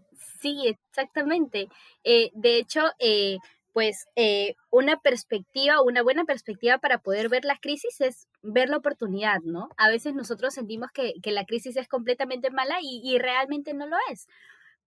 Sí, 0.41 0.67
exactamente. 0.67 1.69
Eh, 2.03 2.31
de 2.35 2.59
hecho, 2.59 2.83
eh, 2.99 3.39
pues 3.73 4.07
eh, 4.17 4.55
una 4.71 4.99
perspectiva, 4.99 5.83
una 5.83 6.03
buena 6.03 6.25
perspectiva 6.25 6.79
para 6.79 6.99
poder 6.99 7.29
ver 7.29 7.45
la 7.45 7.59
crisis 7.59 8.01
es 8.01 8.29
ver 8.43 8.69
la 8.69 8.79
oportunidad, 8.79 9.41
¿no? 9.43 9.69
A 9.77 9.89
veces 9.89 10.15
nosotros 10.15 10.55
sentimos 10.55 10.91
que, 10.93 11.15
la 11.31 11.45
crisis 11.45 11.77
es 11.77 11.89
completamente 11.89 12.51
mala 12.51 12.79
y, 12.83 13.19
realmente 13.19 13.75
no 13.75 13.87
lo 13.87 13.97
es. 14.11 14.27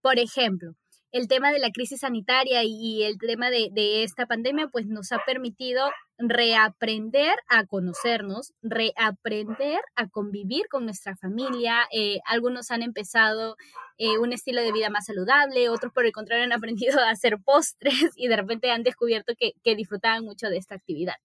Por 0.01 0.19
ejemplo, 0.19 0.73
el 1.11 1.27
tema 1.27 1.51
de 1.51 1.59
la 1.59 1.71
crisis 1.71 2.01
sanitaria 2.01 2.63
y 2.63 3.03
el 3.03 3.17
tema 3.17 3.49
de, 3.49 4.03
esta 4.03 4.25
pandemia, 4.25 4.67
pues 4.67 4.87
nos 4.87 5.11
ha 5.11 5.19
permitido 5.25 5.89
reaprender 6.17 7.35
a 7.49 7.65
conocernos, 7.65 8.53
reaprender 8.61 9.81
a 9.95 10.07
convivir 10.07 10.67
con 10.69 10.85
nuestra 10.85 11.15
familia. 11.17 11.87
Eh, 11.91 12.19
algunos 12.25 12.71
han 12.71 12.83
empezado 12.83 13.57
eh, 13.97 14.17
un 14.19 14.31
estilo 14.33 14.61
de 14.61 14.71
vida 14.71 14.89
más 14.89 15.05
saludable, 15.05 15.69
otros 15.69 15.91
por 15.91 16.05
el 16.05 16.11
contrario 16.11 16.45
han 16.45 16.53
aprendido 16.53 16.99
a 16.99 17.09
hacer 17.09 17.39
postres 17.43 18.11
y 18.15 18.27
de 18.27 18.37
repente 18.37 18.71
han 18.71 18.83
descubierto 18.83 19.33
que, 19.37 19.53
que 19.63 19.75
disfrutaban 19.75 20.23
mucho 20.23 20.47
de 20.47 20.57
esta 20.57 20.75
actividad. 20.75 21.15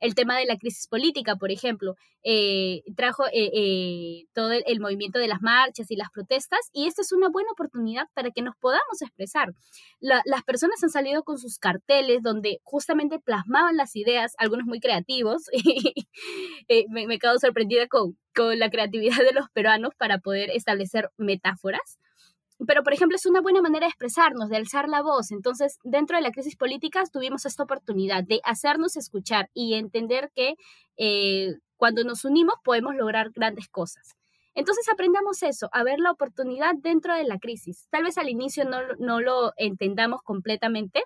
El 0.00 0.14
tema 0.14 0.38
de 0.38 0.46
la 0.46 0.56
crisis 0.56 0.86
política, 0.88 1.36
por 1.36 1.50
ejemplo, 1.50 1.96
eh, 2.24 2.82
trajo 2.96 3.26
eh, 3.26 3.50
eh, 3.52 4.24
todo 4.32 4.52
el, 4.52 4.80
movimiento 4.80 5.18
de 5.18 5.28
las 5.28 5.42
marchas 5.42 5.90
y 5.90 5.96
las 5.96 6.10
protestas 6.10 6.60
y 6.72 6.86
esta 6.86 7.02
es 7.02 7.12
una 7.12 7.28
buena 7.28 7.50
oportunidad 7.52 8.06
para 8.14 8.30
que 8.30 8.42
nos 8.42 8.56
podamos 8.56 9.00
expresar. 9.00 9.54
las 10.00 10.42
personas 10.44 10.82
han 10.82 10.90
salido 10.90 11.24
con 11.24 11.38
sus 11.38 11.58
carteles 11.58 12.22
donde 12.22 12.60
justamente 12.64 13.18
plasmaban 13.18 13.76
las 13.76 13.96
ideas, 13.96 14.34
algunos 14.38 14.66
muy 14.66 14.80
creativos, 14.80 15.42
y 15.52 15.94
me, 16.88 17.06
me 17.06 17.18
quedo 17.18 17.38
sorprendida 17.38 17.86
con, 17.88 18.16
con 18.34 18.58
la 18.58 18.70
creatividad 18.70 19.18
de 19.18 19.32
los 19.32 19.48
peruanos 19.50 19.94
para 19.96 20.18
poder 20.18 20.50
establecer 20.50 21.10
metáforas 21.16 21.98
pero 22.66 22.82
por 22.82 22.92
ejemplo 22.92 23.16
es 23.16 23.26
una 23.26 23.40
buena 23.40 23.62
manera 23.62 23.86
de 23.86 23.90
expresarnos, 23.90 24.48
de 24.48 24.56
alzar 24.56 24.88
la 24.88 25.02
voz. 25.02 25.30
Entonces, 25.32 25.78
dentro 25.84 26.16
de 26.16 26.22
la 26.22 26.30
crisis 26.30 26.56
política 26.56 27.02
tuvimos 27.12 27.46
esta 27.46 27.62
oportunidad 27.62 28.24
de 28.24 28.40
hacernos 28.44 28.96
escuchar 28.96 29.50
y 29.54 29.74
entender 29.74 30.30
que 30.34 30.54
eh, 30.96 31.54
cuando 31.76 32.04
nos 32.04 32.24
unimos 32.24 32.54
podemos 32.64 32.94
lograr 32.94 33.30
grandes 33.34 33.68
cosas. 33.68 34.14
Entonces 34.54 34.86
aprendamos 34.92 35.42
eso, 35.42 35.68
a 35.72 35.82
ver 35.82 35.98
la 35.98 36.10
oportunidad 36.10 36.74
dentro 36.76 37.14
de 37.14 37.24
la 37.24 37.38
crisis. 37.38 37.86
Tal 37.90 38.04
vez 38.04 38.18
al 38.18 38.28
inicio 38.28 38.64
no, 38.64 38.80
no 38.98 39.20
lo 39.20 39.52
entendamos 39.56 40.20
completamente, 40.22 41.02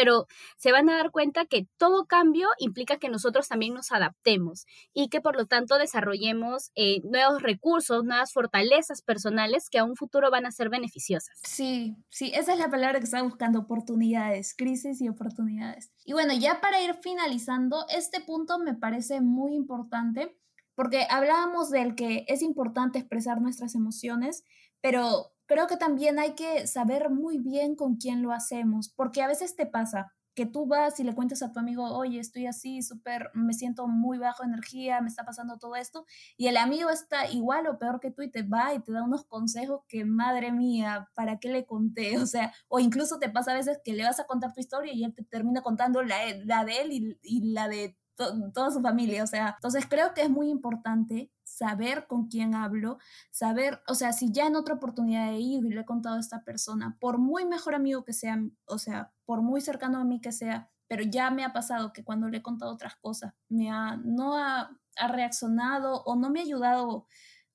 pero 0.00 0.26
se 0.56 0.72
van 0.72 0.88
a 0.88 0.96
dar 0.96 1.10
cuenta 1.10 1.44
que 1.44 1.68
todo 1.76 2.06
cambio 2.06 2.48
implica 2.58 2.96
que 2.96 3.10
nosotros 3.10 3.48
también 3.48 3.74
nos 3.74 3.92
adaptemos 3.92 4.64
y 4.94 5.10
que 5.10 5.20
por 5.20 5.36
lo 5.36 5.44
tanto 5.44 5.76
desarrollemos 5.76 6.70
eh, 6.74 7.02
nuevos 7.04 7.42
recursos, 7.42 8.02
nuevas 8.02 8.32
fortalezas 8.32 9.02
personales 9.02 9.68
que 9.68 9.78
a 9.78 9.84
un 9.84 9.96
futuro 9.96 10.30
van 10.30 10.46
a 10.46 10.52
ser 10.52 10.70
beneficiosas. 10.70 11.38
Sí, 11.42 11.98
sí, 12.08 12.32
esa 12.34 12.54
es 12.54 12.58
la 12.58 12.70
palabra 12.70 12.98
que 12.98 13.04
estaba 13.04 13.24
buscando, 13.24 13.58
oportunidades, 13.58 14.54
crisis 14.56 15.02
y 15.02 15.08
oportunidades. 15.10 15.92
Y 16.06 16.14
bueno, 16.14 16.32
ya 16.32 16.62
para 16.62 16.80
ir 16.82 16.94
finalizando, 16.94 17.84
este 17.90 18.22
punto 18.22 18.58
me 18.58 18.72
parece 18.72 19.20
muy 19.20 19.54
importante 19.54 20.34
porque 20.74 21.06
hablábamos 21.10 21.68
del 21.68 21.94
que 21.94 22.24
es 22.26 22.40
importante 22.40 22.98
expresar 22.98 23.42
nuestras 23.42 23.74
emociones, 23.74 24.44
pero 24.80 25.34
creo 25.50 25.66
que 25.66 25.76
también 25.76 26.20
hay 26.20 26.34
que 26.36 26.68
saber 26.68 27.10
muy 27.10 27.38
bien 27.38 27.74
con 27.74 27.96
quién 27.96 28.22
lo 28.22 28.30
hacemos, 28.30 28.88
porque 28.88 29.20
a 29.20 29.26
veces 29.26 29.56
te 29.56 29.66
pasa 29.66 30.12
que 30.32 30.46
tú 30.46 30.68
vas 30.68 31.00
y 31.00 31.02
le 31.02 31.12
cuentas 31.12 31.42
a 31.42 31.50
tu 31.50 31.58
amigo, 31.58 31.82
oye, 31.92 32.20
estoy 32.20 32.46
así, 32.46 32.82
súper, 32.82 33.32
me 33.34 33.52
siento 33.52 33.88
muy 33.88 34.18
bajo 34.18 34.44
energía, 34.44 35.00
me 35.00 35.08
está 35.08 35.24
pasando 35.24 35.58
todo 35.58 35.74
esto, 35.74 36.06
y 36.36 36.46
el 36.46 36.56
amigo 36.56 36.88
está 36.90 37.28
igual 37.28 37.66
o 37.66 37.80
peor 37.80 37.98
que 37.98 38.12
tú 38.12 38.22
y 38.22 38.30
te 38.30 38.44
va 38.44 38.72
y 38.74 38.78
te 38.78 38.92
da 38.92 39.02
unos 39.02 39.24
consejos 39.24 39.80
que, 39.88 40.04
madre 40.04 40.52
mía, 40.52 41.10
¿para 41.14 41.40
qué 41.40 41.48
le 41.48 41.66
conté? 41.66 42.12
O 42.22 42.26
sea, 42.26 42.54
o 42.68 42.78
incluso 42.78 43.18
te 43.18 43.28
pasa 43.28 43.50
a 43.50 43.54
veces 43.54 43.80
que 43.84 43.92
le 43.92 44.04
vas 44.04 44.20
a 44.20 44.26
contar 44.26 44.52
tu 44.54 44.60
historia 44.60 44.92
y 44.92 45.02
él 45.02 45.12
te 45.12 45.24
termina 45.24 45.62
contando 45.62 46.04
la, 46.04 46.16
la 46.44 46.64
de 46.64 46.80
él 46.82 46.92
y, 46.92 47.18
y 47.22 47.52
la 47.52 47.66
de 47.66 47.98
toda 48.54 48.70
su 48.70 48.80
familia, 48.80 49.24
o 49.24 49.26
sea, 49.26 49.54
entonces 49.56 49.84
creo 49.88 50.14
que 50.14 50.22
es 50.22 50.30
muy 50.30 50.48
importante 50.48 51.32
saber 51.60 52.06
con 52.06 52.28
quién 52.28 52.54
hablo, 52.54 52.98
saber, 53.30 53.82
o 53.86 53.94
sea, 53.94 54.14
si 54.14 54.32
ya 54.32 54.46
en 54.46 54.56
otra 54.56 54.76
oportunidad 54.76 55.34
he 55.34 55.40
ido 55.40 55.68
y 55.68 55.74
le 55.74 55.82
he 55.82 55.84
contado 55.84 56.16
a 56.16 56.20
esta 56.20 56.42
persona, 56.42 56.96
por 56.98 57.18
muy 57.18 57.44
mejor 57.44 57.74
amigo 57.74 58.02
que 58.02 58.14
sea, 58.14 58.42
o 58.64 58.78
sea, 58.78 59.12
por 59.26 59.42
muy 59.42 59.60
cercano 59.60 59.98
a 59.98 60.04
mí 60.04 60.22
que 60.22 60.32
sea, 60.32 60.70
pero 60.88 61.04
ya 61.04 61.30
me 61.30 61.44
ha 61.44 61.52
pasado 61.52 61.92
que 61.92 62.02
cuando 62.02 62.28
le 62.28 62.38
he 62.38 62.42
contado 62.42 62.72
otras 62.72 62.96
cosas, 62.96 63.34
me 63.50 63.70
ha, 63.70 63.98
no 63.98 64.38
ha, 64.38 64.74
ha 64.96 65.08
reaccionado 65.08 66.02
o 66.04 66.16
no 66.16 66.30
me 66.30 66.40
ha 66.40 66.44
ayudado 66.44 67.06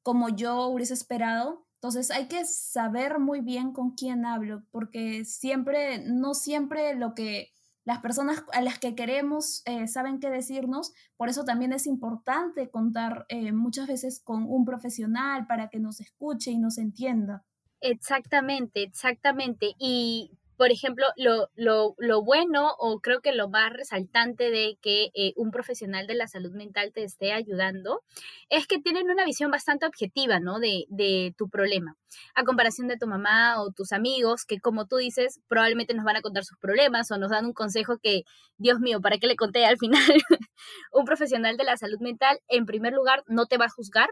como 0.03 0.29
yo 0.29 0.67
hubiese 0.67 0.93
esperado. 0.93 1.65
Entonces 1.77 2.11
hay 2.11 2.27
que 2.27 2.45
saber 2.45 3.17
muy 3.17 3.41
bien 3.41 3.73
con 3.73 3.95
quién 3.95 4.23
hablo, 4.23 4.63
porque 4.69 5.25
siempre, 5.25 5.97
no 6.05 6.35
siempre 6.35 6.93
lo 6.93 7.15
que 7.15 7.54
las 7.85 7.99
personas 7.99 8.43
a 8.51 8.61
las 8.61 8.79
que 8.79 8.95
queremos 8.95 9.61
eh, 9.65 9.87
saben 9.87 10.19
qué 10.19 10.29
decirnos, 10.29 10.93
por 11.17 11.29
eso 11.29 11.45
también 11.45 11.71
es 11.71 11.85
importante 11.85 12.69
contar 12.69 13.25
eh, 13.29 13.51
muchas 13.51 13.87
veces 13.87 14.19
con 14.19 14.43
un 14.49 14.65
profesional 14.65 15.45
para 15.45 15.69
que 15.69 15.79
nos 15.79 16.01
escuche 16.01 16.51
y 16.51 16.57
nos 16.57 16.79
entienda. 16.79 17.45
Exactamente, 17.81 18.81
exactamente. 18.81 19.75
Y 19.77 20.31
por 20.57 20.71
ejemplo, 20.71 21.05
lo, 21.17 21.49
lo, 21.55 21.95
lo, 21.97 22.23
bueno 22.23 22.71
o 22.79 22.99
creo 22.99 23.21
que 23.21 23.33
lo 23.33 23.49
más 23.49 23.71
resaltante 23.71 24.49
de 24.49 24.77
que 24.81 25.11
eh, 25.13 25.33
un 25.35 25.51
profesional 25.51 26.07
de 26.07 26.15
la 26.15 26.27
salud 26.27 26.51
mental 26.53 26.91
te 26.93 27.03
esté 27.03 27.33
ayudando 27.33 28.01
es 28.49 28.67
que 28.67 28.79
tienen 28.79 29.09
una 29.09 29.25
visión 29.25 29.51
bastante 29.51 29.85
objetiva, 29.85 30.39
¿no? 30.39 30.59
De, 30.59 30.85
de 30.89 31.33
tu 31.37 31.49
problema. 31.49 31.95
A 32.35 32.43
comparación 32.43 32.87
de 32.87 32.97
tu 32.97 33.07
mamá 33.07 33.61
o 33.61 33.71
tus 33.71 33.91
amigos, 33.91 34.45
que 34.45 34.59
como 34.59 34.85
tú 34.85 34.97
dices, 34.97 35.39
probablemente 35.47 35.93
nos 35.93 36.05
van 36.05 36.17
a 36.17 36.21
contar 36.21 36.43
sus 36.45 36.57
problemas 36.57 37.11
o 37.11 37.17
nos 37.17 37.31
dan 37.31 37.45
un 37.45 37.53
consejo 37.53 37.97
que, 38.01 38.23
Dios 38.57 38.79
mío, 38.79 39.01
¿para 39.01 39.17
qué 39.17 39.27
le 39.27 39.35
conté 39.35 39.65
al 39.65 39.77
final? 39.77 40.01
un 40.91 41.05
profesional 41.05 41.57
de 41.57 41.63
la 41.65 41.77
salud 41.77 41.99
mental, 41.99 42.39
en 42.47 42.65
primer 42.65 42.93
lugar, 42.93 43.23
no 43.27 43.45
te 43.45 43.57
va 43.57 43.65
a 43.65 43.69
juzgar, 43.69 44.09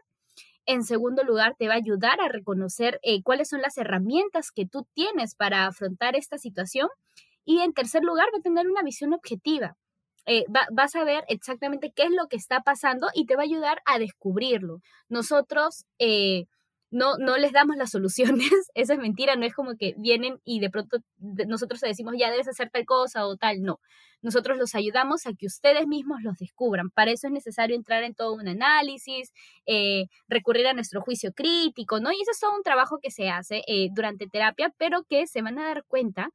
en 0.65 0.83
segundo 0.83 1.23
lugar, 1.23 1.55
te 1.57 1.67
va 1.67 1.73
a 1.73 1.77
ayudar 1.77 2.21
a 2.21 2.29
reconocer 2.29 2.99
eh, 3.03 3.21
cuáles 3.23 3.49
son 3.49 3.61
las 3.61 3.77
herramientas 3.77 4.51
que 4.51 4.65
tú 4.65 4.87
tienes 4.93 5.35
para 5.35 5.65
afrontar 5.67 6.15
esta 6.15 6.37
situación. 6.37 6.87
Y 7.45 7.59
en 7.59 7.73
tercer 7.73 8.03
lugar, 8.03 8.27
va 8.33 8.39
a 8.39 8.41
tener 8.41 8.67
una 8.67 8.83
visión 8.83 9.13
objetiva. 9.13 9.75
Eh, 10.25 10.45
vas 10.71 10.95
a 10.95 11.03
ver 11.03 11.25
exactamente 11.27 11.91
qué 11.93 12.03
es 12.03 12.11
lo 12.11 12.27
que 12.27 12.37
está 12.37 12.61
pasando 12.61 13.09
y 13.13 13.25
te 13.25 13.35
va 13.35 13.41
a 13.41 13.45
ayudar 13.45 13.81
a 13.85 13.99
descubrirlo. 13.99 14.79
Nosotros 15.09 15.85
eh, 15.99 16.45
no, 16.93 17.17
no 17.17 17.37
les 17.37 17.51
damos 17.51 17.75
las 17.75 17.89
soluciones, 17.89 18.49
eso 18.75 18.93
es 18.93 18.99
mentira, 18.99 19.35
no 19.35 19.45
es 19.45 19.53
como 19.53 19.75
que 19.75 19.95
vienen 19.97 20.39
y 20.45 20.59
de 20.59 20.69
pronto 20.69 20.99
nosotros 21.47 21.81
le 21.81 21.89
decimos 21.89 22.13
ya 22.17 22.29
debes 22.29 22.47
hacer 22.47 22.69
tal 22.69 22.85
cosa 22.85 23.25
o 23.25 23.35
tal, 23.35 23.61
no. 23.63 23.79
Nosotros 24.21 24.57
los 24.57 24.73
ayudamos 24.75 25.25
a 25.25 25.33
que 25.33 25.47
ustedes 25.47 25.85
mismos 25.85 26.21
los 26.21 26.37
descubran. 26.37 26.91
Para 26.91 27.11
eso 27.11 27.27
es 27.27 27.33
necesario 27.33 27.75
entrar 27.75 28.03
en 28.03 28.13
todo 28.13 28.35
un 28.35 28.47
análisis, 28.47 29.33
eh, 29.65 30.05
recurrir 30.29 30.67
a 30.67 30.73
nuestro 30.73 31.01
juicio 31.01 31.33
crítico, 31.33 31.99
¿no? 31.99 32.11
Y 32.11 32.21
eso 32.21 32.31
es 32.31 32.39
todo 32.39 32.55
un 32.55 32.63
trabajo 32.63 32.99
que 33.01 33.11
se 33.11 33.29
hace 33.29 33.63
eh, 33.67 33.89
durante 33.93 34.27
terapia, 34.27 34.73
pero 34.77 35.03
que 35.09 35.27
se 35.27 35.41
van 35.41 35.59
a 35.59 35.65
dar 35.65 35.83
cuenta 35.85 36.29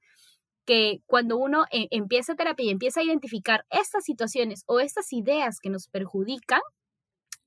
que 0.66 1.00
cuando 1.06 1.38
uno 1.38 1.64
eh, 1.70 1.86
empieza 1.92 2.34
terapia 2.34 2.66
y 2.66 2.70
empieza 2.70 3.00
a 3.00 3.04
identificar 3.04 3.64
estas 3.70 4.04
situaciones 4.04 4.64
o 4.66 4.80
estas 4.80 5.12
ideas 5.14 5.60
que 5.60 5.70
nos 5.70 5.88
perjudican, 5.88 6.60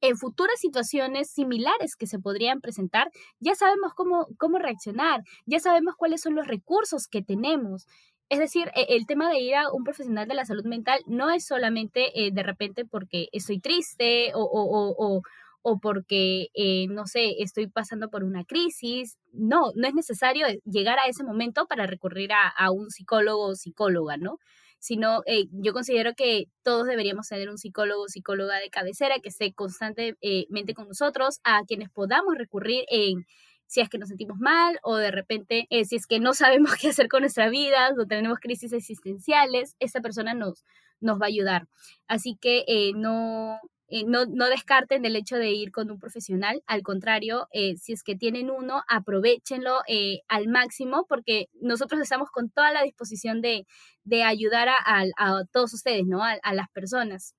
en 0.02 0.18
futuras 0.18 0.60
situaciones 0.60 1.32
similares 1.32 1.96
que 1.96 2.08
se 2.08 2.20
podrían 2.20 2.62
presentar, 2.62 3.10
ya 3.40 3.56
sabemos 3.56 3.94
cómo, 3.96 4.28
cómo 4.38 4.58
reaccionar, 4.60 5.22
ya 5.46 5.60
sabemos 5.60 5.96
cuáles 5.96 6.22
son 6.22 6.36
los 6.36 6.48
recursos 6.48 7.08
que 7.08 7.22
tenemos. 7.22 7.88
Es 8.30 8.40
decir, 8.40 8.72
e, 8.76 8.96
el 8.96 9.06
tema 9.06 9.30
de 9.30 9.40
ir 9.40 9.56
a 9.56 9.72
un 9.72 9.84
profesional 9.84 10.28
de 10.28 10.36
la 10.36 10.46
salud 10.46 10.66
mental 10.66 11.02
no 11.08 11.30
es 11.32 11.46
solamente 11.46 12.26
eh, 12.28 12.32
de 12.32 12.44
repente 12.44 12.86
porque 12.86 13.28
estoy 13.32 13.60
triste 13.60 14.32
o, 14.36 14.42
o, 14.44 14.96
o, 14.98 15.22
o 15.64 15.80
porque, 15.80 16.48
eh, 16.54 16.88
no 16.90 17.06
sé, 17.08 17.36
estoy 17.40 17.68
pasando 17.68 18.10
por 18.10 18.24
una 18.24 18.44
crisis. 18.46 19.18
No, 19.34 19.72
no 19.76 19.88
es 19.88 19.94
necesario 19.94 20.48
llegar 20.66 20.98
a 21.00 21.08
ese 21.08 21.24
momento 21.24 21.68
para 21.68 21.86
recurrir 21.88 22.32
a, 22.34 22.48
a 22.48 22.72
un 22.72 22.90
psicólogo 22.90 23.48
o 23.50 23.56
psicóloga, 23.56 24.18
¿no? 24.18 24.40
Sino 24.82 25.22
eh, 25.28 25.46
yo 25.52 25.74
considero 25.74 26.16
que 26.16 26.48
todos 26.64 26.88
deberíamos 26.88 27.28
tener 27.28 27.50
un 27.52 27.60
psicólogo 27.60 28.04
o 28.06 28.08
psicóloga 28.08 28.58
de 28.58 28.72
cabecera 28.72 29.20
que 29.20 29.30
esté 29.30 29.54
constantemente 29.54 30.74
con 30.74 30.88
nosotros, 30.88 31.40
a 31.44 31.62
quienes 31.68 31.92
podamos 31.92 32.36
recurrir 32.36 32.86
en 32.90 33.28
si 33.68 33.80
es 33.80 33.90
que 33.90 34.00
nos 34.00 34.10
sentimos 34.10 34.40
mal 34.40 34.80
o 34.82 34.98
de 34.98 35.12
repente 35.12 35.68
eh, 35.70 35.86
si 35.86 35.98
es 35.98 36.08
que 36.08 36.20
no 36.20 36.34
sabemos 36.34 36.76
qué 36.82 36.90
hacer 36.90 37.10
con 37.10 37.22
nuestra 37.22 37.50
vida 37.50 37.92
o 37.96 38.08
tenemos 38.08 38.40
crisis 38.40 38.74
existenciales, 38.74 39.76
esa 39.80 40.02
persona 40.02 40.34
nos, 40.34 40.66
nos 41.00 41.22
va 41.22 41.26
a 41.26 41.30
ayudar. 41.30 41.68
Así 42.08 42.36
que 42.42 42.66
eh, 42.68 42.94
no, 42.96 43.60
eh, 43.94 44.06
no, 44.08 44.26
no, 44.26 44.48
descarten 44.48 45.04
el 45.04 45.18
hecho 45.18 45.36
de 45.36 45.52
ir 45.52 45.74
con 45.74 45.92
un 45.92 46.00
profesional, 46.00 46.64
al 46.66 46.82
contrario, 46.82 47.50
eh, 47.52 47.76
si 47.76 47.92
es 47.92 48.04
que 48.04 48.16
tienen 48.16 48.50
uno, 48.50 48.84
aprovechenlo 48.88 49.82
eh, 49.86 50.22
al 50.30 50.48
máximo 50.48 51.06
porque 51.10 51.50
nosotros 51.60 52.00
estamos 52.00 52.32
con 52.32 52.50
toda 52.50 52.72
la 52.72 52.84
disposición 52.84 53.42
de, 53.42 53.68
de 54.06 54.24
ayudar 54.24 54.70
a, 54.70 55.04
a, 55.18 55.44
todos 55.52 55.74
ustedes, 55.74 56.06
¿no? 56.08 56.24
A, 56.24 56.38
a, 56.42 56.54
las 56.54 56.70
personas. 56.70 57.36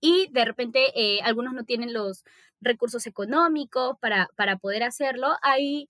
Y 0.00 0.28
de 0.30 0.44
repente 0.44 0.92
algunos 1.24 1.52
no 1.52 1.64
tienen 1.64 1.92
los 1.92 2.22
recursos 2.60 3.06
económicos 3.08 3.96
para, 4.00 4.28
para 4.36 4.58
poder 4.58 4.84
hacerlo. 4.84 5.34
Hay 5.42 5.88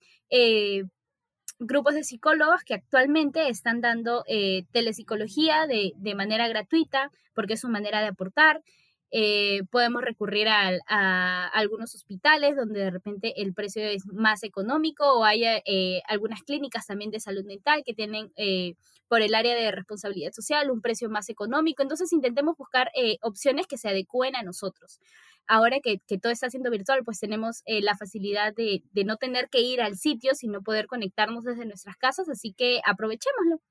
grupos 1.59 1.93
de 1.93 2.03
psicólogos 2.03 2.63
que 2.63 2.73
actualmente 2.73 3.49
están 3.49 3.81
dando 3.81 4.23
telepsicología 4.71 5.67
de, 5.67 5.91
de 5.97 6.15
manera 6.15 6.47
gratuita 6.47 7.11
porque 7.35 7.53
es 7.53 7.61
su 7.61 7.69
manera 7.69 8.01
de 8.01 8.07
aportar. 8.07 8.63
Eh, 9.09 9.61
podemos 9.71 10.01
recurrir 10.01 10.47
a, 10.49 11.47
algunos 11.53 11.95
hospitales 11.95 12.57
donde 12.57 12.81
de 12.81 12.91
repente 12.91 13.41
el 13.41 13.53
precio 13.53 13.83
es 13.83 14.05
más 14.07 14.43
económico 14.43 15.05
o 15.13 15.23
hay 15.23 15.43
eh, 15.45 16.01
algunas 16.07 16.43
clínicas 16.43 16.85
también 16.87 17.11
de 17.11 17.21
salud 17.21 17.45
mental 17.45 17.83
que 17.85 17.93
tienen 17.93 18.33
eh, 18.35 18.75
por 19.07 19.21
el 19.21 19.33
área 19.33 19.55
de 19.55 19.71
responsabilidad 19.71 20.33
social 20.33 20.69
un 20.69 20.81
precio 20.81 21.09
más 21.09 21.29
económico. 21.29 21.81
Entonces 21.81 22.11
intentemos 22.11 22.57
buscar 22.57 22.91
opciones 23.21 23.67
que 23.67 23.77
se 23.77 23.87
adecúen 23.89 24.35
a 24.35 24.43
nosotros. 24.43 24.99
Ahora 25.47 25.79
que, 25.79 26.01
todo 26.19 26.33
está 26.33 26.49
siendo 26.49 26.69
virtual, 26.69 27.03
pues 27.05 27.19
tenemos 27.19 27.63
la 27.65 27.95
facilidad 27.95 28.53
de, 28.53 28.83
de 28.91 29.05
no 29.05 29.15
tener 29.15 29.49
que 29.49 29.61
ir 29.61 29.81
al 29.81 29.95
sitio, 29.95 30.35
sino 30.35 30.61
poder 30.61 30.87
conectarnos 30.87 31.45
desde 31.45 31.65
nuestras 31.65 31.95
casas, 31.95 32.27
así 32.27 32.51
que 32.51 32.81
aprovechémoslo. 32.85 33.61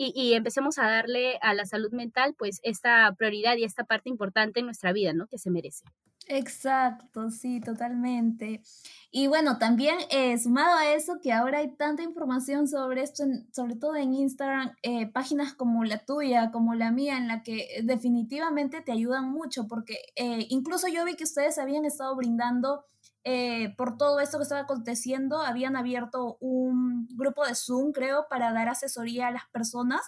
Y, 0.00 0.34
empecemos 0.34 0.78
a 0.78 0.88
darle 0.88 1.38
a 1.42 1.54
la 1.54 1.66
salud 1.66 1.90
mental 1.92 2.34
pues 2.38 2.60
esta 2.62 3.12
prioridad 3.18 3.56
y 3.56 3.64
esta 3.64 3.82
parte 3.84 4.08
importante 4.08 4.60
en 4.60 4.66
nuestra 4.66 4.92
vida, 4.92 5.12
¿no? 5.12 5.26
Que 5.26 5.38
se 5.38 5.50
merece. 5.50 5.84
Exacto, 6.28 7.30
sí, 7.30 7.60
totalmente. 7.60 8.62
Y 9.10 9.26
bueno, 9.26 9.58
también 9.58 9.96
eh, 10.10 10.38
sumado 10.38 10.76
a 10.76 10.92
eso, 10.92 11.18
que 11.22 11.32
ahora 11.32 11.58
hay 11.58 11.74
tanta 11.74 12.02
información 12.02 12.68
sobre 12.68 13.02
esto, 13.02 13.24
sobre 13.50 13.76
todo 13.76 13.96
en 13.96 14.12
Instagram, 14.12 14.72
eh, 14.82 15.06
páginas 15.10 15.54
como 15.54 15.84
la 15.84 16.04
tuya, 16.04 16.50
como 16.52 16.74
la 16.74 16.92
mía, 16.92 17.16
en 17.16 17.28
la 17.28 17.42
que 17.42 17.80
definitivamente 17.82 18.82
te 18.82 18.92
ayudan 18.92 19.30
mucho, 19.30 19.66
porque 19.66 19.96
eh, 20.16 20.46
incluso 20.50 20.86
yo 20.86 21.04
vi 21.06 21.16
que 21.16 21.24
ustedes 21.24 21.58
habían 21.58 21.86
estado 21.86 22.14
brindando 22.14 22.84
por 23.76 23.98
todo 23.98 24.20
esto 24.20 24.38
que 24.38 24.44
estaba 24.44 24.62
aconteciendo, 24.62 25.42
habían 25.42 25.76
abierto 25.76 26.38
un 26.40 27.06
grupo 27.10 27.44
de 27.44 27.54
Zoom, 27.54 27.92
creo, 27.92 28.26
para 28.30 28.52
dar 28.52 28.68
asesoría 28.68 29.26
a 29.26 29.30
las 29.30 29.46
personas 29.52 30.00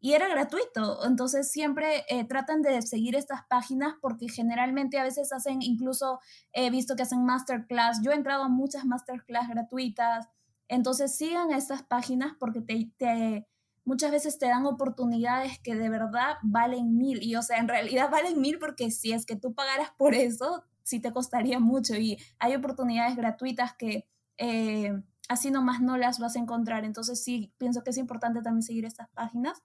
y 0.00 0.14
era 0.14 0.28
gratuito. 0.28 1.06
Entonces 1.06 1.50
siempre 1.50 2.04
eh, 2.08 2.24
tratan 2.24 2.62
de 2.62 2.80
seguir 2.82 3.14
estas 3.16 3.42
páginas 3.48 3.94
porque 4.00 4.28
generalmente 4.28 4.98
a 4.98 5.04
veces 5.04 5.32
hacen, 5.32 5.60
incluso 5.60 6.20
he 6.52 6.70
visto 6.70 6.96
que 6.96 7.02
hacen 7.02 7.24
masterclass. 7.24 8.00
Yo 8.02 8.10
he 8.10 8.14
entrado 8.14 8.44
a 8.44 8.48
muchas 8.48 8.86
masterclass 8.86 9.48
gratuitas. 9.48 10.26
Entonces 10.68 11.16
sigan 11.16 11.52
estas 11.52 11.82
páginas 11.82 12.32
porque 12.40 12.62
te, 12.62 13.46
muchas 13.84 14.10
veces 14.10 14.38
te 14.38 14.46
dan 14.46 14.64
oportunidades 14.64 15.58
que 15.58 15.74
de 15.74 15.90
verdad 15.90 16.36
valen 16.42 16.96
mil. 16.96 17.22
Y 17.22 17.36
o 17.36 17.42
sea, 17.42 17.58
en 17.58 17.68
realidad 17.68 18.10
valen 18.10 18.40
mil 18.40 18.58
porque 18.58 18.90
si 18.90 19.12
es 19.12 19.26
que 19.26 19.36
tú 19.36 19.54
pagaras 19.54 19.90
por 19.98 20.14
eso, 20.14 20.64
sí 20.90 21.00
te 21.00 21.12
costaría 21.12 21.58
mucho. 21.60 21.94
Y 21.94 22.18
hay 22.38 22.54
oportunidades 22.54 23.16
gratuitas 23.16 23.74
que... 23.76 24.06
Eh, 24.36 24.92
así 25.28 25.52
nomás 25.52 25.80
no 25.80 25.96
las 25.96 26.18
vas 26.18 26.34
a 26.34 26.40
encontrar. 26.40 26.84
Entonces 26.84 27.22
sí, 27.22 27.54
pienso 27.56 27.82
que 27.84 27.90
es 27.90 27.98
importante 27.98 28.42
también 28.42 28.62
seguir 28.62 28.84
estas 28.84 29.08
páginas. 29.10 29.62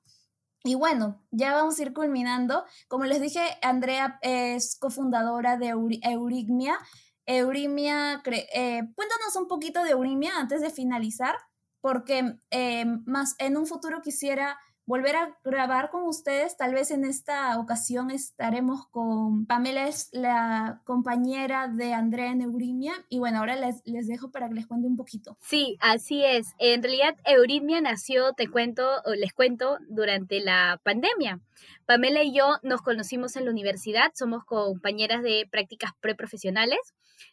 Y 0.63 0.76
bueno, 0.76 1.23
ya 1.32 1.53
vamos 1.53 1.78
a 1.78 1.82
ir 1.82 1.93
culminando. 1.93 2.65
Como 2.88 3.05
les 3.05 3.19
dije, 3.19 3.41
Andrea 3.61 4.19
es 4.21 4.78
cofundadora 4.80 5.57
de 5.57 5.69
Eurimia. 5.69 6.78
Eurimia, 7.26 8.21
eh, 8.26 8.82
cuéntanos 8.95 9.36
un 9.36 9.47
poquito 9.47 9.84
de 9.84 9.91
Eurimia 9.91 10.38
antes 10.38 10.61
de 10.61 10.69
finalizar, 10.69 11.36
porque 11.82 12.39
eh, 12.51 12.86
más 13.05 13.36
en 13.39 13.57
un 13.57 13.65
futuro 13.65 14.01
quisiera 14.01 14.59
volver 14.86 15.16
a 15.16 15.38
grabar 15.44 15.90
con 15.90 16.04
ustedes. 16.04 16.58
Tal 16.58 16.74
vez 16.74 16.92
en 16.92 17.06
esta 17.06 17.58
ocasión 17.60 18.12
estaremos 18.12 18.88
con 18.88 19.46
Pamela, 19.46 19.88
es 19.88 20.10
la 20.12 20.82
compañera 20.86 21.68
de 21.68 21.94
Andrea 21.94 22.32
en 22.32 22.42
Eurimia. 22.42 22.94
Y 23.10 23.20
bueno, 23.20 23.40
ahora 23.40 23.56
les, 23.56 23.82
les 23.86 24.08
dejo 24.08 24.32
para 24.32 24.48
que 24.48 24.56
les 24.56 24.68
cuente 24.68 24.88
un 24.88 24.98
poquito. 24.98 25.38
Sí, 25.42 25.78
así 25.82 26.24
es. 26.24 26.54
En 26.60 26.84
realidad, 26.84 27.16
Eurimia 27.26 27.82
nació, 27.82 28.34
te 28.34 28.48
cuento, 28.48 28.88
o 29.06 29.14
les 29.14 29.34
cuento, 29.34 29.78
durante 29.90 30.40
la 30.40 30.80
pandemia. 30.84 31.40
Pamela 31.86 32.24
y 32.24 32.34
yo 32.34 32.58
nos 32.64 32.82
conocimos 32.82 33.36
en 33.36 33.46
la 33.46 33.52
universidad, 33.52 34.12
somos 34.16 34.44
compañeras 34.44 35.24
de 35.24 35.48
prácticas 35.50 35.92
preprofesionales. 36.00 36.80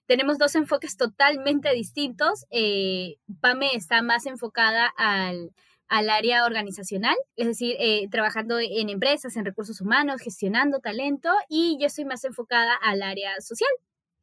Tenemos 0.07 0.39
dos 0.39 0.55
enfoques 0.55 0.97
totalmente 0.97 1.73
distintos. 1.73 2.45
Eh, 2.51 3.17
Pame 3.41 3.71
está 3.75 4.03
más 4.03 4.27
enfocada 4.27 4.93
al 4.97 5.53
al 5.93 6.09
área 6.09 6.47
organizacional, 6.47 7.15
es 7.37 7.47
decir, 7.47 7.77
eh, 7.79 8.09
trabajando 8.11 8.59
en 8.59 8.89
empresas, 8.89 9.37
en 9.37 9.45
recursos 9.45 9.83
humanos, 9.83 10.23
gestionando 10.23 10.79
talento 10.79 11.29
y 11.51 11.77
yo 11.79 11.87
estoy 11.87 12.07
más 12.07 12.25
enfocada 12.25 12.75
al 12.83 13.03
área 13.03 13.39
social, 13.43 13.69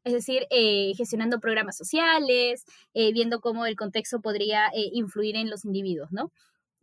es 0.02 0.12
decir, 0.12 0.48
eh, 0.50 0.92
gestionando 0.96 1.38
programas 1.38 1.76
sociales, 1.76 2.64
eh, 2.92 3.12
viendo 3.12 3.40
cómo 3.40 3.66
el 3.66 3.76
contexto 3.76 4.20
podría 4.20 4.64
influir 4.74 5.36
en 5.36 5.48
los 5.48 5.64
individuos, 5.64 6.10
¿no? 6.10 6.32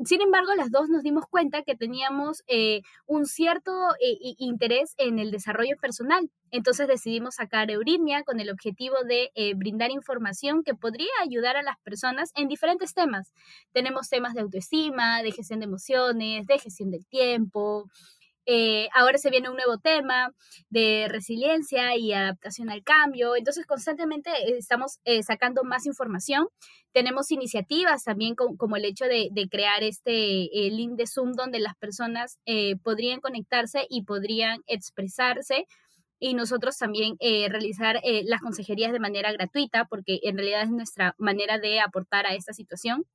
Sin 0.06 0.22
embargo, 0.22 0.54
las 0.54 0.70
dos 0.70 0.90
nos 0.90 1.02
dimos 1.02 1.26
cuenta 1.28 1.64
que 1.64 1.76
teníamos 1.76 2.44
eh, 2.48 2.82
un 3.08 3.26
cierto 3.26 3.72
eh, 4.00 4.18
interés 4.38 4.94
en 4.98 5.18
el 5.18 5.32
desarrollo 5.32 5.76
personal. 5.82 6.30
Entonces 6.52 6.88
decidimos 6.88 7.36
sacar 7.36 7.72
Euritmia 7.72 8.24
con 8.24 8.40
el 8.40 8.52
objetivo 8.52 8.96
de 9.08 9.32
eh, 9.34 9.54
brindar 9.56 9.90
información 9.90 10.64
que 10.64 10.76
podría 10.76 11.10
ayudar 11.24 11.58
a 11.58 11.64
las 11.64 11.78
personas 11.80 12.32
en 12.36 12.48
diferentes 12.48 12.94
temas. 12.94 13.34
Tenemos 13.74 14.08
temas 14.08 14.36
de 14.36 14.42
autoestima, 14.42 15.24
de 15.24 15.32
gestión 15.32 15.60
de 15.60 15.66
emociones, 15.66 16.46
de 16.46 16.60
gestión 16.60 16.92
del 16.92 17.06
tiempo, 17.08 17.90
eh, 18.50 18.88
ahora 18.94 19.18
se 19.18 19.30
viene 19.30 19.50
un 19.50 19.58
nuevo 19.58 19.78
tema 19.78 20.34
de 20.70 21.08
resiliencia 21.10 21.98
y 21.98 22.14
adaptación 22.14 22.70
al 22.70 22.82
cambio. 22.82 23.36
Entonces, 23.36 23.66
constantemente 23.66 24.30
eh, 24.30 24.58
estamos 24.58 25.00
eh, 25.04 25.22
sacando 25.22 25.66
más 25.66 25.86
información. 25.86 26.48
Tenemos 26.94 27.30
iniciativas 27.32 28.06
también 28.06 28.36
como 28.36 28.78
el 28.78 28.86
hecho 28.86 29.04
de, 29.06 29.30
crear 29.52 29.84
este 29.84 30.50
link 30.72 30.94
de 30.94 31.08
Zoom 31.08 31.34
donde 31.34 31.60
las 31.60 31.76
personas 31.76 32.40
podrían 32.84 33.20
conectarse 33.20 33.86
y 33.88 34.04
podrían 34.04 34.62
expresarse 34.66 35.68
y 36.20 36.34
nosotros 36.34 36.76
también 36.78 37.16
realizar 37.20 38.02
las 38.24 38.42
consejerías 38.42 38.92
de 38.94 39.00
manera 39.00 39.32
gratuita, 39.32 39.86
porque 39.86 40.20
en 40.24 40.38
realidad 40.38 40.64
es 40.64 40.72
nuestra 40.72 41.14
manera 41.20 41.60
de 41.60 41.80
aportar 41.82 42.26
a 42.26 42.34
esta 42.34 42.54
situación. 42.54 43.06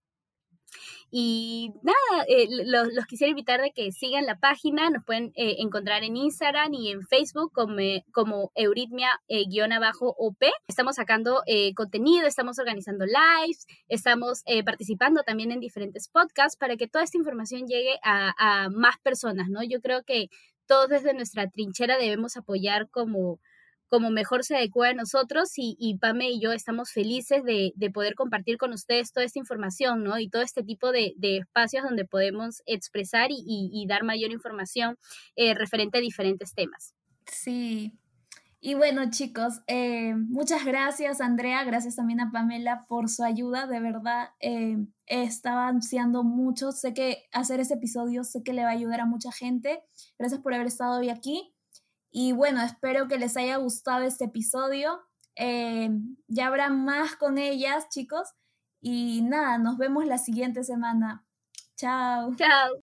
Y 1.10 1.72
nada, 1.82 2.24
eh, 2.28 2.48
los, 2.64 3.06
quisiera 3.06 3.30
invitar 3.30 3.60
de 3.60 3.72
que 3.72 3.92
sigan 3.92 4.26
la 4.26 4.38
página, 4.38 4.88
nos 4.90 5.04
pueden 5.04 5.32
eh, 5.36 5.56
encontrar 5.58 6.04
en 6.04 6.16
Instagram 6.16 6.72
y 6.74 6.90
en 6.90 7.02
Facebook 7.06 7.52
como, 7.52 7.76
como 8.12 8.50
Euritmia-OP. 8.54 10.42
estamos 10.66 10.96
sacando 10.96 11.42
eh, 11.46 11.74
contenido, 11.74 12.26
estamos 12.26 12.58
organizando 12.58 13.04
lives, 13.04 13.66
estamos 13.88 14.42
participando 14.64 15.22
también 15.22 15.50
en 15.52 15.60
diferentes 15.60 16.08
podcasts 16.08 16.56
para 16.56 16.76
que 16.76 16.88
toda 16.88 17.04
esta 17.04 17.18
información 17.18 17.66
llegue 17.66 17.98
a, 18.02 18.32
a 18.38 18.68
más 18.70 18.96
personas, 19.02 19.48
¿no? 19.48 19.62
Yo 19.62 19.80
creo 19.80 20.02
que 20.04 20.28
todos 20.66 20.88
desde 20.88 21.14
nuestra 21.14 21.48
trinchera 21.50 21.98
debemos 21.98 22.36
apoyar 22.36 22.88
como 22.90 23.40
como 23.92 24.08
mejor 24.08 24.42
se 24.42 24.56
adecua 24.56 24.88
a 24.88 24.94
nosotros 24.94 25.50
y, 25.56 25.98
Pame 26.00 26.30
y 26.30 26.40
yo 26.40 26.52
estamos 26.52 26.90
felices 26.90 27.44
de, 27.44 27.74
poder 27.92 28.14
compartir 28.14 28.56
con 28.56 28.72
ustedes 28.72 29.12
toda 29.12 29.26
esta 29.26 29.38
información, 29.38 30.02
¿no? 30.02 30.18
Y 30.18 30.30
todo 30.30 30.40
este 30.40 30.62
tipo 30.62 30.92
de, 30.92 31.14
espacios 31.20 31.84
donde 31.84 32.06
podemos 32.06 32.62
expresar 32.64 33.28
y, 33.30 33.84
dar 33.86 34.02
mayor 34.02 34.30
información 34.30 34.96
eh, 35.36 35.52
referente 35.52 35.98
a 35.98 36.00
diferentes 36.00 36.54
temas. 36.54 36.94
Sí. 37.26 37.92
Y 38.60 38.72
bueno, 38.72 39.10
chicos, 39.10 39.60
eh, 39.66 40.14
muchas 40.14 40.64
gracias, 40.64 41.20
Andrea. 41.20 41.62
Gracias 41.64 41.96
también 41.96 42.20
a 42.20 42.30
Pamela 42.30 42.86
por 42.88 43.10
su 43.10 43.24
ayuda. 43.24 43.66
De 43.66 43.78
verdad, 43.80 44.30
eh, 44.40 44.78
estaba 45.04 45.68
ansiando 45.68 46.24
mucho. 46.24 46.72
Sé 46.72 46.94
que 46.94 47.24
hacer 47.30 47.60
ese 47.60 47.74
episodio, 47.74 48.24
sé 48.24 48.42
que 48.42 48.54
le 48.54 48.62
va 48.62 48.70
a 48.70 48.72
ayudar 48.72 49.02
a 49.02 49.06
mucha 49.06 49.32
gente. 49.32 49.82
Gracias 50.18 50.40
por 50.40 50.54
haber 50.54 50.68
estado 50.68 50.98
hoy 50.98 51.10
aquí. 51.10 51.52
Y 52.12 52.32
bueno, 52.32 52.62
espero 52.62 53.08
que 53.08 53.18
les 53.18 53.36
haya 53.36 53.56
gustado 53.56 54.04
este 54.04 54.26
episodio. 54.26 55.00
Eh, 55.34 55.90
ya 56.28 56.46
habrá 56.46 56.68
más 56.68 57.16
con 57.16 57.38
ellas, 57.38 57.88
chicos. 57.88 58.28
Y 58.80 59.22
nada, 59.22 59.58
nos 59.58 59.78
vemos 59.78 60.06
la 60.06 60.18
siguiente 60.18 60.62
semana. 60.62 61.24
Chao. 61.76 62.34
Chao. 62.36 62.74